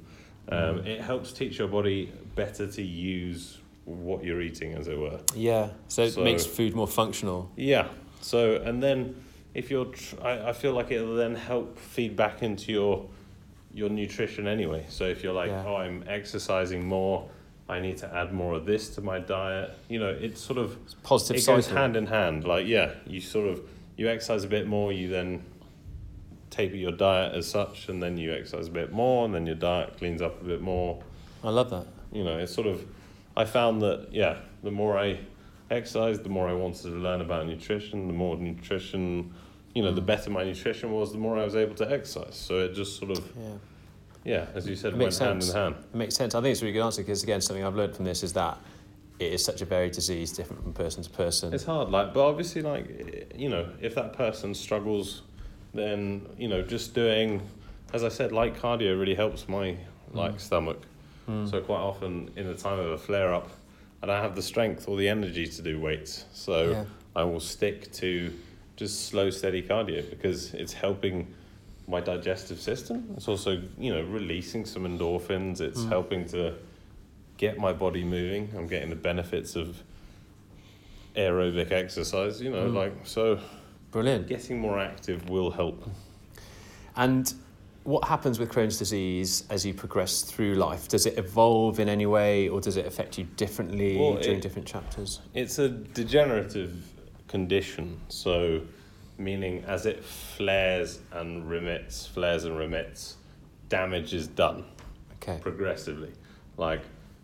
Um, 0.49 0.79
It 0.87 1.01
helps 1.01 1.33
teach 1.33 1.59
your 1.59 1.69
body 1.69 2.11
better 2.35 2.67
to 2.67 2.83
use 2.83 3.59
what 3.85 4.25
you're 4.25 4.41
eating, 4.41 4.73
as 4.75 4.89
it 4.89 4.99
were. 4.99 5.21
Yeah. 5.35 5.71
So 5.89 6.03
it 6.05 6.13
So- 6.13 6.25
makes 6.25 6.47
food 6.47 6.75
more 6.75 6.89
functional. 6.89 7.51
Yeah. 7.57 7.89
So 8.25 8.57
and 8.57 8.83
then 8.83 9.23
if 9.55 9.71
you're, 9.71 9.85
tr- 9.87 10.17
I, 10.23 10.49
I 10.49 10.53
feel 10.53 10.73
like 10.73 10.91
it'll 10.91 11.15
then 11.15 11.35
help 11.35 11.79
feed 11.79 12.17
back 12.17 12.43
into 12.43 12.73
your 12.73 13.07
your 13.73 13.89
nutrition 13.91 14.47
anyway. 14.47 14.87
So 14.89 15.05
if 15.05 15.23
you're 15.23 15.33
like, 15.35 15.51
Yeah. 15.51 15.65
oh, 15.67 15.77
I'm 15.77 16.05
exercising 16.07 16.87
more, 16.87 17.29
I 17.69 17.81
need 17.81 17.97
to 17.99 18.15
add 18.15 18.33
more 18.33 18.55
of 18.55 18.67
this 18.67 18.89
to 18.95 19.01
my 19.01 19.19
diet. 19.19 19.71
You 19.89 19.99
know, 19.99 20.11
it's 20.11 20.41
sort 20.41 20.59
of 20.59 20.79
Positive 21.03 21.43
it 21.43 21.47
goes 21.47 21.65
cycle. 21.67 21.79
hand 21.81 21.97
in 21.97 22.07
hand. 22.07 22.45
Like 22.45 22.67
yeah, 22.67 22.93
you 23.07 23.21
sort 23.21 23.49
of 23.49 23.61
you 23.97 24.09
exercise 24.09 24.45
a 24.45 24.49
bit 24.49 24.67
more, 24.67 24.93
you 24.93 25.09
then 25.09 25.43
taper 26.51 26.77
your 26.77 26.93
diet 26.93 27.35
as 27.35 27.49
such, 27.49 27.89
and 27.89 28.03
then 28.03 28.17
you 28.17 28.33
exercise 28.33 28.69
a 28.69 28.71
bit 28.71 28.93
more, 28.93 29.25
and 29.25 29.35
then 29.35 29.45
your 29.45 29.57
diet 29.57 29.97
cleans 29.99 30.23
up 30.23 30.41
a 30.41 30.45
bit 30.45 30.61
more 30.63 31.03
I 31.43 31.51
love 31.51 31.69
that. 31.71 31.87
you 32.13 32.23
know, 32.25 32.39
it's 32.39 32.55
sort 32.55 32.67
of, 32.69 32.85
I 33.37 33.45
found 33.45 33.83
that, 33.83 34.09
yeah, 34.13 34.39
the 34.63 34.71
more 34.71 34.97
I 34.97 35.19
exercised, 35.75 36.23
the 36.25 36.29
more 36.29 36.49
I 36.49 36.53
wanted 36.55 36.83
to 36.83 36.89
learn 36.89 37.21
about 37.21 37.47
nutrition, 37.47 38.07
the 38.07 38.13
more 38.15 38.37
nutrition, 38.37 39.33
you 39.75 39.83
know, 39.83 39.93
the 39.93 40.01
Mm. 40.01 40.07
better 40.07 40.31
my 40.31 40.45
nutrition 40.45 40.93
was, 40.93 41.13
the 41.13 41.19
more 41.19 41.39
I 41.39 41.45
was 41.45 41.57
able 41.57 41.75
to 41.77 41.91
exercise. 41.91 42.37
So 42.37 42.61
it 42.65 42.75
just 42.75 42.99
sort 42.99 43.11
of, 43.11 43.25
Yeah. 43.37 43.53
yeah, 44.25 44.47
as 44.55 44.69
you 44.69 44.77
said, 44.77 44.93
It 44.95 44.99
went 44.99 45.17
hand 45.19 45.43
in 45.43 45.51
hand. 45.51 45.75
It 45.93 45.97
makes 45.97 46.15
sense. 46.15 46.35
I 46.35 46.41
think 46.41 46.53
it's 46.53 46.63
a 46.63 46.65
really 46.65 46.75
good 46.75 46.85
answer 46.85 47.03
because, 47.03 47.23
again, 47.23 47.41
something 47.41 47.65
I've 47.65 47.75
learned 47.77 47.97
from 47.97 48.05
this 48.05 48.23
is 48.23 48.33
that 48.35 48.59
it 49.19 49.33
is 49.33 49.45
such 49.45 49.63
a 49.63 49.65
varied 49.65 49.93
disease, 49.93 50.33
different 50.33 50.63
from 50.63 50.73
person 50.73 51.03
to 51.03 51.11
person. 51.11 51.53
It's 51.55 51.65
hard, 51.65 51.91
like, 51.91 52.13
but 52.15 52.27
obviously, 52.27 52.63
like, 52.63 53.33
you 53.37 53.49
know, 53.49 53.69
if 53.81 53.95
that 53.95 54.13
person 54.13 54.55
struggles, 54.55 55.23
then, 55.73 56.27
you 56.39 56.49
know, 56.49 56.63
just 56.63 56.95
doing, 56.95 57.43
as 57.93 58.03
I 58.05 58.09
said, 58.09 58.33
light 58.33 58.55
cardio 58.57 58.99
really 58.99 59.15
helps 59.15 59.49
my, 59.49 59.77
like, 60.13 60.39
stomach. 60.41 60.81
So 61.47 61.61
quite 61.63 61.79
often 61.81 62.31
in 62.37 62.47
the 62.47 62.55
time 62.55 62.79
of 62.79 62.87
a 62.93 62.99
flare 62.99 63.33
up, 63.33 63.49
I 64.05 64.07
don't 64.07 64.23
have 64.23 64.37
the 64.37 64.43
strength 64.43 64.87
or 64.87 64.99
the 64.99 65.09
energy 65.09 65.47
to 65.47 65.63
do 65.63 65.81
weights. 65.81 66.27
So 66.35 66.71
Yeah. 66.73 66.85
I 67.17 67.25
will 67.25 67.41
stick 67.41 67.91
to 67.95 68.31
just 68.77 69.07
slow, 69.07 69.31
steady 69.31 69.63
cardio 69.63 70.09
because 70.11 70.53
it's 70.53 70.75
helping 70.75 71.27
my 71.89 72.01
digestive 72.01 72.61
system. 72.61 73.15
It's 73.17 73.29
also, 73.29 73.63
you 73.79 73.95
know, 73.95 74.03
releasing 74.03 74.67
some 74.67 74.85
endorphins. 74.85 75.63
It's 75.63 75.85
Mm. 75.85 75.89
helping 75.89 76.27
to 76.29 76.53
get 77.39 77.57
my 77.57 77.73
body 77.73 78.05
moving. 78.05 78.51
I'm 78.55 78.67
getting 78.67 78.91
the 78.91 78.97
benefits 79.11 79.57
of 79.57 79.83
aerobic 81.17 81.73
exercise, 81.73 82.43
you 82.43 82.51
know, 82.51 82.69
Mm. 82.69 82.75
like 82.75 82.93
so 83.05 83.39
Brilliant. 83.91 84.27
getting 84.27 84.59
more 84.59 84.79
active 84.81 85.31
will 85.31 85.53
help. 85.53 85.89
And 86.95 87.33
what 87.85 88.05
happens 88.09 88.39
with 88.39 88.51
Crohn's 88.51 88.79
disease 88.79 89.45
as 89.51 89.65
you 89.65 89.75
progress 89.75 90.23
through 90.23 90.55
life? 90.55 90.89
Does 90.89 91.07
it 91.07 91.19
evolve 91.19 91.79
in 91.81 91.89
any 91.89 92.07
way 92.07 92.49
or 92.49 92.61
does 92.61 92.77
it 92.77 92.87
affect 92.87 93.19
you 93.19 93.25
differently 93.37 93.97
Well, 93.99 94.15
during 94.17 94.39
it- 94.39 94.43
different 94.43 94.67
chapters? 94.67 95.21
It's 95.35 95.59
a 95.59 95.69
degenerative 95.69 96.73
condition, 97.29 98.01
so 98.09 98.63
meaning 99.19 99.63
as 99.67 99.87
it 99.87 100.03
flares 100.03 100.99
and 101.13 101.49
remits, 101.49 102.07
flares 102.07 102.45
and 102.45 102.57
remits, 102.59 103.17
damage 103.69 104.13
is 104.15 104.27
done. 104.29 104.65
Okay. 105.23 105.39
progressively. 105.41 106.13
Like 106.59 106.83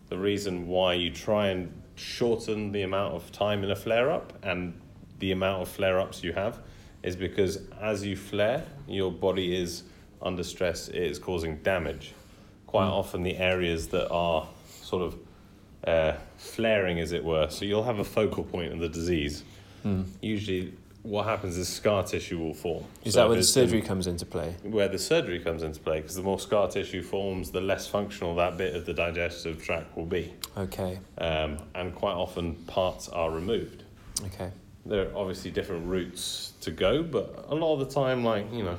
the 0.09 0.17
reason 0.17 0.67
why 0.67 0.93
you 0.95 1.11
try 1.11 1.49
and 1.49 1.71
shorten 1.93 2.71
the 2.71 2.81
amount 2.81 3.13
of 3.13 3.31
time 3.31 3.63
in 3.63 3.69
a 3.69 3.75
flare 3.75 4.09
up 4.09 4.33
and 4.43 4.73
the 5.19 5.31
amount 5.31 5.61
of 5.61 5.67
flare 5.69 5.99
ups 5.99 6.23
you 6.23 6.33
have 6.33 6.57
is 7.03 7.15
because 7.15 7.59
as 7.79 8.03
you 8.03 8.15
flare, 8.15 8.65
your 8.87 9.11
body 9.11 9.55
is 9.55 9.83
under 10.21 10.43
stress, 10.43 10.87
it 10.87 10.95
is 10.95 11.19
causing 11.19 11.57
damage. 11.57 12.13
Quite 12.67 12.87
often, 12.87 13.23
the 13.23 13.37
areas 13.37 13.87
that 13.89 14.09
are 14.09 14.47
sort 14.81 15.03
of 15.03 15.15
uh, 15.85 16.13
flaring, 16.37 16.99
as 16.99 17.11
it 17.11 17.23
were, 17.23 17.49
so 17.49 17.65
you'll 17.65 17.83
have 17.83 17.99
a 17.99 18.03
focal 18.05 18.43
point 18.43 18.71
of 18.73 18.79
the 18.79 18.89
disease. 18.89 19.43
Usually, 20.21 20.73
what 21.01 21.25
happens 21.25 21.57
is 21.57 21.67
scar 21.67 22.03
tissue 22.03 22.37
will 22.37 22.53
form. 22.53 22.83
Is 23.03 23.15
So 23.15 23.21
that 23.21 23.29
where 23.29 23.37
the 23.37 23.43
surgery 23.43 23.81
comes 23.81 24.05
into 24.05 24.25
play? 24.25 24.55
where 24.61 24.87
the 24.87 24.99
surgery 24.99 25.39
comes 25.39 25.63
into 25.63 25.79
play 25.79 25.99
because 25.99 26.15
the 26.15 26.21
more 26.21 26.39
scar 26.39 26.67
tissue 26.67 27.01
forms, 27.01 27.49
the 27.49 27.61
less 27.61 27.87
functional 27.87 28.35
that 28.35 28.57
bit 28.57 28.75
of 28.75 28.85
the 28.85 28.93
digestive 28.93 29.63
tract 29.63 29.97
will 29.97 30.05
be. 30.05 30.31
Okay. 30.55 30.99
Um, 31.17 31.57
and 31.73 31.95
quite 31.95 32.13
often, 32.13 32.53
parts 32.67 33.09
are 33.09 33.31
removed. 33.31 33.83
Okay. 34.27 34.51
There 34.85 35.09
are 35.09 35.15
obviously 35.17 35.49
different 35.49 35.87
routes 35.87 36.53
to 36.61 36.69
go, 36.71 37.01
but 37.01 37.45
a 37.49 37.55
lot 37.55 37.73
of 37.73 37.79
the 37.79 37.93
time, 37.93 38.23
like, 38.23 38.51
you 38.53 38.63
know, 38.63 38.77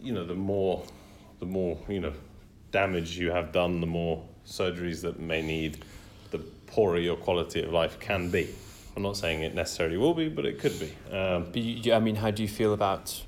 you 0.00 0.12
know, 0.12 0.24
the 0.24 0.34
more, 0.34 0.84
the 1.40 1.46
more, 1.46 1.78
you 1.88 2.00
know, 2.00 2.12
damage 2.70 3.18
you 3.18 3.30
have 3.30 3.52
done, 3.52 3.80
the 3.80 3.86
more 3.86 4.22
surgeries 4.46 5.02
that 5.02 5.18
may 5.18 5.42
need, 5.42 5.84
the 6.30 6.38
poorer 6.66 6.98
your 6.98 7.16
quality 7.16 7.62
of 7.62 7.72
life 7.72 7.98
can 8.00 8.30
be. 8.30 8.48
I'm 8.96 9.02
not 9.02 9.16
saying 9.16 9.42
it 9.42 9.54
necessarily 9.54 9.98
will 9.98 10.14
be, 10.14 10.28
but 10.28 10.46
it 10.46 10.58
could 10.58 10.78
be. 10.78 10.92
Um, 11.14 11.44
But 11.52 11.56
you, 11.56 11.92
I 11.92 12.00
mean, 12.00 12.16
how 12.16 12.30
do 12.30 12.42
you 12.42 12.48
feel 12.48 12.72
about, 12.72 13.22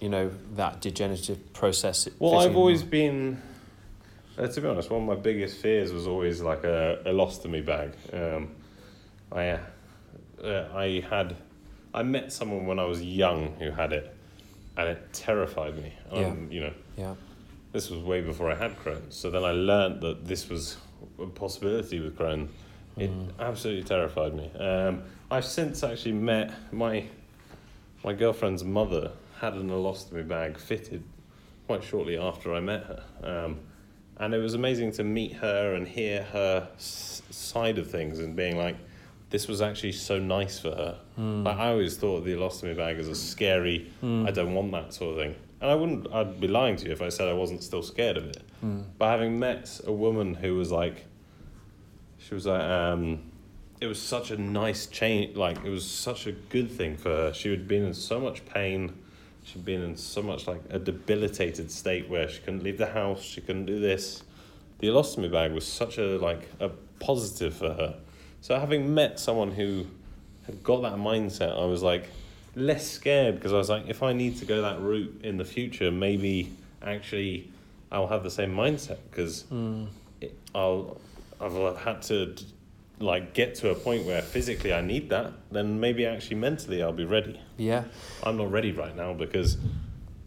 you 0.00 0.08
know, 0.08 0.30
that 0.54 0.80
degenerative 0.80 1.52
process? 1.52 2.08
Well, 2.18 2.38
I've 2.38 2.56
always 2.56 2.82
been, 2.82 3.40
uh, 4.38 4.46
to 4.48 4.60
be 4.60 4.68
honest, 4.68 4.90
one 4.90 5.02
of 5.02 5.06
my 5.06 5.14
biggest 5.14 5.58
fears 5.58 5.92
was 5.92 6.06
always 6.06 6.40
like 6.40 6.64
a 6.64 7.02
ileostomy 7.04 7.64
bag. 7.64 7.92
Um, 8.12 8.52
I, 9.30 9.58
uh, 10.42 10.68
I 10.74 11.04
had, 11.08 11.36
I 11.92 12.02
met 12.02 12.32
someone 12.32 12.66
when 12.66 12.78
I 12.78 12.84
was 12.84 13.02
young 13.02 13.54
who 13.58 13.70
had 13.70 13.92
it, 13.92 14.11
and 14.76 14.88
it 14.88 15.12
terrified 15.12 15.76
me. 15.76 15.92
Um, 16.10 16.48
You 16.50 16.60
know, 16.60 16.72
Yeah. 16.96 17.14
this 17.72 17.90
was 17.90 18.00
way 18.02 18.20
before 18.20 18.50
I 18.50 18.54
had 18.54 18.76
Crohn's. 18.78 19.14
So 19.14 19.30
then 19.30 19.44
I 19.44 19.52
learnt 19.52 20.00
that 20.00 20.24
this 20.26 20.48
was 20.48 20.76
a 21.18 21.26
possibility 21.26 22.00
with 22.00 22.16
Crohn. 22.16 22.48
It 22.96 23.10
absolutely 23.40 23.84
terrified 23.84 24.34
me. 24.34 24.50
Um, 24.58 25.02
I've 25.30 25.46
since 25.46 25.82
actually 25.82 26.12
met 26.12 26.52
my 26.72 27.04
my 28.04 28.12
girlfriend's 28.12 28.64
mother 28.64 29.12
had 29.40 29.54
an 29.54 29.70
ileostomy 29.70 30.26
bag 30.26 30.58
fitted 30.58 31.02
quite 31.66 31.84
shortly 31.84 32.18
after 32.18 32.52
I 32.52 32.60
met 32.60 32.82
her, 32.84 33.04
um, 33.22 33.60
and 34.18 34.34
it 34.34 34.38
was 34.38 34.54
amazing 34.54 34.90
to 34.92 35.04
meet 35.04 35.34
her 35.34 35.74
and 35.74 35.86
hear 35.86 36.24
her 36.24 36.68
s- 36.74 37.22
side 37.30 37.78
of 37.78 37.88
things 37.90 38.18
and 38.18 38.34
being 38.34 38.56
like, 38.58 38.76
this 39.32 39.48
was 39.48 39.62
actually 39.62 39.92
so 39.92 40.18
nice 40.18 40.58
for 40.58 40.70
her. 40.70 40.98
Hmm. 41.16 41.42
Like 41.42 41.56
I 41.56 41.70
always 41.70 41.96
thought 41.96 42.24
the 42.24 42.34
ileostomy 42.34 42.76
bag 42.76 42.98
is 42.98 43.08
a 43.08 43.14
scary, 43.14 43.90
hmm. 44.00 44.26
I 44.26 44.30
don't 44.30 44.52
want 44.52 44.70
that 44.72 44.92
sort 44.92 45.16
of 45.18 45.24
thing. 45.24 45.34
And 45.62 45.70
I 45.70 45.74
wouldn't, 45.74 46.12
I'd 46.12 46.38
be 46.38 46.48
lying 46.48 46.76
to 46.76 46.84
you 46.84 46.92
if 46.92 47.00
I 47.00 47.08
said 47.08 47.28
I 47.28 47.32
wasn't 47.32 47.62
still 47.62 47.82
scared 47.82 48.18
of 48.18 48.26
it. 48.26 48.42
Hmm. 48.60 48.82
But 48.98 49.08
having 49.08 49.38
met 49.38 49.80
a 49.86 49.92
woman 49.92 50.34
who 50.34 50.56
was 50.56 50.70
like, 50.70 51.06
she 52.18 52.34
was 52.34 52.44
like, 52.44 52.60
um, 52.60 53.20
it 53.80 53.86
was 53.86 54.00
such 54.00 54.30
a 54.30 54.36
nice 54.36 54.86
change. 54.86 55.34
Like 55.34 55.64
it 55.64 55.70
was 55.70 55.90
such 55.90 56.26
a 56.26 56.32
good 56.32 56.70
thing 56.70 56.98
for 56.98 57.08
her. 57.08 57.32
She 57.32 57.50
had 57.50 57.66
been 57.66 57.86
in 57.86 57.94
so 57.94 58.20
much 58.20 58.44
pain. 58.44 58.98
She'd 59.44 59.64
been 59.64 59.82
in 59.82 59.96
so 59.96 60.22
much 60.22 60.46
like 60.46 60.60
a 60.68 60.78
debilitated 60.78 61.70
state 61.70 62.08
where 62.08 62.28
she 62.28 62.40
couldn't 62.40 62.62
leave 62.62 62.76
the 62.76 62.86
house. 62.86 63.22
She 63.22 63.40
couldn't 63.40 63.64
do 63.64 63.80
this. 63.80 64.24
The 64.80 64.88
ileostomy 64.88 65.32
bag 65.32 65.52
was 65.52 65.66
such 65.66 65.96
a 65.96 66.18
like 66.18 66.48
a 66.60 66.68
positive 67.00 67.54
for 67.54 67.72
her. 67.72 67.96
So 68.42 68.58
having 68.58 68.92
met 68.92 69.20
someone 69.20 69.52
who 69.52 69.86
had 70.46 70.62
got 70.64 70.82
that 70.82 70.94
mindset, 70.94 71.56
I 71.56 71.64
was 71.64 71.80
like 71.82 72.08
less 72.56 72.86
scared 72.90 73.36
because 73.36 73.52
I 73.52 73.56
was 73.56 73.70
like, 73.70 73.88
if 73.88 74.02
I 74.02 74.12
need 74.12 74.36
to 74.38 74.44
go 74.44 74.62
that 74.62 74.80
route 74.80 75.20
in 75.22 75.36
the 75.36 75.44
future, 75.44 75.92
maybe 75.92 76.52
actually 76.82 77.48
I'll 77.92 78.08
have 78.08 78.24
the 78.24 78.30
same 78.30 78.52
mindset 78.52 78.98
because 79.08 79.42
hmm. 79.42 79.84
it, 80.20 80.36
I'll 80.54 81.00
I've 81.40 81.76
had 81.78 82.02
to 82.02 82.34
like 82.98 83.32
get 83.32 83.54
to 83.56 83.70
a 83.70 83.76
point 83.76 84.06
where 84.06 84.22
physically 84.22 84.72
I 84.72 84.80
need 84.80 85.10
that, 85.10 85.32
then 85.52 85.78
maybe 85.78 86.04
actually 86.04 86.36
mentally 86.36 86.82
I'll 86.82 86.92
be 86.92 87.04
ready. 87.04 87.40
Yeah. 87.56 87.84
I'm 88.24 88.36
not 88.36 88.50
ready 88.50 88.72
right 88.72 88.94
now 88.96 89.12
because 89.12 89.56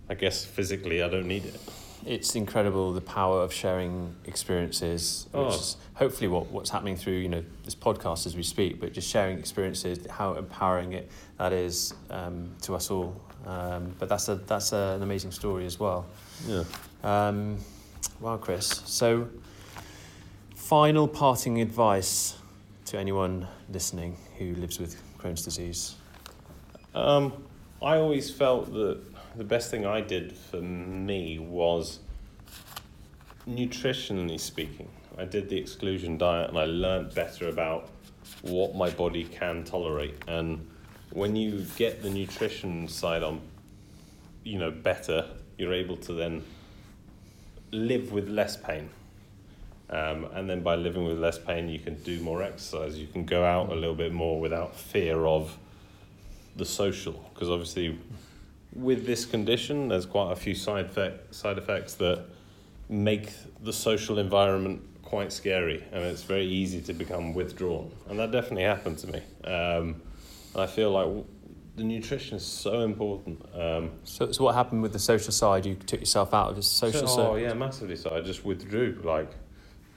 I 0.10 0.14
guess 0.14 0.46
physically 0.46 1.04
I 1.04 1.10
don't 1.10 1.28
need 1.28 1.46
it. 1.46 1.60
It's 2.06 2.36
incredible 2.36 2.94
the 2.94 3.02
power 3.02 3.42
of 3.42 3.52
sharing 3.52 4.16
experiences, 4.26 5.26
which 5.32 5.42
Oh. 5.42 5.48
is 5.50 5.78
hopefully 5.96 6.28
what, 6.28 6.48
what's 6.52 6.70
happening 6.70 6.96
through 6.96 7.14
you 7.14 7.30
know 7.30 7.44
this 7.64 7.74
podcast 7.76 8.28
as 8.28 8.36
we 8.36 8.44
speak. 8.44 8.80
But 8.80 8.94
just 8.94 9.10
sharing 9.10 9.40
experiences, 9.40 10.06
how 10.10 10.34
empowering 10.36 10.94
it 10.94 11.10
that 11.38 11.52
is 11.52 11.94
um, 12.12 12.52
to 12.62 12.76
us 12.76 12.92
all. 12.92 13.20
Um, 13.48 13.96
but 14.00 14.08
that's 14.10 14.28
a 14.30 14.36
that's 14.36 14.72
a, 14.72 14.94
an 14.98 15.02
amazing 15.04 15.32
story 15.32 15.66
as 15.66 15.80
well. 15.80 16.06
Yeah. 16.48 16.64
Um, 17.04 17.58
wow, 18.20 18.38
Chris. 18.38 18.68
So, 18.86 19.28
final 20.56 21.08
parting 21.08 21.60
advice 21.62 22.36
to 22.86 23.00
anyone 23.00 23.48
listening 23.72 24.16
who 24.38 24.54
lives 24.56 24.80
with 24.80 24.96
Crohn's 25.20 25.44
disease. 25.44 25.96
Um, 26.94 27.34
I 27.82 27.98
always 27.98 28.30
felt 28.32 28.72
that 28.74 29.02
the 29.38 29.44
best 29.44 29.70
thing 29.72 29.86
I 29.86 30.02
did 30.02 30.32
for 30.34 30.62
me 30.62 31.40
was 31.40 32.00
nutritionally 33.48 34.40
speaking. 34.40 34.90
I 35.18 35.26
did 35.26 35.50
the 35.50 35.58
exclusion 35.58 36.18
diet 36.18 36.50
and 36.50 36.58
I 36.58 36.66
learnt 36.66 37.14
better 37.14 37.50
about 37.50 37.90
what 38.42 38.76
my 38.76 38.90
body 38.90 39.24
can 39.24 39.64
tolerate. 39.64 40.16
And 40.28 40.68
when 41.12 41.36
you 41.36 41.66
get 41.78 42.02
the 42.02 42.10
nutrition 42.10 42.88
side 42.88 43.24
on, 43.24 43.42
you 44.44 44.58
know, 44.58 44.72
better, 44.72 45.26
you're 45.58 45.74
able 45.74 45.98
to 45.98 46.14
then 46.14 46.44
live 47.72 48.12
with 48.12 48.30
less 48.30 48.58
pain. 48.58 48.90
Um, 49.90 50.26
and 50.34 50.50
then 50.50 50.64
by 50.64 50.76
living 50.76 51.06
with 51.06 51.20
less 51.20 51.38
pain, 51.38 51.70
you 51.70 51.80
can 51.80 52.02
do 52.02 52.20
more 52.20 52.42
exercise. 52.42 52.98
You 52.98 53.08
can 53.08 53.26
go 53.26 53.46
out 53.46 53.72
a 53.72 53.76
little 53.76 53.96
bit 53.96 54.12
more 54.12 54.40
without 54.40 54.76
fear 54.76 55.26
of 55.26 55.58
the 56.56 56.66
social. 56.66 57.30
Because 57.34 57.50
obviously, 57.50 57.98
with 58.76 59.06
this 59.06 59.26
condition, 59.26 59.88
there's 59.88 60.06
quite 60.06 60.32
a 60.32 60.36
few 60.36 60.54
side 60.54 60.86
effect, 60.86 61.34
side 61.34 61.58
effects 61.58 61.96
that 61.96 62.26
make 62.90 63.32
the 63.64 63.74
social 63.74 64.20
environment 64.20 64.82
quite 65.02 65.32
scary, 65.32 65.84
and 65.92 66.04
it's 66.04 66.24
very 66.24 66.46
easy 66.46 66.82
to 66.82 66.94
become 66.94 67.34
withdrawn. 67.34 67.92
And 68.10 68.20
that 68.20 68.32
definitely 68.32 68.64
happened 68.64 68.98
to 69.00 69.08
me. 69.08 69.22
Um, 69.44 70.02
and 70.54 70.62
I 70.62 70.68
feel 70.68 70.92
like 70.92 71.26
the 71.76 71.84
nutrition 71.84 72.38
is 72.38 72.46
so 72.46 72.82
important. 72.82 73.44
Um, 73.54 73.92
So, 74.04 74.32
so 74.32 74.44
what 74.44 74.56
happened 74.56 74.82
with 74.82 74.94
the 74.94 75.00
social 75.00 75.32
side? 75.32 75.66
You 75.66 75.76
took 75.76 76.00
yourself 76.00 76.34
out 76.34 76.50
of 76.50 76.56
the 76.56 76.64
social 76.64 77.08
so, 77.08 77.32
oh 77.32 77.36
yeah, 77.36 77.54
massively. 77.54 77.96
So 77.96 78.12
I 78.12 78.22
just 78.22 78.46
withdrew. 78.46 79.02
Like 79.04 79.32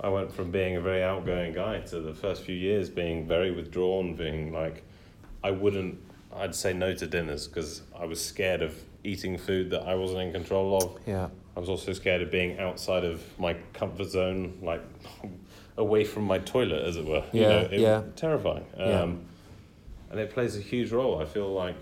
I 0.01 0.09
went 0.09 0.33
from 0.33 0.51
being 0.51 0.77
a 0.77 0.81
very 0.81 1.03
outgoing 1.03 1.53
guy 1.53 1.81
to 1.81 2.01
the 2.01 2.15
first 2.15 2.43
few 2.43 2.55
years 2.55 2.89
being 2.89 3.27
very 3.27 3.51
withdrawn, 3.51 4.15
being 4.15 4.53
like 4.53 4.83
I 5.43 5.51
wouldn't. 5.51 5.99
I'd 6.35 6.55
say 6.55 6.73
no 6.73 6.95
to 6.95 7.07
dinners 7.07 7.49
because 7.49 7.83
I 7.99 8.05
was 8.05 8.25
scared 8.25 8.63
of 8.63 8.75
eating 9.05 9.39
food 9.39 9.71
that 9.71 9.83
I 9.83 9.95
wasn't 9.95 10.21
in 10.21 10.33
control 10.33 10.77
of. 10.77 10.99
Yeah. 11.07 11.29
I 11.57 11.61
was 11.61 11.69
also 11.69 11.93
scared 11.93 12.23
of 12.23 12.31
being 12.31 12.59
outside 12.59 13.05
of 13.05 13.23
my 13.39 13.55
comfort 13.73 14.09
zone, 14.11 14.59
like 14.63 14.83
away 15.77 16.05
from 16.05 16.25
my 16.25 16.39
toilet, 16.39 16.85
as 16.85 16.97
it 16.97 17.05
were. 17.05 17.25
You 17.33 17.41
Yeah, 17.43 17.49
know, 17.49 17.59
it, 17.73 17.81
yeah. 17.81 18.03
Terrifying. 18.17 18.65
Um, 18.77 18.89
Yeah. 18.89 19.09
And 20.11 20.21
it 20.21 20.31
plays 20.31 20.57
a 20.57 20.61
huge 20.61 20.91
role. 20.93 21.21
I 21.21 21.25
feel 21.27 21.53
like, 21.53 21.77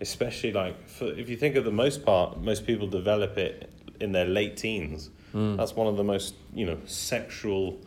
especially 0.00 0.52
like, 0.52 0.88
for, 0.88 1.06
if 1.06 1.28
you 1.28 1.36
think 1.36 1.56
of 1.56 1.64
the 1.64 1.72
most 1.72 2.04
part, 2.04 2.40
most 2.40 2.66
people 2.66 2.86
develop 2.86 3.36
it 3.36 3.70
in 4.00 4.12
their 4.12 4.24
late 4.24 4.56
teens. 4.56 5.10
Mm. 5.34 5.56
That's 5.56 5.74
one 5.76 5.86
of 5.86 5.96
the 5.96 6.04
most, 6.04 6.34
you 6.54 6.64
know, 6.66 6.78
sexual 6.86 7.78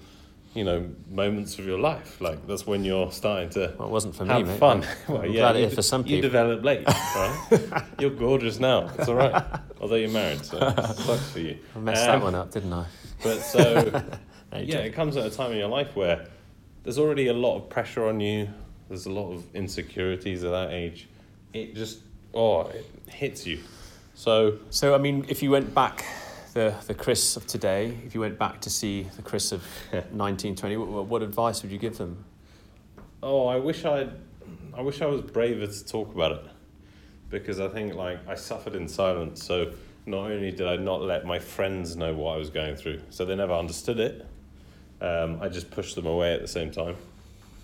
you 0.53 0.63
know, 0.63 0.89
moments 1.09 1.57
of 1.59 1.65
your 1.65 1.79
life. 1.79 2.21
Like 2.21 2.45
that's 2.47 2.65
when 2.67 2.83
you're 2.83 3.11
starting 3.11 3.49
to 3.51 3.73
Well, 3.77 3.87
it 3.87 3.91
wasn't 3.91 4.15
for 4.15 4.25
have 4.25 4.47
me, 4.47 4.57
fun. 4.57 4.83
I'm 5.07 5.13
well, 5.13 5.31
glad 5.31 5.57
you 5.57 5.69
for 5.69 5.81
some 5.81 6.03
people. 6.03 6.17
You 6.17 6.21
develop 6.21 6.63
late, 6.63 6.87
right? 6.87 7.83
you're 7.99 8.11
gorgeous 8.11 8.59
now. 8.59 8.89
It's 8.97 9.07
all 9.07 9.15
right. 9.15 9.43
Although 9.81 9.95
you're 9.95 10.09
married, 10.09 10.45
so 10.45 10.57
it 10.57 10.75
sucks 10.95 11.31
for 11.31 11.39
you. 11.39 11.57
I 11.75 11.79
messed 11.79 12.03
Um, 12.07 12.19
that 12.19 12.23
one 12.23 12.35
up, 12.35 12.51
didn't 12.51 12.73
I? 12.73 12.85
But 13.23 13.39
so, 13.39 14.03
No, 14.51 14.59
yeah, 14.59 14.77
it 14.79 14.93
comes 14.93 15.17
at 15.17 15.25
a 15.25 15.29
time 15.31 15.51
in 15.51 15.57
your 15.57 15.69
life 15.69 15.95
where 15.95 16.27
there's 16.83 16.99
already 16.99 17.27
a 17.27 17.33
lot 17.33 17.57
of 17.57 17.69
pressure 17.69 18.05
on 18.05 18.19
you. 18.19 18.47
There's 18.89 19.05
a 19.07 19.11
lot 19.11 19.31
of 19.31 19.43
insecurities 19.55 20.43
at 20.43 20.51
that 20.51 20.71
age. 20.71 21.07
It 21.53 21.73
just, 21.75 21.99
oh, 22.33 22.67
it 22.67 22.85
hits 23.07 23.47
you. 23.47 23.59
So, 24.13 24.59
So, 24.69 24.93
I 24.93 24.99
mean, 24.99 25.25
if 25.27 25.41
you 25.41 25.49
went 25.49 25.73
back, 25.73 26.05
the, 26.53 26.75
the 26.87 26.93
Chris 26.93 27.35
of 27.35 27.47
today, 27.47 27.97
if 28.05 28.13
you 28.13 28.21
went 28.21 28.37
back 28.37 28.61
to 28.61 28.69
see 28.69 29.03
the 29.15 29.21
Chris 29.21 29.51
of 29.51 29.61
1920, 29.91 30.77
what, 30.77 31.05
what 31.05 31.21
advice 31.21 31.61
would 31.63 31.71
you 31.71 31.79
give 31.79 31.97
them? 31.97 32.23
oh, 33.23 33.47
I 33.47 33.55
wish 33.55 33.85
I'd, 33.85 34.11
I 34.75 34.81
wish 34.81 35.01
I 35.01 35.05
was 35.05 35.21
braver 35.21 35.65
to 35.65 35.85
talk 35.85 36.13
about 36.13 36.33
it, 36.33 36.45
because 37.29 37.59
I 37.59 37.69
think 37.69 37.95
like 37.95 38.19
I 38.27 38.35
suffered 38.35 38.75
in 38.75 38.87
silence. 38.87 39.43
So 39.43 39.71
not 40.05 40.29
only 40.29 40.51
did 40.51 40.67
I 40.67 40.75
not 40.75 41.01
let 41.01 41.25
my 41.25 41.39
friends 41.39 41.95
know 41.95 42.13
what 42.13 42.35
I 42.35 42.37
was 42.37 42.49
going 42.49 42.75
through, 42.75 43.01
so 43.09 43.23
they 43.23 43.35
never 43.35 43.53
understood 43.53 43.99
it. 43.99 44.27
Um, 44.99 45.41
I 45.41 45.47
just 45.47 45.71
pushed 45.71 45.95
them 45.95 46.05
away 46.05 46.33
at 46.33 46.41
the 46.41 46.47
same 46.47 46.69
time. 46.69 46.95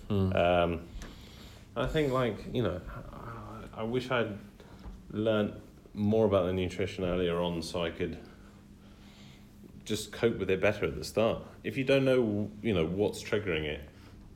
Um, 0.08 0.80
I 1.76 1.86
think 1.86 2.12
like 2.12 2.36
you 2.52 2.62
know, 2.62 2.80
I, 3.76 3.80
I 3.80 3.82
wish 3.84 4.10
I'd 4.10 4.36
learned 5.12 5.52
more 5.92 6.24
about 6.24 6.46
the 6.46 6.52
nutrition 6.52 7.04
earlier 7.04 7.38
on, 7.38 7.62
so 7.62 7.84
I 7.84 7.90
could 7.90 8.16
just 9.90 10.12
cope 10.12 10.38
with 10.38 10.48
it 10.50 10.60
better 10.60 10.86
at 10.86 10.96
the 10.96 11.02
start. 11.04 11.42
If 11.64 11.76
you 11.76 11.82
don't 11.82 12.04
know, 12.04 12.48
you 12.62 12.72
know 12.72 12.86
what's 12.86 13.22
triggering 13.22 13.64
it, 13.64 13.80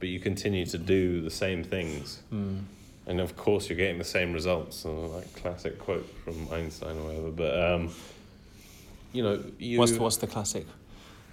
but 0.00 0.08
you 0.08 0.18
continue 0.18 0.66
to 0.66 0.76
do 0.78 1.20
the 1.22 1.30
same 1.30 1.62
things, 1.62 2.20
and 2.30 3.20
of 3.20 3.36
course 3.36 3.68
you're 3.68 3.78
getting 3.78 3.98
the 3.98 4.04
same 4.04 4.32
results. 4.32 4.76
So 4.76 4.92
like 5.06 5.32
classic 5.36 5.78
quote 5.78 6.06
from 6.24 6.52
Einstein 6.52 6.98
or 6.98 7.04
whatever. 7.04 7.30
But 7.30 7.52
um, 7.72 7.90
you 9.12 9.22
know, 9.22 9.44
you 9.60 9.78
What's, 9.78 9.92
what's 9.96 10.16
the 10.16 10.26
classic? 10.26 10.66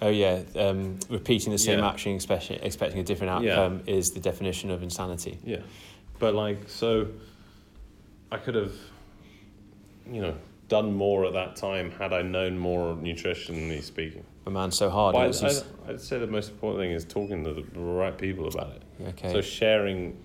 Oh, 0.04 0.10
yeah, 0.10 0.42
um, 0.56 1.00
repeating 1.10 1.52
the 1.52 1.60
same 1.60 1.80
Yeah. 1.80 1.90
action, 1.90 2.16
expecting, 2.16 2.60
expecting 2.64 3.00
a 3.00 3.04
different 3.04 3.44
Yeah. 3.44 3.52
outcome 3.60 3.84
is 3.86 4.12
the 4.12 4.20
definition 4.20 4.72
of 4.72 4.82
insanity. 4.84 5.38
Yeah, 5.44 5.62
but 6.20 6.34
like 6.36 6.70
so, 6.70 7.08
I 8.32 8.38
could 8.38 8.56
have, 8.56 8.74
you 10.12 10.22
know, 10.22 10.36
done 10.72 10.94
more 10.94 11.26
at 11.26 11.34
that 11.34 11.58
time 11.58 11.92
had 11.92 12.14
I 12.14 12.22
known 12.22 12.58
more 12.58 12.96
nutritionally 12.96 13.84
speaking. 13.84 14.24
A 14.46 14.50
man 14.50 14.72
so 14.72 14.90
hard. 14.90 15.12
But 15.14 15.26
it 15.26 15.28
was 15.28 15.44
I, 15.44 15.48
his- 15.50 15.64
I, 15.86 15.90
I'd 15.92 16.00
say 16.00 16.18
the 16.18 16.28
most 16.28 16.50
important 16.50 16.82
thing 16.82 16.92
is 16.92 17.04
talking 17.04 17.44
to 17.44 17.54
the 17.54 17.64
right 17.78 18.18
people 18.18 18.48
about 18.48 18.78
it. 18.78 18.82
okay. 19.10 19.34
So 19.34 19.42
sharing, 19.42 20.18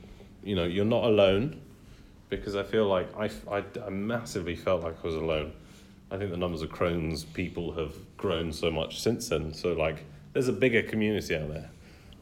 you 0.44 0.54
know, 0.54 0.62
you're 0.62 0.84
not 0.84 1.02
alone, 1.02 1.60
because 2.28 2.54
I 2.54 2.62
feel 2.62 2.86
like 2.86 3.08
I 3.18 3.28
I 3.84 3.90
massively 3.90 4.54
felt 4.54 4.84
like 4.84 4.96
I 5.02 5.06
was 5.06 5.16
alone. 5.16 5.52
I 6.12 6.16
think 6.16 6.30
the 6.30 6.36
numbers 6.36 6.62
of 6.62 6.70
Crohn's 6.70 7.24
people 7.24 7.72
have 7.72 7.92
grown 8.16 8.52
so 8.52 8.70
much 8.70 9.00
since 9.00 9.28
then. 9.28 9.52
So 9.52 9.72
like, 9.72 10.04
there's 10.32 10.46
a 10.46 10.52
bigger 10.52 10.84
community 10.84 11.34
out 11.34 11.48
there. 11.48 11.70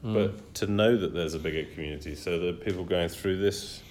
Hmm. 0.01 0.15
But 0.15 0.55
to 0.55 0.67
know 0.67 0.97
that 0.97 1.13
there's 1.13 1.35
a 1.35 1.39
bigger 1.39 1.71
community, 1.75 2.15
so 2.15 2.39
that 2.39 2.65
people 2.65 2.85
going 2.85 3.11
through 3.11 3.37
this 3.37 3.83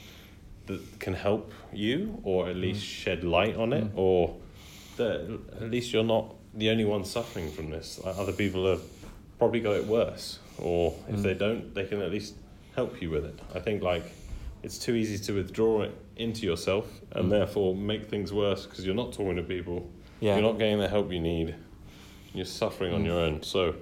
that 0.66 1.00
can 1.00 1.14
help 1.14 1.52
you, 1.72 2.20
or 2.24 2.50
at 2.50 2.56
mm. 2.56 2.62
least 2.62 2.84
shed 2.86 3.24
light 3.24 3.56
on 3.56 3.74
it, 3.74 3.84
mm. 3.84 3.98
or 3.98 4.36
that 4.98 5.40
at 5.62 5.70
least 5.70 5.92
you're 5.94 6.04
not 6.04 6.36
the 6.54 6.70
only 6.70 6.86
one 6.86 7.04
suffering 7.04 7.52
from 7.52 7.70
this. 7.70 8.00
Like 8.04 8.18
other 8.18 8.32
people 8.32 8.70
have 8.70 8.82
probably 9.38 9.60
got 9.60 9.76
it 9.76 9.86
worse, 9.86 10.40
or 10.58 10.96
if 11.10 11.18
mm. 11.18 11.24
they 11.24 11.34
don't, 11.34 11.74
they 11.74 11.86
can 11.86 12.02
at 12.02 12.12
least 12.12 12.36
help 12.76 13.02
you 13.02 13.10
with 13.10 13.26
it. 13.26 13.40
I 13.54 13.60
think 13.60 13.84
like 13.84 14.06
it's 14.64 14.78
too 14.78 14.96
easy 14.96 15.18
to 15.26 15.34
withdraw 15.34 15.82
it 15.82 15.98
into 16.16 16.46
yourself 16.46 16.88
and 17.12 17.32
therefore 17.32 17.76
make 17.76 18.10
things 18.10 18.32
worse 18.32 18.66
because 18.66 18.86
you're 18.86 18.96
not 18.96 19.12
talking 19.12 19.36
to 19.36 19.44
people, 19.44 19.90
yeah. 20.20 20.36
you're 20.36 20.44
not 20.44 20.58
getting 20.58 20.80
the 20.80 20.88
help 20.88 21.12
you 21.12 21.20
need, 21.20 21.56
you're 22.34 22.46
suffering 22.46 22.94
on 22.94 23.04
your 23.04 23.20
own. 23.20 23.44
So 23.44 23.76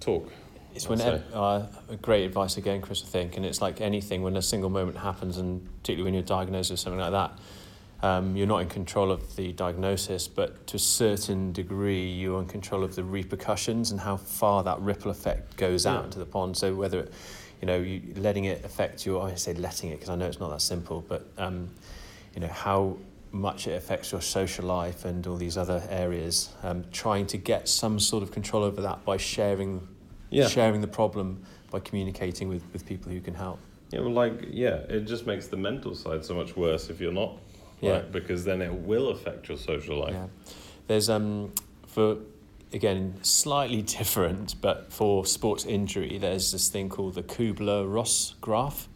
talk. 0.00 0.30
It's 0.74 0.88
whenever 0.88 1.18
say. 1.18 1.24
uh, 1.34 1.66
great 2.00 2.24
advice 2.24 2.56
again, 2.56 2.80
Chris. 2.80 3.02
I 3.02 3.06
think, 3.06 3.36
and 3.36 3.44
it's 3.44 3.60
like 3.60 3.80
anything 3.80 4.22
when 4.22 4.36
a 4.36 4.42
single 4.42 4.70
moment 4.70 4.98
happens, 4.98 5.38
and 5.38 5.64
particularly 5.80 6.04
when 6.04 6.14
you're 6.14 6.22
diagnosed 6.22 6.70
with 6.70 6.80
something 6.80 7.00
like 7.00 7.12
that, 7.12 7.38
um, 8.02 8.36
you're 8.36 8.46
not 8.46 8.62
in 8.62 8.68
control 8.68 9.12
of 9.12 9.36
the 9.36 9.52
diagnosis, 9.52 10.26
but 10.26 10.66
to 10.68 10.76
a 10.76 10.80
certain 10.80 11.52
degree, 11.52 12.10
you're 12.10 12.40
in 12.40 12.46
control 12.46 12.82
of 12.82 12.96
the 12.96 13.04
repercussions 13.04 13.92
and 13.92 14.00
how 14.00 14.16
far 14.16 14.64
that 14.64 14.80
ripple 14.80 15.10
effect 15.10 15.56
goes 15.56 15.86
out 15.86 16.04
into 16.04 16.18
the 16.18 16.26
pond. 16.26 16.56
So 16.56 16.74
whether, 16.74 17.00
it, 17.00 17.12
you 17.60 17.66
know, 17.66 17.76
you 17.76 18.02
letting 18.16 18.46
it 18.46 18.64
affect 18.64 19.06
your, 19.06 19.24
I 19.24 19.34
say 19.36 19.54
letting 19.54 19.90
it 19.90 19.96
because 19.96 20.08
I 20.08 20.16
know 20.16 20.26
it's 20.26 20.40
not 20.40 20.50
that 20.50 20.62
simple, 20.62 21.04
but 21.06 21.26
um, 21.38 21.70
you 22.34 22.40
know 22.40 22.48
how 22.48 22.96
much 23.30 23.66
it 23.66 23.72
affects 23.72 24.12
your 24.12 24.20
social 24.20 24.66
life 24.66 25.04
and 25.04 25.26
all 25.26 25.36
these 25.36 25.56
other 25.56 25.82
areas. 25.88 26.50
Um, 26.64 26.84
trying 26.92 27.26
to 27.28 27.38
get 27.38 27.68
some 27.68 28.00
sort 28.00 28.22
of 28.22 28.32
control 28.32 28.64
over 28.64 28.82
that 28.82 29.04
by 29.04 29.16
sharing 29.16 29.86
Yeah. 30.32 30.48
sharing 30.48 30.80
the 30.80 30.86
problem 30.88 31.42
by 31.70 31.80
communicating 31.80 32.48
with, 32.48 32.62
with 32.72 32.84
people 32.86 33.12
who 33.12 33.20
can 33.20 33.34
help. 33.34 33.58
Yeah, 33.90 34.00
well, 34.00 34.12
like, 34.12 34.46
yeah, 34.50 34.76
it 34.88 35.00
just 35.06 35.26
makes 35.26 35.48
the 35.48 35.56
mental 35.56 35.94
side 35.94 36.24
so 36.24 36.34
much 36.34 36.56
worse 36.56 36.88
if 36.90 37.00
you're 37.00 37.12
not, 37.12 37.38
Yeah. 37.80 37.92
right? 37.92 38.12
Because 38.12 38.44
then 38.44 38.62
it 38.62 38.72
will 38.72 39.10
affect 39.10 39.48
your 39.48 39.58
social 39.58 39.98
life. 40.00 40.14
Yeah. 40.14 40.26
There's 40.86 41.08
um 41.10 41.52
for 41.86 42.16
again 42.72 43.14
slightly 43.22 43.82
different, 43.98 44.54
but 44.60 44.92
for 44.92 45.26
sports 45.26 45.64
injury, 45.66 46.18
there's 46.18 46.52
this 46.52 46.68
thing 46.68 46.88
called 46.88 47.14
the 47.14 47.22
Kubler-Ross 47.22 48.34
graph. 48.40 48.88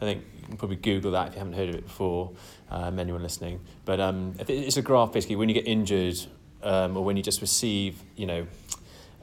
I 0.00 0.04
think 0.04 0.24
you 0.40 0.46
can 0.46 0.56
probably 0.56 0.76
Google 0.76 1.10
that 1.12 1.28
if 1.28 1.32
you 1.34 1.38
haven't 1.40 1.54
heard 1.54 1.68
of 1.70 1.74
it 1.74 1.84
before. 1.84 2.30
Um, 2.70 2.98
anyone 2.98 3.22
listening, 3.22 3.60
but 3.86 3.98
um, 3.98 4.34
it's 4.46 4.76
a 4.76 4.82
graph 4.82 5.10
basically 5.12 5.36
when 5.36 5.48
you 5.48 5.54
get 5.54 5.66
injured 5.66 6.18
um, 6.62 6.98
or 6.98 7.02
when 7.02 7.16
you 7.16 7.22
just 7.22 7.40
receive, 7.40 8.02
you 8.14 8.26
know, 8.26 8.46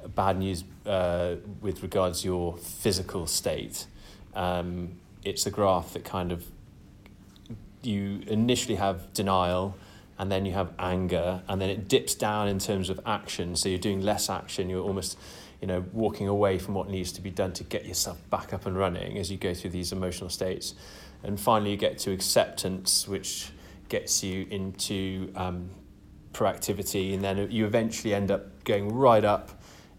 bad 0.08 0.38
news 0.38 0.64
uh, 0.86 1.36
with 1.62 1.82
regards 1.82 2.22
to 2.22 2.28
your 2.28 2.58
physical 2.58 3.28
state. 3.28 3.88
Um, 4.34 5.00
it's 5.24 5.46
a 5.46 5.52
graph 5.52 5.94
that 5.94 6.04
kind 6.04 6.32
of 6.32 6.46
you 7.82 8.22
initially 8.28 8.76
have 8.76 9.14
denial 9.14 9.76
and 10.18 10.32
then 10.32 10.46
you 10.46 10.54
have 10.54 10.72
anger 10.80 11.42
and 11.48 11.62
then 11.62 11.70
it 11.70 11.88
dips 11.88 12.16
down 12.16 12.48
in 12.48 12.60
terms 12.60 12.90
of 12.90 13.00
action 13.06 13.56
so 13.56 13.70
you're 13.70 13.78
doing 13.78 14.02
less 14.02 14.30
action 14.30 14.70
you're 14.70 14.84
almost 14.84 15.18
you 15.62 15.68
know 15.68 15.84
walking 15.94 16.28
away 16.28 16.58
from 16.58 16.74
what 16.74 16.90
needs 16.90 17.12
to 17.12 17.22
be 17.22 17.30
done 17.30 17.52
to 17.54 17.64
get 17.64 17.86
yourself 17.86 18.18
back 18.30 18.54
up 18.54 18.66
and 18.66 18.78
running 18.78 19.18
as 19.18 19.32
you 19.32 19.38
go 19.38 19.54
through 19.54 19.70
these 19.70 19.92
emotional 19.92 20.30
states 20.30 20.74
and 21.24 21.40
finally 21.40 21.72
you 21.72 21.78
get 21.78 21.98
to 21.98 22.12
acceptance 22.12 23.08
which 23.08 23.52
gets 23.90 24.24
you 24.24 24.48
into 24.50 25.32
um, 25.36 25.70
proactivity 26.34 27.14
and 27.14 27.24
then 27.24 27.50
you 27.52 27.66
eventually 27.66 28.14
end 28.14 28.32
up 28.32 28.64
going 28.64 28.94
right 28.94 29.24
up 29.24 29.55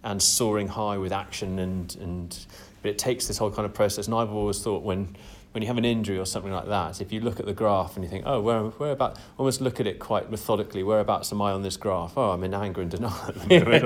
and 0.07 0.23
soaring 0.23 0.69
high 0.69 0.97
with 0.97 1.13
action 1.13 1.59
and 1.59 1.97
and 1.97 2.47
but 2.81 2.91
it 2.91 2.99
takes 2.99 3.27
this 3.27 3.37
whole 3.37 3.51
kind 3.51 3.67
of 3.67 3.75
process. 3.75 4.07
And 4.07 4.15
I've 4.15 4.31
always 4.33 4.63
thought 4.63 4.83
when 4.83 5.17
when 5.51 5.63
you 5.63 5.69
have 5.69 5.79
an 5.79 5.87
injury 5.87 6.19
or 6.19 6.27
something 6.27 6.53
like 6.53 6.67
that 6.67 7.01
if 7.01 7.11
you 7.15 7.21
look 7.21 7.41
at 7.41 7.47
the 7.47 7.55
graph 7.55 7.97
and 7.97 8.05
you 8.05 8.11
think 8.11 8.25
oh 8.27 8.43
where 8.43 8.61
where 8.61 8.93
about 8.93 9.19
almost 9.39 9.63
look 9.63 9.81
at 9.81 9.87
it 9.87 9.99
quite 9.99 10.31
methodically 10.31 10.83
whereabouts 10.83 11.33
am 11.33 11.41
I 11.41 11.53
on 11.53 11.63
this 11.63 11.79
graph? 11.79 12.13
Oh 12.17 12.31
I'm 12.31 12.45
in 12.45 12.53
anger 12.55 12.83
and 12.83 12.91
denial. 12.91 13.15
At 13.27 13.35
the 13.35 13.65
moment 13.65 13.85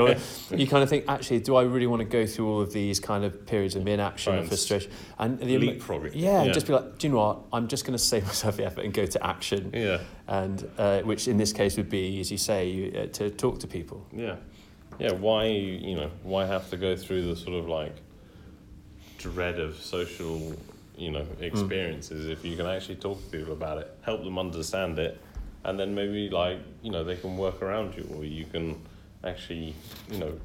or 0.51 0.57
you 0.57 0.67
kind 0.67 0.83
of 0.83 0.91
think 0.91 1.05
actually 1.09 1.41
do 1.41 1.57
I 1.57 1.63
really 1.63 1.87
want 1.87 2.01
to 2.01 2.09
go 2.09 2.27
through 2.27 2.49
all 2.53 2.61
of 2.61 2.73
these 2.73 3.01
kind 3.01 3.25
of 3.25 3.47
periods 3.47 3.77
of 3.77 3.87
inaction 3.87 4.35
and 4.35 4.49
frustration? 4.49 4.91
And 5.19 5.39
the 5.39 5.57
leapfrog 5.59 6.07
it. 6.07 6.15
yeah, 6.17 6.43
and 6.43 6.53
just 6.53 6.67
be 6.67 6.75
like 6.75 6.99
do 6.99 7.07
you 7.07 7.13
know 7.15 7.21
what? 7.21 7.39
I'm 7.53 7.69
just 7.69 7.85
going 7.87 7.97
to 7.97 8.05
save 8.05 8.27
myself 8.31 8.57
the 8.57 8.67
effort 8.67 8.85
and 8.85 8.93
go 8.93 9.07
to 9.07 9.27
action. 9.27 9.71
Yeah, 9.73 10.01
and 10.27 10.69
uh, 10.77 11.01
which 11.03 11.29
in 11.29 11.37
this 11.39 11.53
case 11.53 11.77
would 11.77 11.89
be, 11.89 12.21
as 12.21 12.31
you 12.31 12.39
say, 12.39 12.69
you, 12.69 13.01
uh, 13.01 13.07
to 13.19 13.31
talk 13.31 13.61
to 13.61 13.67
people. 13.67 14.07
yeah, 14.13 14.37
yeah. 15.01 15.13
Why, 15.13 15.47
you 15.47 15.97
know, 15.97 16.11
why 16.23 16.47
have 16.47 16.71
to 16.71 16.77
go 16.77 16.97
through 16.97 17.27
the 17.27 17.37
sort 17.37 17.57
of 17.57 17.69
like 17.69 17.97
dread 19.19 19.59
of 19.59 19.77
social, 19.77 20.55
you 20.97 21.11
know, 21.11 21.27
experiences 21.41 22.27
if 22.27 22.45
you 22.45 22.57
can 22.57 22.67
actually 22.67 22.97
talk 22.97 23.23
to 23.25 23.39
people 23.39 23.53
about 23.53 23.79
it, 23.79 23.91
help 24.03 24.23
them 24.23 24.39
understand 24.39 24.99
it, 24.99 25.21
and 25.65 25.79
then 25.79 25.95
maybe 25.95 26.29
like, 26.31 26.59
you 26.83 26.91
know, 26.91 27.05
they 27.05 27.17
can 27.17 27.37
work 27.37 27.63
around 27.63 27.97
you 27.97 28.09
or 28.15 28.25
you 28.25 28.45
can 28.45 28.81
actually, 29.25 29.75
you 30.11 30.19
know, 30.19 30.39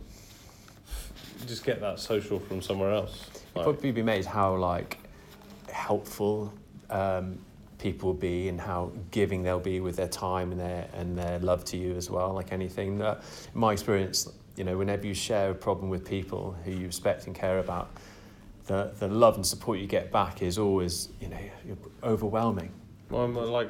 just 1.47 1.63
get 1.63 1.81
that 1.81 1.99
social 1.99 2.39
from 2.39 2.61
somewhere 2.61 2.91
else. 2.91 3.29
Like, 3.55 3.63
Probably 3.63 3.91
be 3.91 4.01
amazed 4.01 4.27
how 4.27 4.55
like 4.55 4.99
helpful 5.71 6.53
um, 6.89 7.37
people 7.77 8.07
will 8.07 8.19
be 8.19 8.47
and 8.49 8.59
how 8.59 8.91
giving 9.11 9.43
they'll 9.43 9.59
be 9.59 9.79
with 9.79 9.95
their 9.95 10.07
time 10.07 10.51
and 10.51 10.59
their 10.59 10.87
and 10.93 11.17
their 11.17 11.39
love 11.39 11.63
to 11.65 11.77
you 11.77 11.95
as 11.95 12.09
well. 12.09 12.33
Like 12.33 12.51
anything, 12.51 13.01
uh, 13.01 13.21
in 13.53 13.59
my 13.59 13.73
experience, 13.73 14.27
you 14.55 14.63
know, 14.63 14.77
whenever 14.77 15.05
you 15.05 15.13
share 15.13 15.51
a 15.51 15.55
problem 15.55 15.89
with 15.89 16.05
people 16.05 16.55
who 16.63 16.71
you 16.71 16.87
respect 16.87 17.27
and 17.27 17.35
care 17.35 17.59
about, 17.59 17.89
the 18.67 18.91
the 18.99 19.07
love 19.07 19.35
and 19.35 19.45
support 19.45 19.79
you 19.79 19.87
get 19.87 20.11
back 20.11 20.41
is 20.41 20.57
always, 20.57 21.09
you 21.21 21.27
know, 21.27 21.37
overwhelming. 22.03 22.71
Well, 23.09 23.23
I'm 23.23 23.37
uh, 23.37 23.41
like, 23.41 23.69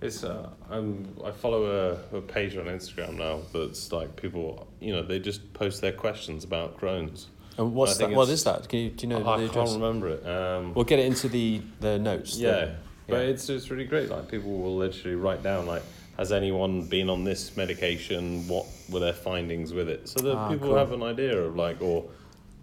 it's 0.00 0.24
uh, 0.24 0.50
I'm 0.70 1.14
I 1.24 1.30
follow 1.30 2.00
a, 2.12 2.16
a 2.16 2.20
page 2.20 2.56
on 2.56 2.64
Instagram 2.66 3.16
now 3.16 3.40
that's 3.52 3.92
like 3.92 4.16
people, 4.16 4.66
you 4.80 4.92
know, 4.92 5.02
they 5.02 5.18
just 5.18 5.52
post 5.52 5.80
their 5.80 5.92
questions 5.92 6.42
about 6.44 6.78
Crohn's, 6.78 7.28
And 7.58 7.74
what's 7.74 7.92
I 7.92 7.98
think 7.98 8.10
that? 8.10 8.16
What 8.16 8.28
is 8.28 8.44
that? 8.44 8.68
Can 8.68 8.78
you, 8.80 8.90
do 8.90 9.06
you 9.06 9.08
know 9.12 9.26
I 9.26 9.42
the 9.42 9.48
can't 9.48 9.70
remember 9.70 10.08
it. 10.08 10.26
Um, 10.26 10.74
We'll 10.74 10.84
get 10.84 10.98
it 10.98 11.06
into 11.06 11.28
the, 11.28 11.62
the 11.80 11.98
notes. 11.98 12.36
yeah, 12.36 12.74
but 13.06 13.16
yeah. 13.16 13.30
it's 13.30 13.48
it's 13.48 13.70
really 13.70 13.84
great. 13.84 14.10
Like 14.10 14.28
people 14.28 14.50
will 14.50 14.76
literally 14.76 15.16
write 15.16 15.42
down 15.42 15.66
like, 15.66 15.82
has 16.16 16.32
anyone 16.32 16.82
been 16.82 17.10
on 17.10 17.24
this 17.24 17.56
medication? 17.56 18.46
What 18.48 18.66
were 18.90 19.00
their 19.00 19.12
findings 19.12 19.72
with 19.72 19.88
it? 19.88 20.08
So 20.08 20.20
that 20.20 20.36
Ah, 20.36 20.48
people 20.48 20.68
cool. 20.68 20.76
have 20.76 20.92
an 20.92 21.02
idea 21.02 21.36
of 21.38 21.56
like, 21.56 21.80
or 21.82 22.04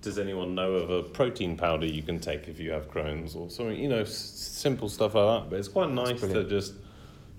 does 0.02 0.18
anyone 0.18 0.56
know 0.56 0.74
of 0.74 0.89
a 0.89 1.04
protein 1.04 1.58
powder 1.58 1.86
you 1.86 2.02
can 2.02 2.20
take 2.20 2.47
if 2.47 2.60
you 2.60 2.72
have 2.72 2.89
Crohn's 2.89 3.36
or 3.36 3.49
something? 3.49 3.78
You 3.78 3.89
know, 3.89 3.99
s- 4.02 4.16
simple 4.18 4.89
stuff 4.89 5.16
like 5.16 5.41
that. 5.43 5.49
But 5.49 5.60
it's 5.60 5.68
quite 5.68 5.89
nice 5.91 6.20
to 6.22 6.43
just 6.43 6.74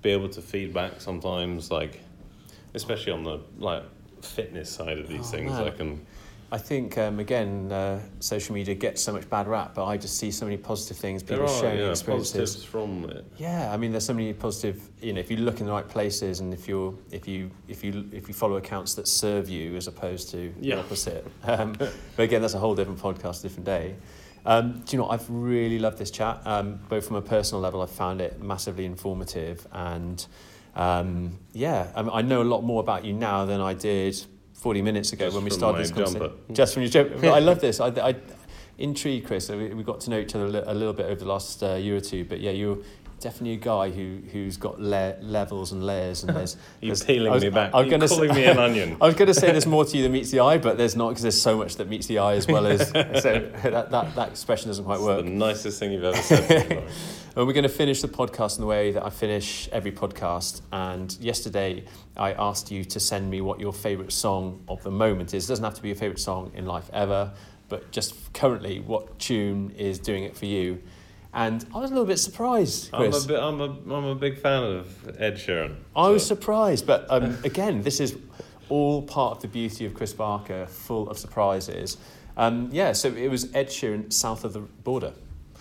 be 0.03 0.11
able 0.11 0.29
to 0.31 0.43
feedback 0.43 1.01
sometimes, 1.01 1.71
like, 1.71 2.01
especially 2.75 3.13
on 3.13 3.25
the 3.25 3.41
like 3.59 3.83
fitness 4.21 4.71
side 4.71 4.99
of 4.99 5.09
these 5.09 5.29
Oh, 5.29 5.37
things. 5.37 5.51
man. 5.53 5.65
I 5.67 5.71
can. 5.71 6.07
I 6.53 6.59
think 6.59 6.99
um, 6.99 7.19
again, 7.19 7.73
uh, 7.73 7.99
social 8.21 8.55
media 8.55 8.75
gets 8.75 9.01
so 9.01 9.11
much 9.11 9.29
bad 9.31 9.49
rap, 9.49 9.73
but 9.75 9.87
I 9.87 9.97
just 9.97 10.19
see 10.19 10.31
so 10.31 10.45
many 10.45 10.59
positive 10.59 10.99
things. 10.99 11.23
People 11.23 11.47
There 11.47 11.47
are 11.47 11.61
sharing 11.61 11.79
yeah, 11.79 11.91
experiences. 11.91 12.63
from 12.63 13.09
it. 13.09 13.25
Yeah, 13.39 13.73
I 13.73 13.79
mean, 13.79 13.91
there's 13.91 14.05
so 14.05 14.13
many 14.13 14.35
positive. 14.35 14.83
You 15.01 15.15
know, 15.15 15.21
if 15.21 15.31
you 15.31 15.39
look 15.39 15.61
in 15.61 15.67
the 15.67 15.73
right 15.73 15.89
places, 15.89 16.41
and 16.41 16.53
if 16.53 16.69
you're, 16.69 16.95
if 17.11 17.27
you, 17.27 17.51
if 17.69 17.83
you, 17.83 18.07
if 18.13 18.29
you 18.29 18.35
follow 18.35 18.57
accounts 18.57 18.93
that 18.97 19.09
serve 19.09 19.49
you 19.49 19.77
as 19.77 19.87
opposed 19.87 20.31
to 20.33 20.53
the 20.61 20.75
opposite. 20.75 21.27
Um, 21.45 21.73
but 21.73 22.23
again, 22.23 22.43
that's 22.43 22.53
a 22.53 22.59
whole 22.59 22.75
different 22.75 23.01
podcast, 23.01 23.41
different 23.41 23.65
day. 23.65 23.97
Um, 24.45 24.83
do 24.85 24.95
you 24.95 25.03
know? 25.03 25.09
I've 25.09 25.29
really 25.31 25.79
loved 25.79 25.97
this 25.97 26.11
chat. 26.11 26.43
Um, 26.45 26.81
both 26.91 27.07
from 27.07 27.17
a 27.17 27.23
personal 27.23 27.63
level, 27.63 27.81
I've 27.81 27.91
found 27.91 28.21
it 28.21 28.43
massively 28.43 28.85
informative, 28.85 29.67
and 29.73 30.27
um, 30.77 31.39
yeah, 31.55 31.91
I, 31.97 32.03
mean, 32.03 32.11
I 32.13 32.21
know 32.21 32.43
a 32.43 32.45
lot 32.45 32.63
more 32.63 32.81
about 32.83 33.07
you 33.07 33.15
now 33.15 33.47
than 33.47 33.63
I 33.63 33.73
did 33.73 34.23
40 34.63 34.81
minutes 34.81 35.13
ago 35.13 35.27
Just 35.27 35.35
when 35.35 35.45
we 35.45 35.51
from 35.51 35.59
started 35.59 35.77
my 35.79 35.83
this 35.83 35.91
conversation. 35.91 36.21
jumper. 36.21 36.55
Just 36.55 36.75
from 36.75 36.83
your 36.83 36.91
jumper. 36.91 37.19
But 37.19 37.33
I 37.35 37.41
love 37.41 37.61
this. 37.61 37.81
I, 37.81 37.89
I, 37.89 38.15
intrigued, 38.79 39.27
Chris. 39.27 39.49
We, 39.49 39.75
we 39.75 39.83
got 39.83 40.01
to 40.01 40.11
know 40.11 40.21
each 40.21 40.35
other 40.37 40.47
a, 40.47 40.73
a 40.73 40.75
little 40.75 40.93
bit 40.93 41.07
over 41.07 41.17
the 41.17 41.27
last 41.29 41.63
uh, 41.65 41.75
year 41.75 41.97
or 41.97 42.01
two. 42.01 42.25
But 42.25 42.41
yeah, 42.41 42.53
you're 42.53 42.79
definitely 43.23 43.55
a 43.55 43.57
guy 43.57 43.91
who 43.91 44.19
who's 44.33 44.57
got 44.57 44.81
le- 44.81 45.17
levels 45.23 45.73
and 45.73 45.85
layers. 45.87 46.23
And 46.25 46.37
there's 46.37 46.57
You're 46.81 46.89
there's- 46.91 47.05
peeling 47.05 47.33
was- 47.33 47.43
me 47.43 47.51
back. 47.51 47.73
I 47.73 47.79
was 47.79 47.87
You're 47.87 47.99
gonna 47.99 48.09
calling 48.09 48.35
say, 48.35 48.41
me 48.41 48.45
an 48.47 48.59
onion. 48.59 48.97
I 49.01 49.07
was 49.07 49.15
going 49.15 49.29
to 49.29 49.35
say 49.35 49.51
there's 49.53 49.67
more 49.67 49.85
to 49.85 49.97
you 49.97 50.03
than 50.03 50.13
meets 50.13 50.31
the 50.31 50.41
eye, 50.41 50.59
but 50.59 50.77
there's 50.77 50.97
not 50.97 51.09
because 51.11 51.23
there's 51.23 51.41
so 51.41 51.57
much 51.57 51.77
that 51.77 51.89
meets 51.89 52.07
the 52.09 52.19
eye 52.19 52.35
as 52.35 52.47
well 52.47 52.67
as 52.67 52.89
so 53.23 53.51
that, 53.63 53.91
that 53.91 54.15
that 54.15 54.29
expression 54.31 54.69
doesn't 54.69 54.85
quite 54.85 54.97
It's 54.97 55.05
work. 55.05 55.25
the 55.25 55.31
nicest 55.31 55.79
thing 55.81 55.93
you've 55.93 56.05
ever 56.05 56.17
said. 56.19 56.85
And 57.35 57.47
we're 57.47 57.55
going 57.55 57.63
to 57.63 57.69
finish 57.71 58.03
the 58.03 58.09
podcast 58.09 58.57
in 58.59 58.61
the 58.61 58.67
way 58.67 58.91
that 58.93 59.03
I 59.07 59.09
finish 59.09 59.67
every 59.73 59.91
podcast. 59.93 60.61
And 60.71 61.17
yesterday, 61.19 61.85
I 62.15 62.33
asked 62.35 62.71
you 62.71 62.85
to 62.85 63.01
send 63.01 63.31
me 63.31 63.41
what 63.41 63.59
your 63.59 63.73
favourite 63.73 64.13
song 64.13 64.63
of 64.69 64.83
the 64.83 64.91
moment 64.91 65.33
is. 65.33 65.47
It 65.47 65.49
doesn't 65.49 65.65
have 65.65 65.73
to 65.77 65.81
be 65.83 65.89
your 65.89 65.97
favourite 65.97 66.19
song 66.21 66.53
in 66.55 66.67
life 66.67 66.91
ever, 66.93 67.33
but 67.71 67.91
just 67.91 68.35
currently, 68.35 68.81
what 68.81 69.19
tune 69.19 69.71
is 69.79 69.99
doing 69.99 70.25
it 70.25 70.37
for 70.37 70.45
you? 70.45 70.83
And 71.35 71.65
I 71.75 71.79
was 71.79 71.91
a 71.91 71.95
little 71.95 72.07
bit 72.07 72.19
surprised, 72.19 72.91
I'm 72.93 73.11
Chris. 73.11 73.25
a 73.25 73.29
bit. 73.29 73.41
I'm 73.41 73.61
a. 73.61 73.65
I'm 73.65 74.05
a 74.05 74.15
big 74.15 74.39
fan 74.39 74.63
of 74.63 75.17
Ed 75.19 75.37
Sheeran. 75.37 75.77
I 75.97 76.09
was 76.09 76.27
surprised, 76.27 76.87
but 76.87 77.07
um, 77.09 77.39
again, 77.45 77.83
this 77.83 78.01
is 78.01 78.19
all 78.69 79.03
part 79.03 79.37
of 79.37 79.43
the 79.43 79.49
beauty 79.49 79.87
of 79.87 79.95
Chris 79.95 80.13
Barker, 80.13 80.67
full 80.67 81.09
of 81.09 81.19
surprises. 81.19 81.97
Um, 82.37 82.69
yeah, 82.73 82.93
so 82.93 83.09
it 83.09 83.29
was 83.29 83.55
Ed 83.55 83.69
Sheeran, 83.69 84.13
South 84.13 84.45
of 84.45 84.53
the 84.53 84.61
Border. 84.61 85.13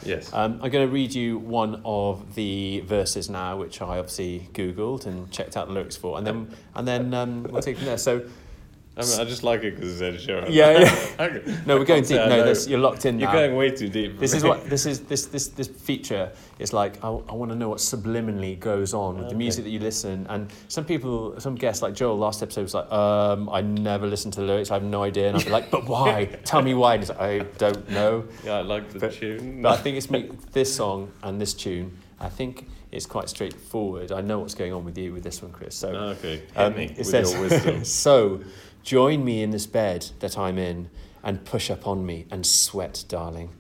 Yes. 0.03 0.33
Um, 0.33 0.59
I'm 0.61 0.71
going 0.71 0.87
to 0.87 0.91
read 0.91 1.13
you 1.13 1.37
one 1.37 1.81
of 1.85 2.35
the 2.35 2.81
verses 2.81 3.29
now, 3.29 3.57
which 3.57 3.81
I 3.81 3.99
obviously 3.99 4.49
googled 4.53 5.05
and 5.05 5.29
checked 5.31 5.55
out 5.55 5.67
the 5.67 5.73
lyrics 5.73 5.95
for, 5.95 6.17
and 6.17 6.25
then 6.25 6.55
and 6.75 6.87
then 6.87 7.13
um, 7.13 7.43
we'll 7.43 7.61
take 7.61 7.75
it 7.75 7.79
from 7.79 7.85
there. 7.85 7.97
So 7.97 8.25
I 8.97 9.03
mean, 9.03 9.19
I 9.21 9.23
just 9.23 9.43
like 9.43 9.63
it 9.63 9.75
because 9.75 10.01
it's 10.01 10.27
Ed 10.27 10.29
Sheeran. 10.29 10.47
Yeah, 10.49 10.79
yeah. 10.79 11.07
Okay. 11.21 11.57
no, 11.65 11.77
we're 11.77 11.85
going 11.85 12.03
deep. 12.03 12.17
No, 12.17 12.43
this, 12.43 12.67
you're 12.69 12.79
locked 12.79 13.05
in 13.05 13.19
You're 13.19 13.29
now. 13.29 13.33
going 13.35 13.55
way 13.55 13.71
too 13.71 13.87
deep. 13.87 14.19
This 14.19 14.33
is 14.33 14.43
what 14.49 14.69
this 14.69 14.85
is. 14.85 14.99
This 15.01 15.27
this 15.27 15.47
this 15.47 15.67
feature 15.67 16.29
is 16.59 16.73
like. 16.73 17.01
I, 17.01 17.07
I 17.07 17.33
want 17.33 17.51
to 17.51 17.57
know 17.57 17.69
what 17.69 17.77
subliminally 17.77 18.59
goes 18.59 18.93
on 18.93 19.17
with 19.17 19.29
the 19.29 19.35
music 19.35 19.63
that 19.63 19.69
you 19.69 19.79
listen. 19.79 20.25
And 20.29 20.51
some 20.67 20.83
people, 20.83 21.39
some 21.39 21.55
guests 21.55 21.81
like 21.81 21.93
Joel 21.93 22.17
last 22.17 22.43
episode 22.43 22.63
was 22.63 22.73
like, 22.73 22.91
um, 22.91 23.49
I 23.49 23.61
never 23.61 24.07
listened 24.07 24.33
to 24.33 24.41
the 24.41 24.45
lyrics. 24.47 24.71
I 24.71 24.75
have 24.75 24.83
no 24.83 25.03
idea. 25.03 25.29
And 25.29 25.37
I'd 25.37 25.45
be 25.45 25.51
like, 25.51 25.71
but 25.71 25.87
why? 25.87 26.25
Tell 26.43 26.61
me 26.61 26.73
why. 26.73 26.95
And 26.95 27.03
he's 27.03 27.09
like, 27.09 27.19
I 27.19 27.39
don't 27.57 27.89
know. 27.89 28.25
Yeah, 28.43 28.55
I 28.55 28.61
like 28.61 28.89
the 28.89 28.99
But- 28.99 29.13
tune. 29.13 29.61
But 29.61 29.79
I 29.79 29.81
think 29.81 29.95
it's 29.97 30.09
me, 30.11 30.29
this 30.51 30.75
song 30.75 31.11
and 31.23 31.39
this 31.39 31.53
tune. 31.53 31.97
I 32.19 32.27
think 32.29 32.67
it's 32.91 33.05
quite 33.05 33.29
straightforward. 33.29 34.11
I 34.11 34.21
know 34.21 34.39
what's 34.39 34.53
going 34.53 34.73
on 34.73 34.83
with 34.83 34.97
you 34.97 35.13
with 35.13 35.23
this 35.23 35.41
one, 35.41 35.51
Chris. 35.51 35.75
So 35.75 35.89
okay, 35.89 36.37
hit 36.39 36.49
um, 36.55 36.75
me 36.75 36.85
it 36.85 36.97
with 36.97 37.07
says, 37.07 37.31
your 37.31 37.41
wisdom. 37.41 37.83
so 37.85 38.41
join 38.83 39.23
me 39.23 39.41
in 39.41 39.51
this 39.51 39.65
bed 39.65 40.07
that 40.19 40.37
I'm 40.37 40.57
in 40.57 40.89
and 41.23 41.45
push 41.45 41.69
up 41.69 41.87
on 41.87 42.05
me 42.05 42.25
and 42.31 42.45
sweat, 42.45 43.03
darling. 43.07 43.51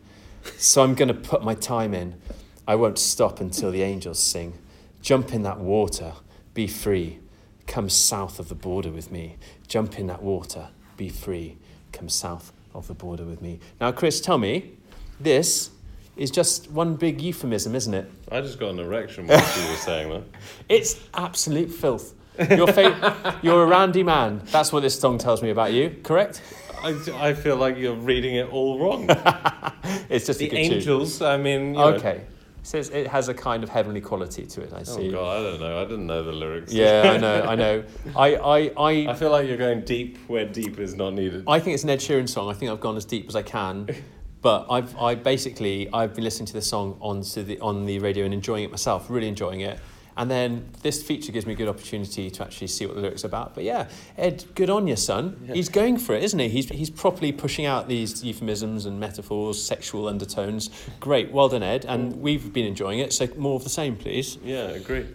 So 0.57 0.83
I'm 0.83 0.95
going 0.95 1.07
to 1.07 1.13
put 1.13 1.43
my 1.43 1.53
time 1.53 1.93
in. 1.93 2.19
I 2.67 2.75
won't 2.75 2.97
stop 2.97 3.39
until 3.39 3.71
the 3.71 3.83
angels 3.83 4.19
sing. 4.19 4.57
Jump 5.01 5.33
in 5.33 5.43
that 5.43 5.59
water, 5.59 6.13
be 6.53 6.67
free. 6.67 7.19
Come 7.67 7.89
south 7.89 8.39
of 8.39 8.49
the 8.49 8.55
border 8.55 8.91
with 8.91 9.11
me. 9.11 9.37
Jump 9.67 9.99
in 9.99 10.07
that 10.07 10.21
water, 10.21 10.69
be 10.97 11.09
free. 11.09 11.57
Come 11.91 12.09
south 12.09 12.51
of 12.73 12.87
the 12.87 12.93
border 12.93 13.23
with 13.23 13.41
me. 13.41 13.59
Now, 13.79 13.91
Chris, 13.91 14.21
tell 14.21 14.37
me, 14.37 14.73
this 15.19 15.71
is 16.17 16.31
just 16.31 16.69
one 16.71 16.95
big 16.95 17.21
euphemism, 17.21 17.75
isn't 17.75 17.93
it? 17.93 18.11
I 18.31 18.41
just 18.41 18.59
got 18.59 18.69
an 18.71 18.79
erection 18.79 19.27
while 19.27 19.37
you 19.37 19.69
were 19.69 19.77
saying 19.77 20.09
that. 20.09 20.23
It's 20.69 20.99
absolute 21.13 21.71
filth. 21.71 22.13
You're, 22.49 22.67
fa- 22.67 23.39
you're 23.41 23.63
a 23.63 23.67
randy 23.67 24.03
man. 24.03 24.41
That's 24.45 24.71
what 24.71 24.81
this 24.81 24.99
song 24.99 25.17
tells 25.17 25.41
me 25.41 25.49
about 25.49 25.73
you, 25.73 25.95
correct? 26.03 26.41
I, 26.81 26.97
I 27.13 27.33
feel 27.33 27.57
like 27.57 27.77
you're 27.77 27.95
reading 27.95 28.35
it 28.35 28.51
all 28.51 28.79
wrong. 28.79 29.09
It's 30.09 30.25
just 30.25 30.39
the 30.39 30.47
good 30.49 30.57
tune. 30.57 30.73
angels. 30.73 31.21
I 31.21 31.37
mean, 31.37 31.67
you 31.67 31.79
know- 31.79 31.93
Okay. 31.93 32.23
So 32.63 32.77
it 32.77 33.07
has 33.07 33.27
a 33.27 33.33
kind 33.33 33.63
of 33.63 33.69
heavenly 33.69 34.01
quality 34.01 34.45
to 34.45 34.61
it, 34.61 34.71
I 34.71 34.83
see. 34.83 34.91
Oh 34.91 34.97
see. 34.97 35.11
god, 35.11 35.37
I 35.39 35.49
don't 35.49 35.59
know. 35.61 35.81
I 35.81 35.83
didn't 35.85 36.05
know 36.05 36.21
the 36.21 36.31
lyrics. 36.31 36.71
Yeah, 36.71 37.11
I 37.15 37.17
know, 37.17 37.41
I 37.47 37.55
know. 37.55 37.83
I, 38.15 38.35
I, 38.35 38.57
I 38.77 39.11
I, 39.11 39.13
feel 39.15 39.31
like 39.31 39.47
you're 39.47 39.57
going 39.57 39.81
deep 39.81 40.17
where 40.27 40.45
deep 40.45 40.77
is 40.79 40.93
not 40.95 41.13
needed. 41.13 41.45
I 41.47 41.59
think 41.59 41.73
it's 41.73 41.83
an 41.83 41.89
Ed 41.89 41.99
Sheeran 41.99 42.29
song. 42.29 42.49
I 42.49 42.53
think 42.53 42.69
I've 42.71 42.79
gone 42.79 42.97
as 42.97 43.05
deep 43.05 43.27
as 43.27 43.35
I 43.35 43.41
can. 43.41 43.87
But 44.41 44.65
I've, 44.71 44.97
I 44.97 45.13
basically, 45.13 45.87
I've 45.93 46.15
been 46.15 46.23
listening 46.23 46.47
to 46.47 46.53
the 46.53 46.63
song 46.63 46.97
on, 46.99 47.21
to 47.21 47.43
the, 47.43 47.59
on 47.59 47.85
the 47.85 47.99
radio 47.99 48.25
and 48.25 48.33
enjoying 48.33 48.63
it 48.63 48.71
myself, 48.71 49.07
really 49.07 49.27
enjoying 49.27 49.59
it. 49.61 49.79
And 50.17 50.29
then 50.29 50.69
this 50.81 51.01
feature 51.01 51.31
gives 51.31 51.45
me 51.45 51.53
a 51.53 51.55
good 51.55 51.67
opportunity 51.67 52.29
to 52.29 52.43
actually 52.43 52.67
see 52.67 52.85
what 52.85 52.95
the 52.95 53.01
lyrics 53.01 53.23
about. 53.23 53.55
But 53.55 53.63
yeah, 53.63 53.89
Ed, 54.17 54.45
good 54.55 54.69
on 54.69 54.87
you, 54.87 54.95
son. 54.95 55.41
Yeah. 55.47 55.53
He's 55.53 55.69
going 55.69 55.97
for 55.97 56.13
it, 56.13 56.23
isn't 56.23 56.39
he? 56.39 56.49
He's, 56.49 56.69
he's 56.69 56.89
properly 56.89 57.31
pushing 57.31 57.65
out 57.65 57.87
these 57.87 58.23
euphemisms 58.23 58.85
and 58.85 58.99
metaphors, 58.99 59.61
sexual 59.61 60.07
undertones. 60.07 60.69
Great, 60.99 61.31
well 61.31 61.49
done, 61.49 61.63
Ed. 61.63 61.85
And 61.87 62.17
we've 62.21 62.51
been 62.51 62.65
enjoying 62.65 62.99
it, 62.99 63.13
so 63.13 63.27
more 63.37 63.55
of 63.55 63.63
the 63.63 63.69
same, 63.69 63.95
please. 63.95 64.37
yeah, 64.43 64.67
agree. 64.69 65.07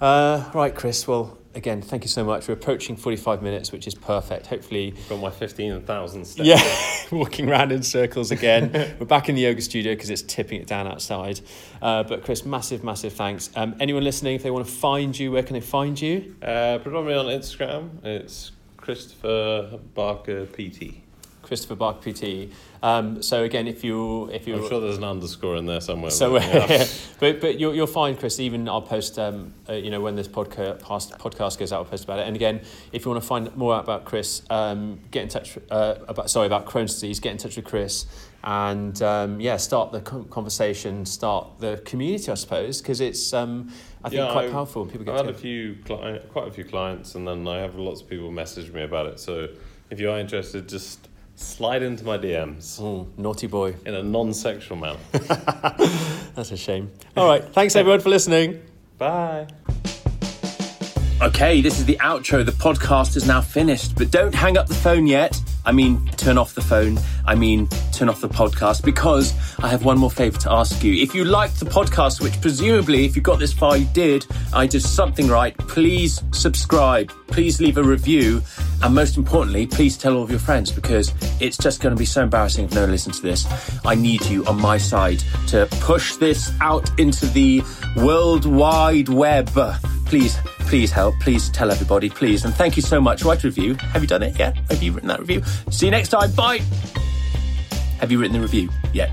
Uh, 0.00 0.50
right, 0.54 0.74
Chris. 0.74 1.06
Well, 1.06 1.36
again, 1.54 1.82
thank 1.82 2.04
you 2.04 2.08
so 2.08 2.24
much. 2.24 2.46
We're 2.48 2.54
approaching 2.54 2.96
45 2.96 3.42
minutes, 3.42 3.72
which 3.72 3.86
is 3.86 3.94
perfect. 3.94 4.46
Hopefully, 4.46 4.94
Got 5.08 5.20
my 5.20 5.30
fifteen 5.30 5.80
thousand 5.82 6.24
steps. 6.26 6.46
yeah, 6.48 6.62
walking 7.16 7.48
around 7.48 7.72
in 7.72 7.82
circles 7.82 8.30
again. 8.30 8.70
We're 8.98 9.06
back 9.06 9.28
in 9.28 9.34
the 9.34 9.42
yoga 9.42 9.60
studio 9.62 9.94
because 9.94 10.10
it's 10.10 10.22
tipping 10.22 10.60
it 10.60 10.66
down 10.66 10.86
outside. 10.86 11.40
Uh, 11.82 12.02
but 12.04 12.24
Chris, 12.24 12.44
massive, 12.44 12.84
massive 12.84 13.12
thanks. 13.12 13.50
Um, 13.56 13.74
anyone 13.80 14.04
listening, 14.04 14.34
if 14.36 14.42
they 14.42 14.50
want 14.50 14.66
to 14.66 14.72
find 14.72 15.18
you, 15.18 15.32
where 15.32 15.42
can 15.42 15.54
they 15.54 15.60
find 15.60 16.00
you? 16.00 16.36
Uh, 16.42 16.78
predominantly 16.78 17.34
on 17.34 17.40
Instagram, 17.40 18.04
it's 18.04 18.52
Christopher 18.76 19.78
Barker 19.94 20.46
PT. 20.46 20.94
Christopher 21.42 21.74
Barker 21.74 22.12
PT. 22.12 22.52
Um, 22.82 23.22
so 23.22 23.42
again, 23.42 23.68
if 23.68 23.84
you 23.84 24.30
if 24.30 24.46
you 24.48 24.56
I'm 24.56 24.68
sure 24.68 24.80
there's 24.80 24.96
an 24.96 25.04
underscore 25.04 25.56
in 25.56 25.66
there 25.66 25.80
somewhere. 25.82 26.10
So, 26.10 26.32
but, 26.32 26.42
yeah. 26.70 26.86
but 27.20 27.40
but 27.40 27.60
you'll, 27.60 27.74
you'll 27.74 27.86
find 27.86 28.18
Chris. 28.18 28.40
Even 28.40 28.68
I'll 28.68 28.80
post. 28.80 29.18
Um, 29.18 29.52
uh, 29.68 29.74
you 29.74 29.90
know 29.90 30.00
when 30.00 30.14
this 30.16 30.28
podcast 30.28 30.80
podcast 30.80 31.58
goes 31.58 31.72
out, 31.72 31.78
I'll 31.78 31.84
post 31.84 32.04
about 32.04 32.20
it. 32.20 32.26
And 32.26 32.34
again, 32.36 32.62
if 32.92 33.04
you 33.04 33.10
want 33.10 33.22
to 33.22 33.28
find 33.28 33.54
more 33.54 33.74
out 33.74 33.84
about 33.84 34.06
Chris, 34.06 34.42
um, 34.48 35.00
get 35.10 35.22
in 35.24 35.28
touch. 35.28 35.58
Uh, 35.70 35.96
about 36.08 36.30
sorry 36.30 36.46
about 36.46 36.64
Crohn's 36.64 36.94
disease. 36.94 37.20
Get 37.20 37.32
in 37.32 37.38
touch 37.38 37.56
with 37.56 37.66
Chris, 37.66 38.06
and 38.44 39.00
um, 39.02 39.40
yeah, 39.40 39.58
start 39.58 39.92
the 39.92 40.00
conversation, 40.00 41.04
start 41.04 41.58
the 41.58 41.82
community, 41.84 42.30
I 42.32 42.34
suppose, 42.34 42.80
because 42.80 43.02
it's 43.02 43.34
um, 43.34 43.70
I 44.02 44.08
think 44.08 44.20
Yeah, 44.20 44.32
quite 44.32 44.48
I- 44.48 44.52
powerful. 44.52 44.86
People 44.86 45.04
get 45.04 45.16
I've 45.16 45.26
had 45.26 45.34
a 45.34 45.38
few, 45.38 45.76
cli- 45.84 46.20
quite 46.30 46.48
a 46.48 46.50
few 46.50 46.64
clients, 46.64 47.14
and 47.14 47.28
then 47.28 47.46
I 47.46 47.58
have 47.58 47.74
lots 47.74 48.00
of 48.00 48.08
people 48.08 48.30
message 48.30 48.72
me 48.72 48.82
about 48.84 49.04
it. 49.06 49.20
So 49.20 49.48
if 49.90 50.00
you 50.00 50.10
are 50.10 50.18
interested, 50.18 50.66
just 50.66 51.08
slide 51.42 51.82
into 51.82 52.04
my 52.04 52.18
DMs 52.18 52.78
Oh, 52.80 53.02
hmm, 53.04 53.22
naughty 53.22 53.46
boy. 53.46 53.74
in 53.86 53.94
a 53.94 54.02
non-sexual 54.02 54.76
manner. 54.76 54.98
That's 56.34 56.52
a 56.52 56.56
shame. 56.56 56.90
All 57.16 57.26
right, 57.26 57.44
thanks 57.52 57.76
everyone 57.76 58.00
for 58.00 58.08
listening. 58.10 58.60
Bye. 58.98 59.46
Okay, 61.22 61.60
this 61.60 61.78
is 61.78 61.84
the 61.84 61.98
outro. 62.00 62.46
The 62.46 62.52
podcast 62.52 63.14
is 63.14 63.26
now 63.26 63.42
finished, 63.42 63.94
but 63.94 64.10
don't 64.10 64.34
hang 64.34 64.56
up 64.56 64.68
the 64.68 64.74
phone 64.74 65.06
yet. 65.06 65.38
I 65.66 65.72
mean 65.72 66.08
turn 66.16 66.38
off 66.38 66.54
the 66.54 66.62
phone. 66.62 66.98
I 67.26 67.34
mean 67.34 67.68
turn 67.92 68.08
off 68.08 68.22
the 68.22 68.28
podcast 68.28 68.82
because 68.82 69.34
I 69.58 69.68
have 69.68 69.84
one 69.84 69.98
more 69.98 70.10
favour 70.10 70.38
to 70.38 70.50
ask 70.50 70.82
you. 70.82 70.94
If 70.94 71.14
you 71.14 71.24
liked 71.24 71.60
the 71.60 71.66
podcast, 71.66 72.22
which 72.22 72.40
presumably 72.40 73.04
if 73.04 73.16
you 73.16 73.20
got 73.20 73.38
this 73.38 73.52
far 73.52 73.76
you 73.76 73.86
did, 73.92 74.24
I 74.54 74.66
did 74.66 74.80
something 74.80 75.28
right, 75.28 75.54
please 75.58 76.22
subscribe. 76.32 77.12
Please 77.26 77.60
leave 77.60 77.76
a 77.76 77.82
review. 77.82 78.40
And 78.82 78.94
most 78.94 79.18
importantly, 79.18 79.66
please 79.66 79.98
tell 79.98 80.16
all 80.16 80.22
of 80.22 80.30
your 80.30 80.40
friends 80.40 80.72
because 80.72 81.12
it's 81.38 81.58
just 81.58 81.82
going 81.82 81.94
to 81.94 81.98
be 81.98 82.06
so 82.06 82.22
embarrassing 82.22 82.64
if 82.64 82.74
no 82.74 82.80
one 82.80 82.92
listens 82.92 83.20
to 83.20 83.26
this. 83.26 83.46
I 83.84 83.94
need 83.94 84.24
you 84.24 84.46
on 84.46 84.58
my 84.58 84.78
side 84.78 85.22
to 85.48 85.68
push 85.82 86.16
this 86.16 86.50
out 86.62 86.98
into 86.98 87.26
the 87.26 87.62
world 87.96 88.46
wide 88.46 89.10
web. 89.10 89.50
Please, 90.06 90.38
please 90.70 90.92
help. 90.92 91.18
Please 91.18 91.50
tell 91.50 91.68
everybody, 91.72 92.08
please. 92.08 92.44
And 92.44 92.54
thank 92.54 92.76
you 92.76 92.82
so 92.82 93.00
much. 93.00 93.24
Write 93.24 93.42
a 93.42 93.48
review. 93.48 93.74
Have 93.74 94.02
you 94.02 94.06
done 94.06 94.22
it 94.22 94.38
yet? 94.38 94.56
Have 94.70 94.80
you 94.80 94.92
written 94.92 95.08
that 95.08 95.18
review? 95.18 95.42
See 95.68 95.86
you 95.86 95.90
next 95.90 96.10
time. 96.10 96.30
Bye. 96.30 96.58
Have 97.98 98.12
you 98.12 98.20
written 98.20 98.34
the 98.34 98.40
review 98.40 98.70
yet? 98.92 99.10